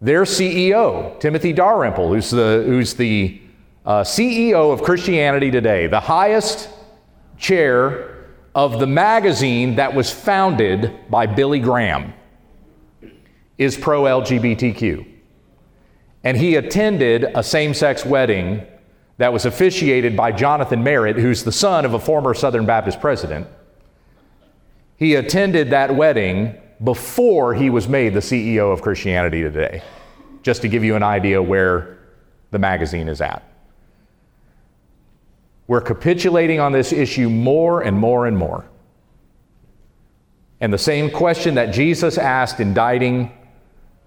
their 0.00 0.22
CEO, 0.24 1.18
Timothy 1.20 1.52
Dalrymple, 1.52 2.08
who's 2.08 2.30
the, 2.30 2.62
who's 2.66 2.94
the 2.94 3.40
uh, 3.86 4.02
CEO 4.02 4.72
of 4.72 4.82
Christianity 4.82 5.50
Today, 5.50 5.86
the 5.86 6.00
highest 6.00 6.68
chair 7.38 8.26
of 8.54 8.80
the 8.80 8.86
magazine 8.86 9.76
that 9.76 9.94
was 9.94 10.10
founded 10.10 10.92
by 11.10 11.26
Billy 11.26 11.58
Graham, 11.58 12.12
is 13.58 13.76
pro 13.76 14.04
LGBTQ. 14.04 15.06
And 16.22 16.36
he 16.36 16.56
attended 16.56 17.24
a 17.34 17.42
same 17.42 17.74
sex 17.74 18.04
wedding 18.04 18.66
that 19.18 19.32
was 19.32 19.44
officiated 19.44 20.16
by 20.16 20.32
Jonathan 20.32 20.82
Merritt, 20.82 21.16
who's 21.16 21.44
the 21.44 21.52
son 21.52 21.84
of 21.84 21.94
a 21.94 21.98
former 21.98 22.34
Southern 22.34 22.66
Baptist 22.66 23.00
president. 23.00 23.46
He 24.96 25.14
attended 25.14 25.70
that 25.70 25.94
wedding 25.94 26.56
before 26.84 27.54
he 27.54 27.70
was 27.70 27.88
made 27.88 28.14
the 28.14 28.20
CEO 28.20 28.72
of 28.72 28.82
Christianity 28.82 29.42
Today, 29.42 29.82
just 30.42 30.62
to 30.62 30.68
give 30.68 30.84
you 30.84 30.94
an 30.94 31.02
idea 31.02 31.42
where 31.42 31.98
the 32.50 32.58
magazine 32.58 33.08
is 33.08 33.20
at. 33.20 33.42
We're 35.66 35.80
capitulating 35.80 36.60
on 36.60 36.72
this 36.72 36.92
issue 36.92 37.30
more 37.30 37.80
and 37.80 37.96
more 37.96 38.26
and 38.26 38.36
more. 38.36 38.66
And 40.60 40.72
the 40.72 40.78
same 40.78 41.10
question 41.10 41.54
that 41.54 41.72
Jesus 41.72 42.18
asked 42.18 42.60
indicting 42.60 43.32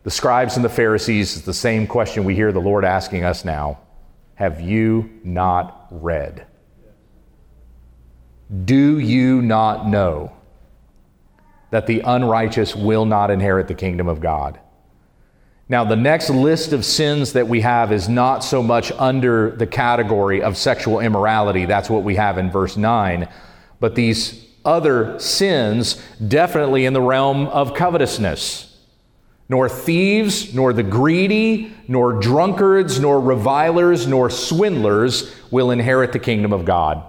the 0.03 0.11
scribes 0.11 0.55
and 0.55 0.63
the 0.63 0.69
Pharisees 0.69 1.36
is 1.36 1.41
the 1.41 1.53
same 1.53 1.88
question 1.88 2.23
we 2.23 2.36
hear 2.36 2.51
the 2.51 2.61
Lord 2.61 2.86
asking 2.86 3.23
us 3.23 3.43
now 3.43 3.80
Have 4.36 4.61
you 4.61 5.19
not 5.23 5.88
read? 5.89 6.45
Do 8.65 8.99
you 8.99 9.41
not 9.41 9.88
know 9.88 10.37
that 11.70 11.88
the 11.88 12.01
unrighteous 12.01 12.76
will 12.76 13.05
not 13.05 13.32
inherit 13.32 13.68
the 13.68 13.76
kingdom 13.76 14.07
of 14.07 14.20
God? 14.20 14.59
Now, 15.70 15.84
the 15.84 15.97
next 15.97 16.30
list 16.30 16.72
of 16.72 16.86
sins 16.86 17.34
that 17.34 17.49
we 17.49 17.59
have 17.61 17.91
is 17.91 18.07
not 18.07 18.39
so 18.39 18.63
much 18.63 18.91
under 18.93 19.51
the 19.51 19.68
category 19.68 20.41
of 20.41 20.55
sexual 20.55 21.01
immorality. 21.01 21.65
That's 21.65 21.89
what 21.89 22.03
we 22.03 22.15
have 22.15 22.38
in 22.38 22.49
verse 22.49 22.78
9. 22.78 23.28
But 23.82 23.95
these 23.95 24.45
other 24.63 25.20
sins, 25.20 26.01
definitely 26.26 26.86
in 26.86 26.93
the 26.93 27.01
realm 27.01 27.47
of 27.47 27.74
covetousness. 27.74 28.63
Nor 29.49 29.68
thieves, 29.68 30.53
nor 30.53 30.72
the 30.72 30.84
greedy, 30.84 31.74
nor 31.88 32.13
drunkards, 32.13 32.99
nor 32.99 33.20
revilers, 33.20 34.07
nor 34.07 34.30
swindlers 34.30 35.34
will 35.51 35.72
inherit 35.72 36.13
the 36.13 36.20
kingdom 36.20 36.53
of 36.53 36.65
God. 36.65 37.03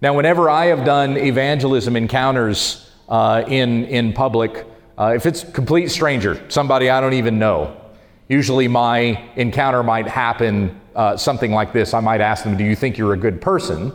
Now, 0.00 0.14
whenever 0.14 0.50
I 0.50 0.66
have 0.66 0.84
done 0.84 1.16
evangelism 1.16 1.96
encounters 1.96 2.90
uh, 3.08 3.44
in, 3.46 3.84
in 3.86 4.12
public, 4.12 4.66
uh, 4.98 5.12
if 5.14 5.26
it's 5.26 5.44
complete 5.44 5.90
stranger, 5.90 6.42
somebody 6.48 6.90
I 6.90 7.00
don't 7.00 7.14
even 7.14 7.38
know, 7.38 7.76
usually 8.28 8.68
my 8.68 9.22
encounter 9.36 9.82
might 9.82 10.06
happen 10.06 10.80
uh, 10.94 11.16
something 11.16 11.52
like 11.52 11.72
this. 11.72 11.94
I 11.94 12.00
might 12.00 12.20
ask 12.20 12.44
them, 12.44 12.56
Do 12.56 12.64
you 12.64 12.76
think 12.76 12.96
you're 12.96 13.14
a 13.14 13.18
good 13.18 13.40
person? 13.40 13.92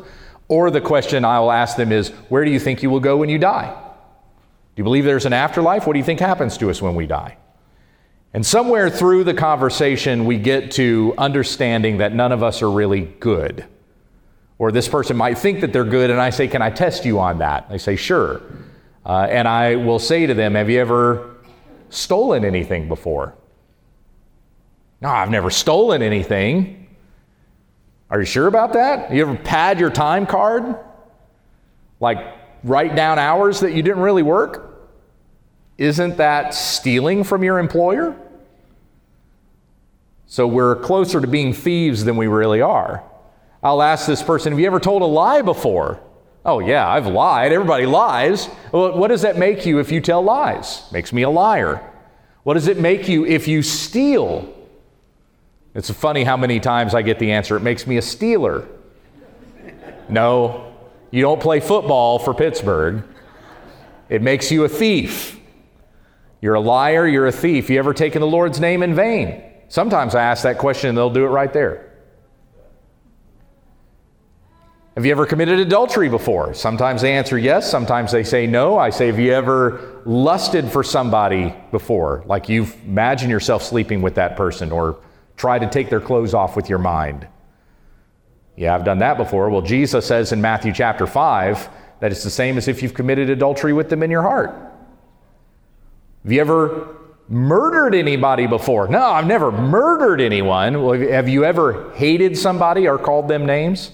Or 0.48 0.72
the 0.72 0.82
question 0.82 1.24
I'll 1.24 1.52
ask 1.52 1.78
them 1.78 1.92
is, 1.92 2.10
Where 2.30 2.44
do 2.44 2.52
you 2.52 2.60
think 2.60 2.84
you 2.84 2.90
will 2.90 3.00
go 3.00 3.18
when 3.18 3.30
you 3.30 3.38
die? 3.38 3.70
Do 3.70 4.82
you 4.82 4.84
believe 4.84 5.06
there's 5.06 5.26
an 5.26 5.34
afterlife? 5.34 5.88
What 5.88 5.94
do 5.94 6.00
you 6.00 6.06
think 6.06 6.20
happens 6.20 6.58
to 6.58 6.70
us 6.70 6.82
when 6.82 6.96
we 6.96 7.08
die? 7.08 7.38
And 8.34 8.46
somewhere 8.46 8.90
through 8.90 9.24
the 9.24 9.34
conversation, 9.34 10.26
we 10.26 10.38
get 10.38 10.72
to 10.72 11.16
understanding 11.18 11.98
that 11.98 12.14
none 12.14 12.32
of 12.32 12.44
us 12.44 12.62
are 12.62 12.70
really 12.70 13.02
good. 13.02 13.66
Or 14.60 14.72
this 14.72 14.88
person 14.88 15.18
might 15.18 15.38
think 15.38 15.62
that 15.62 15.74
they're 15.74 15.84
good, 15.84 16.10
and 16.10 16.20
I 16.20 16.30
say, 16.30 16.48
Can 16.48 16.62
I 16.62 16.70
test 16.70 17.06
you 17.06 17.20
on 17.20 17.40
that? 17.40 17.70
They 17.70 17.78
say, 17.78 17.96
Sure. 17.96 18.42
Uh, 19.10 19.24
and 19.24 19.48
I 19.48 19.76
will 19.76 19.98
say 19.98 20.28
to 20.28 20.36
them, 20.36 20.54
Have 20.54 20.70
you 20.70 20.80
ever 20.80 21.38
stolen 21.90 22.46
anything 22.46 22.88
before? 22.88 23.34
No, 25.02 25.10
I've 25.10 25.32
never 25.32 25.50
stolen 25.50 26.04
anything. 26.04 26.96
Are 28.12 28.20
you 28.20 28.28
sure 28.28 28.46
about 28.46 28.74
that? 28.74 29.12
You 29.12 29.24
ever 29.24 29.36
pad 29.36 29.80
your 29.80 29.90
time 29.90 30.28
card? 30.28 30.76
Like 32.00 32.20
write 32.64 32.96
down 32.96 33.18
hours 33.18 33.62
that 33.62 33.74
you 33.74 33.82
didn't 33.82 34.04
really 34.04 34.22
work? 34.22 34.92
Isn't 35.80 36.18
that 36.18 36.54
stealing 36.54 37.24
from 37.24 37.44
your 37.44 37.58
employer? 37.58 38.16
So 40.28 40.46
we're 40.46 40.76
closer 40.76 41.20
to 41.20 41.26
being 41.26 41.54
thieves 41.54 42.06
than 42.06 42.16
we 42.16 42.28
really 42.28 42.62
are. 42.62 43.04
I'll 43.64 43.82
ask 43.82 44.06
this 44.06 44.22
person, 44.22 44.54
Have 44.54 44.60
you 44.60 44.68
ever 44.68 44.80
told 44.80 45.02
a 45.02 45.06
lie 45.06 45.42
before? 45.42 46.00
Oh, 46.50 46.58
yeah, 46.58 46.90
I've 46.90 47.06
lied. 47.06 47.54
Everybody 47.54 47.86
lies. 47.86 48.50
Well, 48.72 48.98
what 48.98 49.10
does 49.10 49.22
that 49.22 49.38
make 49.38 49.68
you 49.68 49.78
if 49.78 49.92
you 49.92 50.02
tell 50.02 50.24
lies? 50.24 50.92
Makes 50.92 51.14
me 51.14 51.22
a 51.22 51.30
liar. 51.30 51.80
What 52.42 52.56
does 52.56 52.68
it 52.68 52.80
make 52.80 53.08
you 53.08 53.24
if 53.24 53.48
you 53.48 53.62
steal? 53.62 54.52
It's 55.76 55.92
funny 55.92 56.24
how 56.24 56.38
many 56.38 56.60
times 56.60 56.96
I 56.96 57.04
get 57.04 57.20
the 57.20 57.34
answer, 57.34 57.56
it 57.56 57.60
makes 57.60 57.86
me 57.86 57.98
a 57.98 58.02
stealer. 58.02 58.68
No, 60.10 60.74
you 61.12 61.22
don't 61.22 61.40
play 61.40 61.60
football 61.60 62.18
for 62.18 62.34
Pittsburgh. 62.34 63.04
It 64.10 64.24
makes 64.24 64.50
you 64.50 64.64
a 64.64 64.70
thief. 64.70 65.40
You're 66.42 66.56
a 66.56 66.60
liar, 66.60 67.08
you're 67.08 67.28
a 67.28 67.32
thief. 67.32 67.70
You 67.70 67.78
ever 67.78 67.94
taken 67.94 68.22
the 68.22 68.28
Lord's 68.28 68.60
name 68.60 68.82
in 68.82 68.96
vain? 68.96 69.44
Sometimes 69.68 70.16
I 70.16 70.24
ask 70.24 70.42
that 70.42 70.58
question 70.58 70.90
and 70.90 70.98
they'll 70.98 71.12
do 71.12 71.26
it 71.26 71.30
right 71.30 71.54
there. 71.54 71.89
Have 75.00 75.06
you 75.06 75.14
ever 75.14 75.26
committed 75.26 75.60
adultery 75.60 76.10
before? 76.10 76.54
Sometimes 76.54 77.02
they 77.04 77.14
answer 77.14 77.38
yes, 77.38 77.72
sometimes 77.72 78.12
they 78.12 78.22
say 78.22 78.46
no. 78.46 78.78
I 78.78 78.90
say, 78.90 79.08
Have 79.08 79.18
you 79.18 79.32
ever 79.32 80.02
lusted 80.04 80.70
for 80.70 80.84
somebody 80.84 81.56
before? 81.72 82.22
Like 82.26 82.50
you've 82.50 82.76
imagined 82.84 83.32
yourself 83.32 83.64
sleeping 83.64 84.02
with 84.02 84.16
that 84.16 84.36
person 84.36 84.74
or 84.74 85.00
tried 85.38 85.60
to 85.60 85.70
take 85.70 85.90
their 85.90 86.02
clothes 86.02 86.34
off 86.34 86.58
with 86.58 86.68
your 86.68 86.80
mind. 86.80 87.26
Yeah, 88.58 88.76
I've 88.76 88.84
done 88.84 88.98
that 88.98 89.16
before. 89.16 89.50
Well, 89.50 89.62
Jesus 89.62 90.06
says 90.06 90.34
in 90.34 90.42
Matthew 90.42 90.74
chapter 90.74 91.08
5 91.08 91.70
that 92.02 92.12
it's 92.12 92.26
the 92.26 92.30
same 92.30 92.58
as 92.58 92.68
if 92.68 92.84
you've 92.84 92.94
committed 92.94 93.30
adultery 93.30 93.72
with 93.72 93.88
them 93.88 94.04
in 94.04 94.12
your 94.12 94.24
heart. 94.24 94.50
Have 96.24 96.34
you 96.34 96.42
ever 96.42 96.98
murdered 97.30 97.96
anybody 97.96 98.48
before? 98.48 98.90
No, 98.90 99.12
I've 99.12 99.28
never 99.28 99.50
murdered 99.50 100.20
anyone. 100.20 100.84
Well, 100.84 101.00
have 101.00 101.30
you 101.30 101.46
ever 101.46 101.90
hated 101.94 102.38
somebody 102.38 102.86
or 102.86 102.98
called 102.98 103.30
them 103.30 103.46
names? 103.46 103.92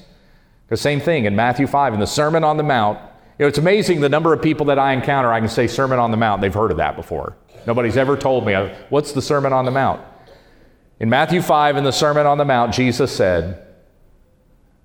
The 0.69 0.77
same 0.77 0.99
thing 0.99 1.25
in 1.25 1.35
Matthew 1.35 1.67
5 1.67 1.93
in 1.93 1.99
the 1.99 2.07
Sermon 2.07 2.43
on 2.43 2.57
the 2.57 2.63
Mount. 2.63 2.99
You 3.37 3.43
know, 3.43 3.47
it's 3.47 3.57
amazing 3.57 4.01
the 4.01 4.09
number 4.09 4.33
of 4.33 4.41
people 4.41 4.65
that 4.67 4.79
I 4.79 4.93
encounter, 4.93 5.31
I 5.31 5.39
can 5.39 5.49
say 5.49 5.67
Sermon 5.67 5.99
on 5.99 6.11
the 6.11 6.17
Mount, 6.17 6.41
they've 6.41 6.53
heard 6.53 6.71
of 6.71 6.77
that 6.77 6.95
before. 6.95 7.35
Nobody's 7.67 7.97
ever 7.97 8.17
told 8.17 8.45
me, 8.45 8.53
uh, 8.53 8.73
what's 8.89 9.11
the 9.11 9.21
Sermon 9.21 9.53
on 9.53 9.65
the 9.65 9.71
Mount? 9.71 10.01
In 10.99 11.09
Matthew 11.09 11.41
5, 11.41 11.77
in 11.77 11.83
the 11.83 11.91
Sermon 11.91 12.25
on 12.25 12.37
the 12.37 12.45
Mount, 12.45 12.73
Jesus 12.73 13.15
said 13.15 13.65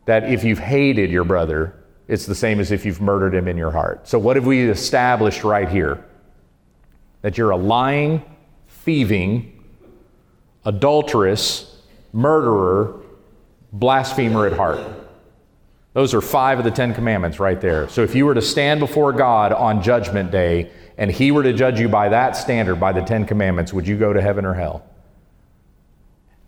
that 0.06 0.24
if 0.24 0.42
you've 0.42 0.58
hated 0.58 1.10
your 1.10 1.24
brother, 1.24 1.76
it's 2.08 2.26
the 2.26 2.34
same 2.34 2.58
as 2.58 2.72
if 2.72 2.84
you've 2.84 3.00
murdered 3.00 3.34
him 3.34 3.46
in 3.46 3.56
your 3.56 3.70
heart. 3.70 4.08
So, 4.08 4.18
what 4.18 4.34
have 4.34 4.44
we 4.44 4.68
established 4.68 5.44
right 5.44 5.68
here? 5.68 6.04
That 7.22 7.38
you're 7.38 7.50
a 7.50 7.56
lying, 7.56 8.24
thieving, 8.66 9.62
adulterous, 10.64 11.80
murderer, 12.12 13.00
blasphemer 13.72 14.46
at 14.46 14.54
heart. 14.54 14.80
Those 15.93 16.14
are 16.14 16.20
five 16.20 16.59
of 16.59 16.64
the 16.64 16.70
Ten 16.70 16.95
Commandments 16.95 17.41
right 17.41 17.61
there. 17.61 17.88
So 17.88 18.03
if 18.03 18.14
you 18.14 18.24
were 18.24 18.34
to 18.34 18.43
stand 18.43 18.78
before 18.78 19.12
God 19.12 19.53
on 19.53 19.82
Judgment 19.82 20.30
Day 20.30 20.70
and 20.97 21.11
He 21.11 21.32
were 21.32 21.43
to 21.43 21.53
judge 21.53 21.80
you 21.80 21.88
by 21.88 22.11
that 22.11 22.36
standard, 22.36 22.76
by 22.76 22.93
the 22.93 23.03
Ten 23.03 23.26
Commandments, 23.26 23.72
would 23.72 23.88
you 23.88 23.99
go 23.99 24.12
to 24.12 24.20
heaven 24.20 24.45
or 24.45 24.55
hell? 24.55 24.84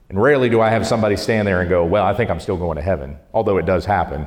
And 0.09 0.21
rarely 0.23 0.49
do 0.49 0.61
I 0.61 0.69
have 0.71 0.87
somebody 0.87 1.17
stand 1.17 1.49
there 1.49 1.61
and 1.61 1.69
go, 1.69 1.85
Well, 1.85 2.05
I 2.05 2.15
think 2.15 2.31
I'm 2.31 2.39
still 2.39 2.57
going 2.57 2.77
to 2.77 2.83
heaven, 2.83 3.17
although 3.35 3.57
it 3.57 3.67
does 3.67 3.85
happen, 3.85 4.27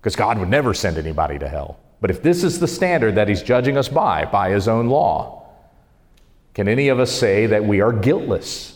because 0.00 0.16
God 0.16 0.38
would 0.38 0.48
never 0.48 0.74
send 0.74 0.96
anybody 0.96 1.38
to 1.38 1.48
hell. 1.48 1.78
But 2.00 2.10
if 2.10 2.22
this 2.22 2.42
is 2.42 2.58
the 2.58 2.68
standard 2.68 3.14
that 3.16 3.28
He's 3.28 3.42
judging 3.42 3.76
us 3.76 3.88
by, 3.88 4.24
by 4.24 4.50
His 4.50 4.66
own 4.66 4.88
law, 4.88 5.46
can 6.54 6.66
any 6.66 6.88
of 6.88 6.98
us 6.98 7.12
say 7.12 7.46
that 7.46 7.64
we 7.64 7.80
are 7.82 7.92
guiltless? 7.92 8.74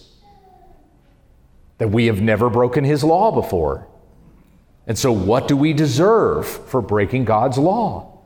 That 1.79 1.89
we 1.89 2.07
have 2.07 2.21
never 2.21 2.49
broken 2.49 2.85
His 2.85 3.03
law 3.03 3.33
before? 3.33 3.89
And 4.87 4.99
so, 4.99 5.13
what 5.13 5.49
do 5.49 5.57
we 5.57 5.73
deserve 5.73 6.47
for 6.47 6.83
breaking 6.83 7.25
God's 7.25 7.59
law? 7.59 8.19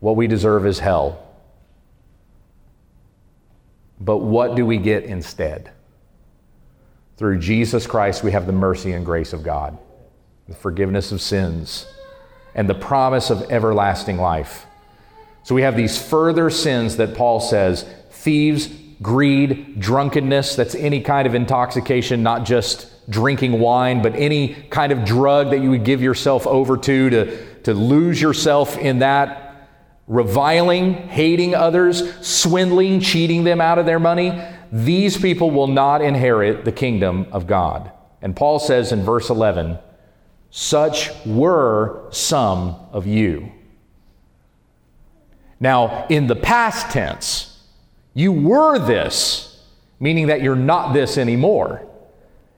What 0.00 0.16
we 0.16 0.26
deserve 0.26 0.66
is 0.66 0.80
hell. 0.80 1.20
But 3.98 4.18
what 4.18 4.54
do 4.54 4.66
we 4.66 4.76
get 4.76 5.04
instead? 5.04 5.70
Through 7.16 7.38
Jesus 7.38 7.86
Christ, 7.86 8.22
we 8.22 8.32
have 8.32 8.46
the 8.46 8.52
mercy 8.52 8.92
and 8.92 9.06
grace 9.06 9.32
of 9.32 9.42
God, 9.42 9.78
the 10.48 10.54
forgiveness 10.54 11.10
of 11.12 11.22
sins, 11.22 11.86
and 12.54 12.68
the 12.68 12.74
promise 12.74 13.30
of 13.30 13.50
everlasting 13.50 14.18
life. 14.18 14.66
So 15.42 15.54
we 15.54 15.62
have 15.62 15.76
these 15.76 16.00
further 16.00 16.50
sins 16.50 16.96
that 16.96 17.14
Paul 17.14 17.40
says 17.40 17.86
thieves, 18.10 18.68
greed, 19.00 19.80
drunkenness 19.80 20.56
that's 20.56 20.74
any 20.74 21.00
kind 21.00 21.26
of 21.26 21.34
intoxication, 21.34 22.22
not 22.22 22.44
just 22.44 22.90
drinking 23.08 23.60
wine, 23.60 24.02
but 24.02 24.14
any 24.14 24.54
kind 24.70 24.92
of 24.92 25.04
drug 25.04 25.50
that 25.50 25.60
you 25.60 25.70
would 25.70 25.84
give 25.84 26.02
yourself 26.02 26.46
over 26.46 26.76
to, 26.76 27.10
to, 27.10 27.54
to 27.62 27.74
lose 27.74 28.20
yourself 28.20 28.78
in 28.78 29.00
that. 29.00 29.40
Reviling, 30.06 30.92
hating 30.92 31.54
others, 31.54 32.14
swindling, 32.26 33.00
cheating 33.00 33.44
them 33.44 33.60
out 33.60 33.78
of 33.78 33.86
their 33.86 33.98
money, 33.98 34.38
these 34.70 35.16
people 35.16 35.50
will 35.50 35.66
not 35.66 36.02
inherit 36.02 36.64
the 36.64 36.72
kingdom 36.72 37.26
of 37.32 37.46
God. 37.46 37.90
And 38.20 38.36
Paul 38.36 38.58
says 38.58 38.92
in 38.92 39.02
verse 39.02 39.30
11, 39.30 39.78
such 40.50 41.10
were 41.26 42.06
some 42.10 42.76
of 42.92 43.06
you. 43.06 43.50
Now, 45.58 46.06
in 46.08 46.26
the 46.26 46.36
past 46.36 46.90
tense, 46.90 47.60
you 48.14 48.30
were 48.32 48.78
this, 48.78 49.62
meaning 49.98 50.28
that 50.28 50.42
you're 50.42 50.54
not 50.54 50.92
this 50.92 51.18
anymore. 51.18 51.86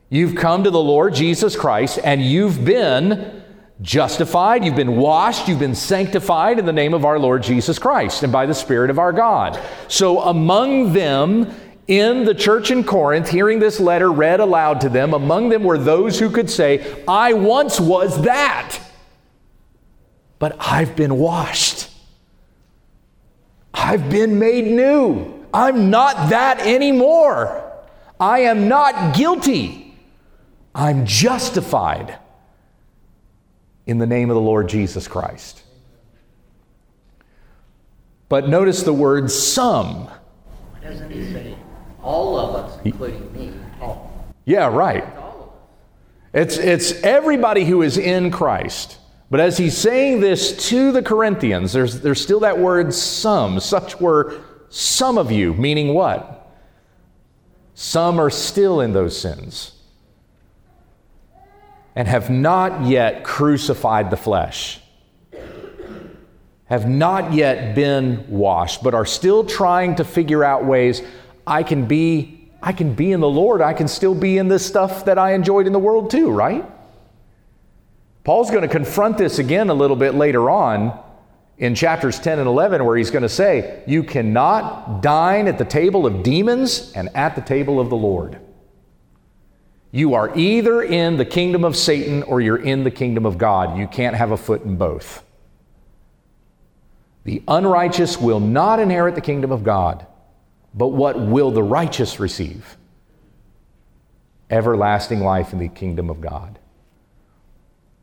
You've 0.08 0.36
come 0.36 0.64
to 0.64 0.70
the 0.70 0.80
Lord 0.80 1.14
Jesus 1.14 1.56
Christ 1.56 1.98
and 2.02 2.22
you've 2.22 2.64
been 2.64 3.42
justified, 3.82 4.64
you've 4.64 4.76
been 4.76 4.96
washed, 4.96 5.48
you've 5.48 5.58
been 5.58 5.74
sanctified 5.74 6.58
in 6.58 6.64
the 6.64 6.72
name 6.72 6.94
of 6.94 7.04
our 7.04 7.18
Lord 7.18 7.42
Jesus 7.42 7.78
Christ 7.78 8.22
and 8.22 8.32
by 8.32 8.46
the 8.46 8.54
Spirit 8.54 8.90
of 8.90 8.98
our 8.98 9.12
God. 9.12 9.60
So, 9.88 10.20
among 10.20 10.92
them 10.92 11.54
in 11.88 12.24
the 12.24 12.34
church 12.34 12.70
in 12.70 12.84
Corinth, 12.84 13.28
hearing 13.28 13.58
this 13.58 13.78
letter 13.78 14.10
read 14.10 14.40
aloud 14.40 14.80
to 14.82 14.88
them, 14.88 15.12
among 15.12 15.50
them 15.50 15.64
were 15.64 15.78
those 15.78 16.18
who 16.18 16.30
could 16.30 16.50
say, 16.50 17.04
I 17.06 17.32
once 17.32 17.78
was 17.78 18.22
that, 18.22 18.78
but 20.38 20.56
I've 20.58 20.96
been 20.96 21.18
washed. 21.18 21.90
I've 23.74 24.08
been 24.08 24.38
made 24.38 24.66
new. 24.66 25.46
I'm 25.52 25.90
not 25.90 26.30
that 26.30 26.60
anymore. 26.60 27.62
I 28.18 28.40
am 28.40 28.68
not 28.68 29.14
guilty. 29.14 29.85
I'm 30.76 31.06
justified 31.06 32.18
in 33.86 33.96
the 33.96 34.06
name 34.06 34.28
of 34.28 34.34
the 34.34 34.42
Lord 34.42 34.68
Jesus 34.68 35.08
Christ. 35.08 35.62
But 38.28 38.50
notice 38.50 38.82
the 38.82 38.92
word 38.92 39.30
some. 39.30 40.04
Why 40.04 40.80
doesn't 40.82 41.10
he 41.10 41.32
say 41.32 41.56
all 42.02 42.38
of 42.38 42.56
us, 42.56 42.78
including 42.84 43.32
me, 43.32 43.54
Paul? 43.80 44.34
Yeah, 44.44 44.66
right. 44.66 45.06
It's, 46.34 46.58
it's 46.58 46.92
everybody 47.02 47.64
who 47.64 47.80
is 47.80 47.96
in 47.96 48.30
Christ. 48.30 48.98
But 49.30 49.40
as 49.40 49.56
he's 49.56 49.78
saying 49.78 50.20
this 50.20 50.68
to 50.68 50.92
the 50.92 51.02
Corinthians, 51.02 51.72
there's, 51.72 52.02
there's 52.02 52.20
still 52.20 52.40
that 52.40 52.58
word 52.58 52.92
some. 52.92 53.60
Such 53.60 53.98
were 53.98 54.42
some 54.68 55.16
of 55.16 55.32
you, 55.32 55.54
meaning 55.54 55.94
what? 55.94 56.54
Some 57.72 58.20
are 58.20 58.30
still 58.30 58.82
in 58.82 58.92
those 58.92 59.18
sins 59.18 59.75
and 61.96 62.06
have 62.06 62.28
not 62.28 62.86
yet 62.86 63.24
crucified 63.24 64.10
the 64.10 64.16
flesh, 64.18 64.80
have 66.66 66.86
not 66.86 67.32
yet 67.32 67.74
been 67.74 68.24
washed, 68.28 68.82
but 68.82 68.92
are 68.92 69.06
still 69.06 69.44
trying 69.44 69.94
to 69.94 70.04
figure 70.04 70.44
out 70.44 70.66
ways 70.66 71.02
I 71.46 71.62
can 71.62 71.86
be 71.86 72.34
I 72.62 72.72
can 72.72 72.94
be 72.94 73.12
in 73.12 73.20
the 73.20 73.28
Lord, 73.28 73.60
I 73.60 73.74
can 73.74 73.86
still 73.86 74.14
be 74.14 74.38
in 74.38 74.48
this 74.48 74.66
stuff 74.66 75.04
that 75.04 75.18
I 75.18 75.34
enjoyed 75.34 75.66
in 75.66 75.72
the 75.72 75.78
world 75.78 76.10
too, 76.10 76.30
right? 76.30 76.64
Paul's 78.24 78.50
going 78.50 78.62
to 78.62 78.68
confront 78.68 79.18
this 79.18 79.38
again 79.38 79.68
a 79.70 79.74
little 79.74 79.94
bit 79.94 80.14
later 80.14 80.50
on 80.50 80.98
in 81.58 81.76
chapters 81.76 82.18
10 82.18 82.40
and 82.40 82.48
11 82.48 82.84
where 82.84 82.96
he's 82.96 83.10
going 83.10 83.22
to 83.22 83.28
say, 83.28 83.82
"You 83.86 84.02
cannot 84.02 85.00
dine 85.00 85.46
at 85.46 85.58
the 85.58 85.64
table 85.64 86.06
of 86.06 86.24
demons 86.24 86.92
and 86.96 87.08
at 87.14 87.36
the 87.36 87.40
table 87.40 87.78
of 87.78 87.88
the 87.88 87.96
Lord." 87.96 88.38
You 89.92 90.14
are 90.14 90.36
either 90.36 90.82
in 90.82 91.16
the 91.16 91.24
kingdom 91.24 91.64
of 91.64 91.76
Satan 91.76 92.22
or 92.22 92.40
you're 92.40 92.56
in 92.56 92.84
the 92.84 92.90
kingdom 92.90 93.24
of 93.24 93.38
God. 93.38 93.78
You 93.78 93.86
can't 93.86 94.16
have 94.16 94.30
a 94.30 94.36
foot 94.36 94.62
in 94.62 94.76
both. 94.76 95.22
The 97.24 97.42
unrighteous 97.48 98.20
will 98.20 98.40
not 98.40 98.78
inherit 98.78 99.14
the 99.14 99.20
kingdom 99.20 99.50
of 99.50 99.64
God, 99.64 100.06
but 100.74 100.88
what 100.88 101.18
will 101.18 101.50
the 101.50 101.62
righteous 101.62 102.20
receive? 102.20 102.76
Everlasting 104.48 105.20
life 105.20 105.52
in 105.52 105.58
the 105.58 105.68
kingdom 105.68 106.08
of 106.08 106.20
God. 106.20 106.58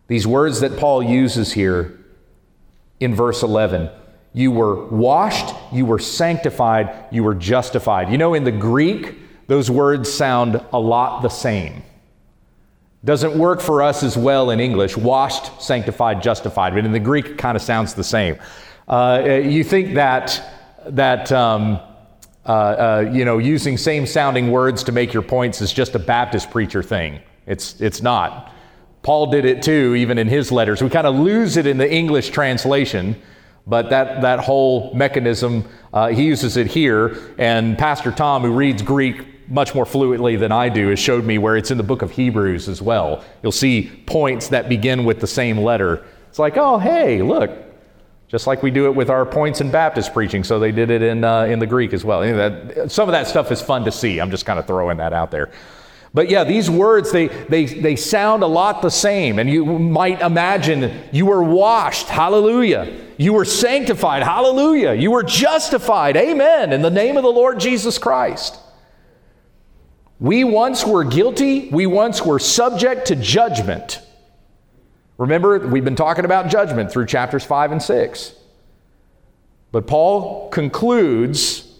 These 0.08 0.28
words 0.28 0.60
that 0.60 0.78
Paul 0.78 1.02
uses 1.02 1.54
here 1.54 2.00
in 3.00 3.16
verse 3.16 3.44
11 3.44 3.90
you 4.36 4.52
were 4.52 4.88
washed, 4.88 5.56
you 5.72 5.86
were 5.86 6.00
sanctified, 6.00 7.06
you 7.12 7.24
were 7.24 7.36
justified. 7.36 8.12
You 8.12 8.18
know, 8.18 8.34
in 8.34 8.44
the 8.44 8.52
Greek, 8.52 9.16
those 9.48 9.70
words 9.70 10.12
sound 10.12 10.64
a 10.72 10.80
lot 10.80 11.22
the 11.22 11.30
same. 11.30 11.84
Doesn't 13.06 13.38
work 13.38 13.60
for 13.60 13.82
us 13.82 14.02
as 14.02 14.18
well 14.18 14.50
in 14.50 14.60
English 14.60 14.96
washed, 14.96 15.62
sanctified, 15.62 16.24
justified, 16.24 16.74
but 16.74 16.86
in 16.86 16.92
the 16.92 17.00
Greek 17.00 17.26
it 17.26 17.38
kind 17.38 17.56
of 17.56 17.62
sounds 17.62 17.94
the 17.94 18.04
same. 18.04 18.38
Uh, 18.88 19.42
you 19.44 19.64
think 19.64 19.96
that, 19.96 20.42
that 20.88 21.32
um, 21.32 21.80
uh, 22.46 22.50
uh, 22.50 23.12
you 23.14 23.24
know, 23.24 23.38
using 23.38 23.78
same 23.78 24.06
sounding 24.06 24.52
words 24.52 24.84
to 24.84 24.92
make 24.92 25.14
your 25.14 25.24
points 25.24 25.62
is 25.62 25.72
just 25.72 25.96
a 25.96 26.00
Baptist 26.00 26.52
preacher 26.52 26.84
thing. 26.84 27.22
It's, 27.46 27.80
it's 27.80 28.02
not. 28.02 28.54
Paul 29.02 29.28
did 29.28 29.46
it 29.46 29.62
too, 29.62 29.96
even 29.96 30.18
in 30.18 30.28
his 30.28 30.52
letters. 30.52 30.82
We 30.82 30.90
kind 30.90 31.08
of 31.08 31.16
lose 31.16 31.58
it 31.58 31.68
in 31.68 31.78
the 31.78 31.90
English 31.90 32.30
translation, 32.30 33.22
but 33.68 33.90
that, 33.90 34.22
that 34.22 34.40
whole 34.40 34.94
mechanism, 34.94 35.66
uh, 35.94 36.08
he 36.08 36.24
uses 36.24 36.58
it 36.58 36.68
here. 36.68 37.18
And 37.38 37.78
Pastor 37.78 38.12
Tom, 38.12 38.44
who 38.44 38.52
reads 38.52 38.82
Greek 38.82 39.26
much 39.48 39.76
more 39.76 39.86
fluently 39.86 40.36
than 40.36 40.52
I 40.52 40.70
do, 40.70 40.90
has 40.90 41.00
showed 41.00 41.24
me 41.24 41.38
where 41.38 41.58
it's 41.58 41.72
in 41.72 41.78
the 41.78 41.84
book 41.84 42.02
of 42.02 42.12
Hebrews 42.12 42.68
as 42.68 42.82
well. 42.82 43.24
You'll 43.42 43.52
see 43.52 43.92
points 44.06 44.48
that 44.50 44.70
begin 44.70 45.06
with 45.06 45.20
the 45.20 45.28
same 45.28 45.58
letter. 45.58 46.06
It's 46.30 46.40
like, 46.40 46.58
oh, 46.58 46.78
hey, 46.80 47.22
look, 47.22 47.52
just 48.28 48.48
like 48.48 48.64
we 48.64 48.72
do 48.72 48.88
it 48.88 48.96
with 48.96 49.10
our 49.10 49.26
points 49.26 49.62
in 49.62 49.70
Baptist 49.70 50.14
preaching. 50.14 50.44
So 50.44 50.60
they 50.60 50.72
did 50.72 50.90
it 50.90 51.04
in, 51.04 51.24
uh, 51.24 51.44
in 51.44 51.60
the 51.60 51.68
Greek 51.68 51.94
as 51.94 52.04
well. 52.04 52.22
that, 52.22 52.92
some 52.92 53.08
of 53.08 53.14
that 53.14 53.28
stuff 53.28 53.52
is 53.52 53.62
fun 53.62 53.86
to 53.86 53.92
see. 53.92 54.20
I'm 54.20 54.32
just 54.32 54.46
kind 54.46 54.58
of 54.58 54.66
throwing 54.66 54.98
that 54.98 55.14
out 55.14 55.30
there. 55.30 55.52
But 56.16 56.30
yeah, 56.30 56.44
these 56.44 56.70
words, 56.70 57.12
they, 57.12 57.28
they, 57.28 57.66
they 57.66 57.96
sound 57.96 58.44
a 58.44 58.48
lot 58.48 58.82
the 58.82 58.90
same. 58.90 59.40
And 59.40 59.50
you 59.50 59.66
might 59.66 60.22
imagine 60.22 61.04
you 61.12 61.26
were 61.26 61.44
washed, 61.44 62.08
hallelujah. 62.08 62.92
You 63.18 63.34
were 63.34 63.46
sanctified, 63.46 64.24
hallelujah. 64.24 64.94
You 64.94 65.12
were 65.12 65.24
justified, 65.24 66.18
amen, 66.18 66.74
in 66.74 66.82
the 66.82 66.92
name 66.92 67.18
of 67.18 67.24
the 67.24 67.32
Lord 67.32 67.60
Jesus 67.60 67.98
Christ. 67.98 68.60
We 70.24 70.46
once 70.46 70.86
were 70.88 71.04
guilty, 71.04 71.68
we 71.68 71.86
once 71.86 72.22
were 72.22 72.40
subject 72.40 73.08
to 73.08 73.16
judgment. 73.18 74.00
Remember, 75.18 75.60
we've 75.68 75.84
been 75.84 75.98
talking 75.98 76.24
about 76.24 76.48
judgment 76.50 76.90
through 76.90 77.08
chapters 77.08 77.44
5 77.44 77.74
and 77.74 77.84
6. 77.84 78.34
But 79.74 79.86
Paul 79.86 80.50
concludes 80.50 81.78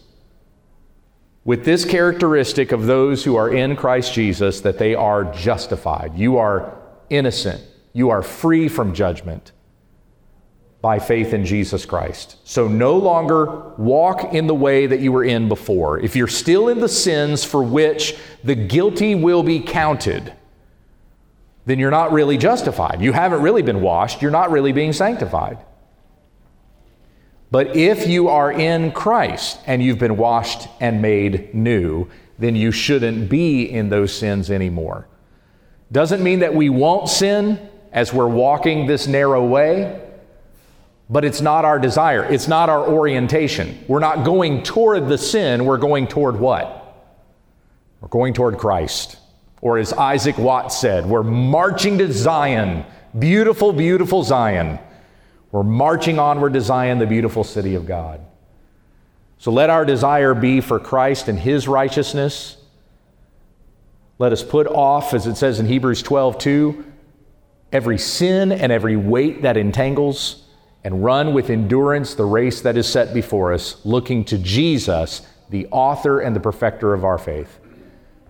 with 1.46 1.64
this 1.64 1.86
characteristic 1.86 2.74
of 2.74 2.86
those 2.86 3.24
who 3.24 3.38
are 3.38 3.50
in 3.50 3.78
Christ 3.78 4.14
Jesus 4.14 4.60
that 4.60 4.78
they 4.78 4.94
are 4.94 5.24
justified. 5.24 6.18
You 6.18 6.36
are 6.36 6.78
innocent. 7.10 7.64
You 7.94 8.10
are 8.10 8.22
free 8.22 8.68
from 8.68 8.94
judgment 8.94 9.53
by 10.84 11.00
faith 11.00 11.34
in 11.34 11.46
Jesus 11.46 11.86
Christ. 11.86 12.36
So 12.44 12.68
no 12.68 12.98
longer 12.98 13.72
walk 13.78 14.34
in 14.34 14.48
the 14.48 14.54
way 14.54 14.86
that 14.86 15.00
you 15.00 15.14
were 15.14 15.24
in 15.24 15.48
before. 15.48 15.98
If 15.98 16.14
you're 16.14 16.28
still 16.28 16.68
in 16.68 16.82
the 16.82 16.90
sins 16.90 17.46
for 17.46 17.64
which 17.64 18.18
the 18.44 18.54
guilty 18.54 19.16
will 19.16 19.44
be 19.44 19.62
counted, 19.62 20.34
then 21.66 21.80
you're 21.80 21.90
not 21.90 22.12
really 22.12 22.38
justified. 22.38 23.02
You 23.02 23.14
haven't 23.14 23.42
really 23.42 23.62
been 23.62 23.80
washed. 23.80 24.22
You're 24.22 24.30
not 24.30 24.52
really 24.52 24.74
being 24.74 24.92
sanctified. 24.92 25.58
But 27.50 27.78
if 27.78 28.06
you 28.06 28.28
are 28.28 28.52
in 28.52 28.92
Christ 28.92 29.62
and 29.66 29.82
you've 29.82 30.00
been 30.00 30.18
washed 30.18 30.68
and 30.82 31.02
made 31.02 31.56
new, 31.56 32.10
then 32.38 32.58
you 32.58 32.74
shouldn't 32.74 33.30
be 33.30 33.64
in 33.64 33.88
those 33.88 34.14
sins 34.14 34.52
anymore. 34.52 35.08
Doesn't 35.94 36.22
mean 36.22 36.40
that 36.40 36.54
we 36.54 36.68
won't 36.68 37.08
sin 37.08 37.70
as 37.94 38.12
we're 38.12 38.28
walking 38.28 38.86
this 38.86 39.08
narrow 39.08 39.46
way, 39.46 40.02
but 41.10 41.26
it's 41.26 41.42
not 41.42 41.66
our 41.66 41.80
desire. 41.80 42.24
It's 42.24 42.48
not 42.48 42.70
our 42.70 42.88
orientation. 42.88 43.84
We're 43.88 44.00
not 44.00 44.24
going 44.24 44.64
toward 44.64 45.08
the 45.08 45.18
sin, 45.18 45.66
we're 45.66 45.78
going 45.78 46.08
toward 46.08 46.40
what? 46.40 46.80
We're 48.02 48.10
going 48.10 48.34
toward 48.34 48.58
Christ. 48.58 49.18
Or 49.62 49.78
as 49.78 49.94
Isaac 49.94 50.38
Watts 50.38 50.78
said, 50.78 51.06
we're 51.06 51.24
marching 51.24 51.98
to 52.00 52.12
Zion, 52.12 52.86
beautiful, 53.18 53.72
beautiful 53.72 54.24
Zion. 54.24 54.78
We're 55.54 55.64
marching 55.64 56.20
onward 56.20 56.54
to 56.54 56.62
Zion, 56.62 57.00
the 57.00 57.06
beautiful 57.06 57.44
city 57.44 57.76
of 57.76 57.86
God. 57.86 58.20
So 59.38 59.52
let 59.52 59.70
our 59.70 59.86
desire 59.86 60.34
be 60.34 60.62
for 60.62 60.80
Christ 60.80 61.28
and 61.28 61.38
his 61.38 61.68
righteousness. 61.68 62.58
Let 64.20 64.32
us 64.32 64.44
put 64.44 64.68
off, 64.68 65.14
as 65.14 65.28
it 65.28 65.36
says 65.36 65.60
in 65.60 65.66
Hebrews 65.66 66.02
12, 66.02 66.38
2, 66.38 66.86
every 67.72 67.98
sin 67.98 68.52
and 68.52 68.72
every 68.72 68.96
weight 68.96 69.42
that 69.44 69.58
entangles, 69.58 70.43
and 70.84 71.04
run 71.04 71.34
with 71.34 71.50
endurance 71.50 72.14
the 72.14 72.26
race 72.26 72.62
that 72.62 72.78
is 72.78 72.88
set 72.88 73.14
before 73.14 73.54
us, 73.54 73.84
looking 73.86 74.26
to 74.26 74.38
Jesus, 74.38 75.22
the 75.50 75.68
author 75.68 76.20
and 76.20 76.36
the 76.36 76.40
perfecter 76.40 76.94
of 76.94 77.06
our 77.06 77.18
faith, 77.18 77.60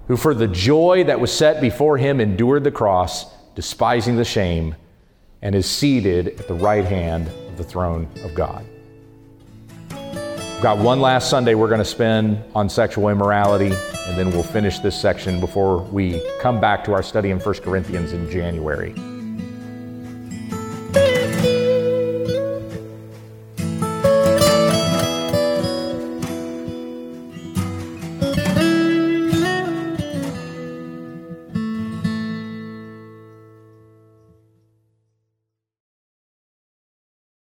who 0.07 0.17
for 0.17 0.33
the 0.33 0.47
joy 0.47 1.03
that 1.05 1.19
was 1.19 1.31
set 1.31 1.61
before 1.61 1.97
him 1.97 2.19
endured 2.19 2.63
the 2.63 2.71
cross, 2.71 3.25
despising 3.55 4.15
the 4.15 4.25
shame 4.25 4.75
and 5.41 5.55
is 5.55 5.69
seated 5.69 6.27
at 6.39 6.47
the 6.47 6.53
right 6.53 6.85
hand 6.85 7.27
of 7.27 7.57
the 7.57 7.63
throne 7.63 8.07
of 8.23 8.33
God. 8.33 8.65
We've 9.89 10.61
got 10.61 10.77
one 10.77 11.01
last 11.01 11.29
Sunday 11.29 11.55
we're 11.55 11.67
going 11.67 11.79
to 11.79 11.85
spend 11.85 12.41
on 12.55 12.69
sexual 12.69 13.09
immorality, 13.09 13.73
and 14.07 14.17
then 14.17 14.31
we'll 14.31 14.43
finish 14.43 14.79
this 14.79 14.99
section 14.99 15.41
before 15.41 15.83
we 15.83 16.21
come 16.39 16.61
back 16.61 16.85
to 16.85 16.93
our 16.93 17.03
study 17.03 17.31
in 17.31 17.39
1 17.39 17.55
Corinthians 17.55 18.13
in 18.13 18.29
January. 18.29 18.95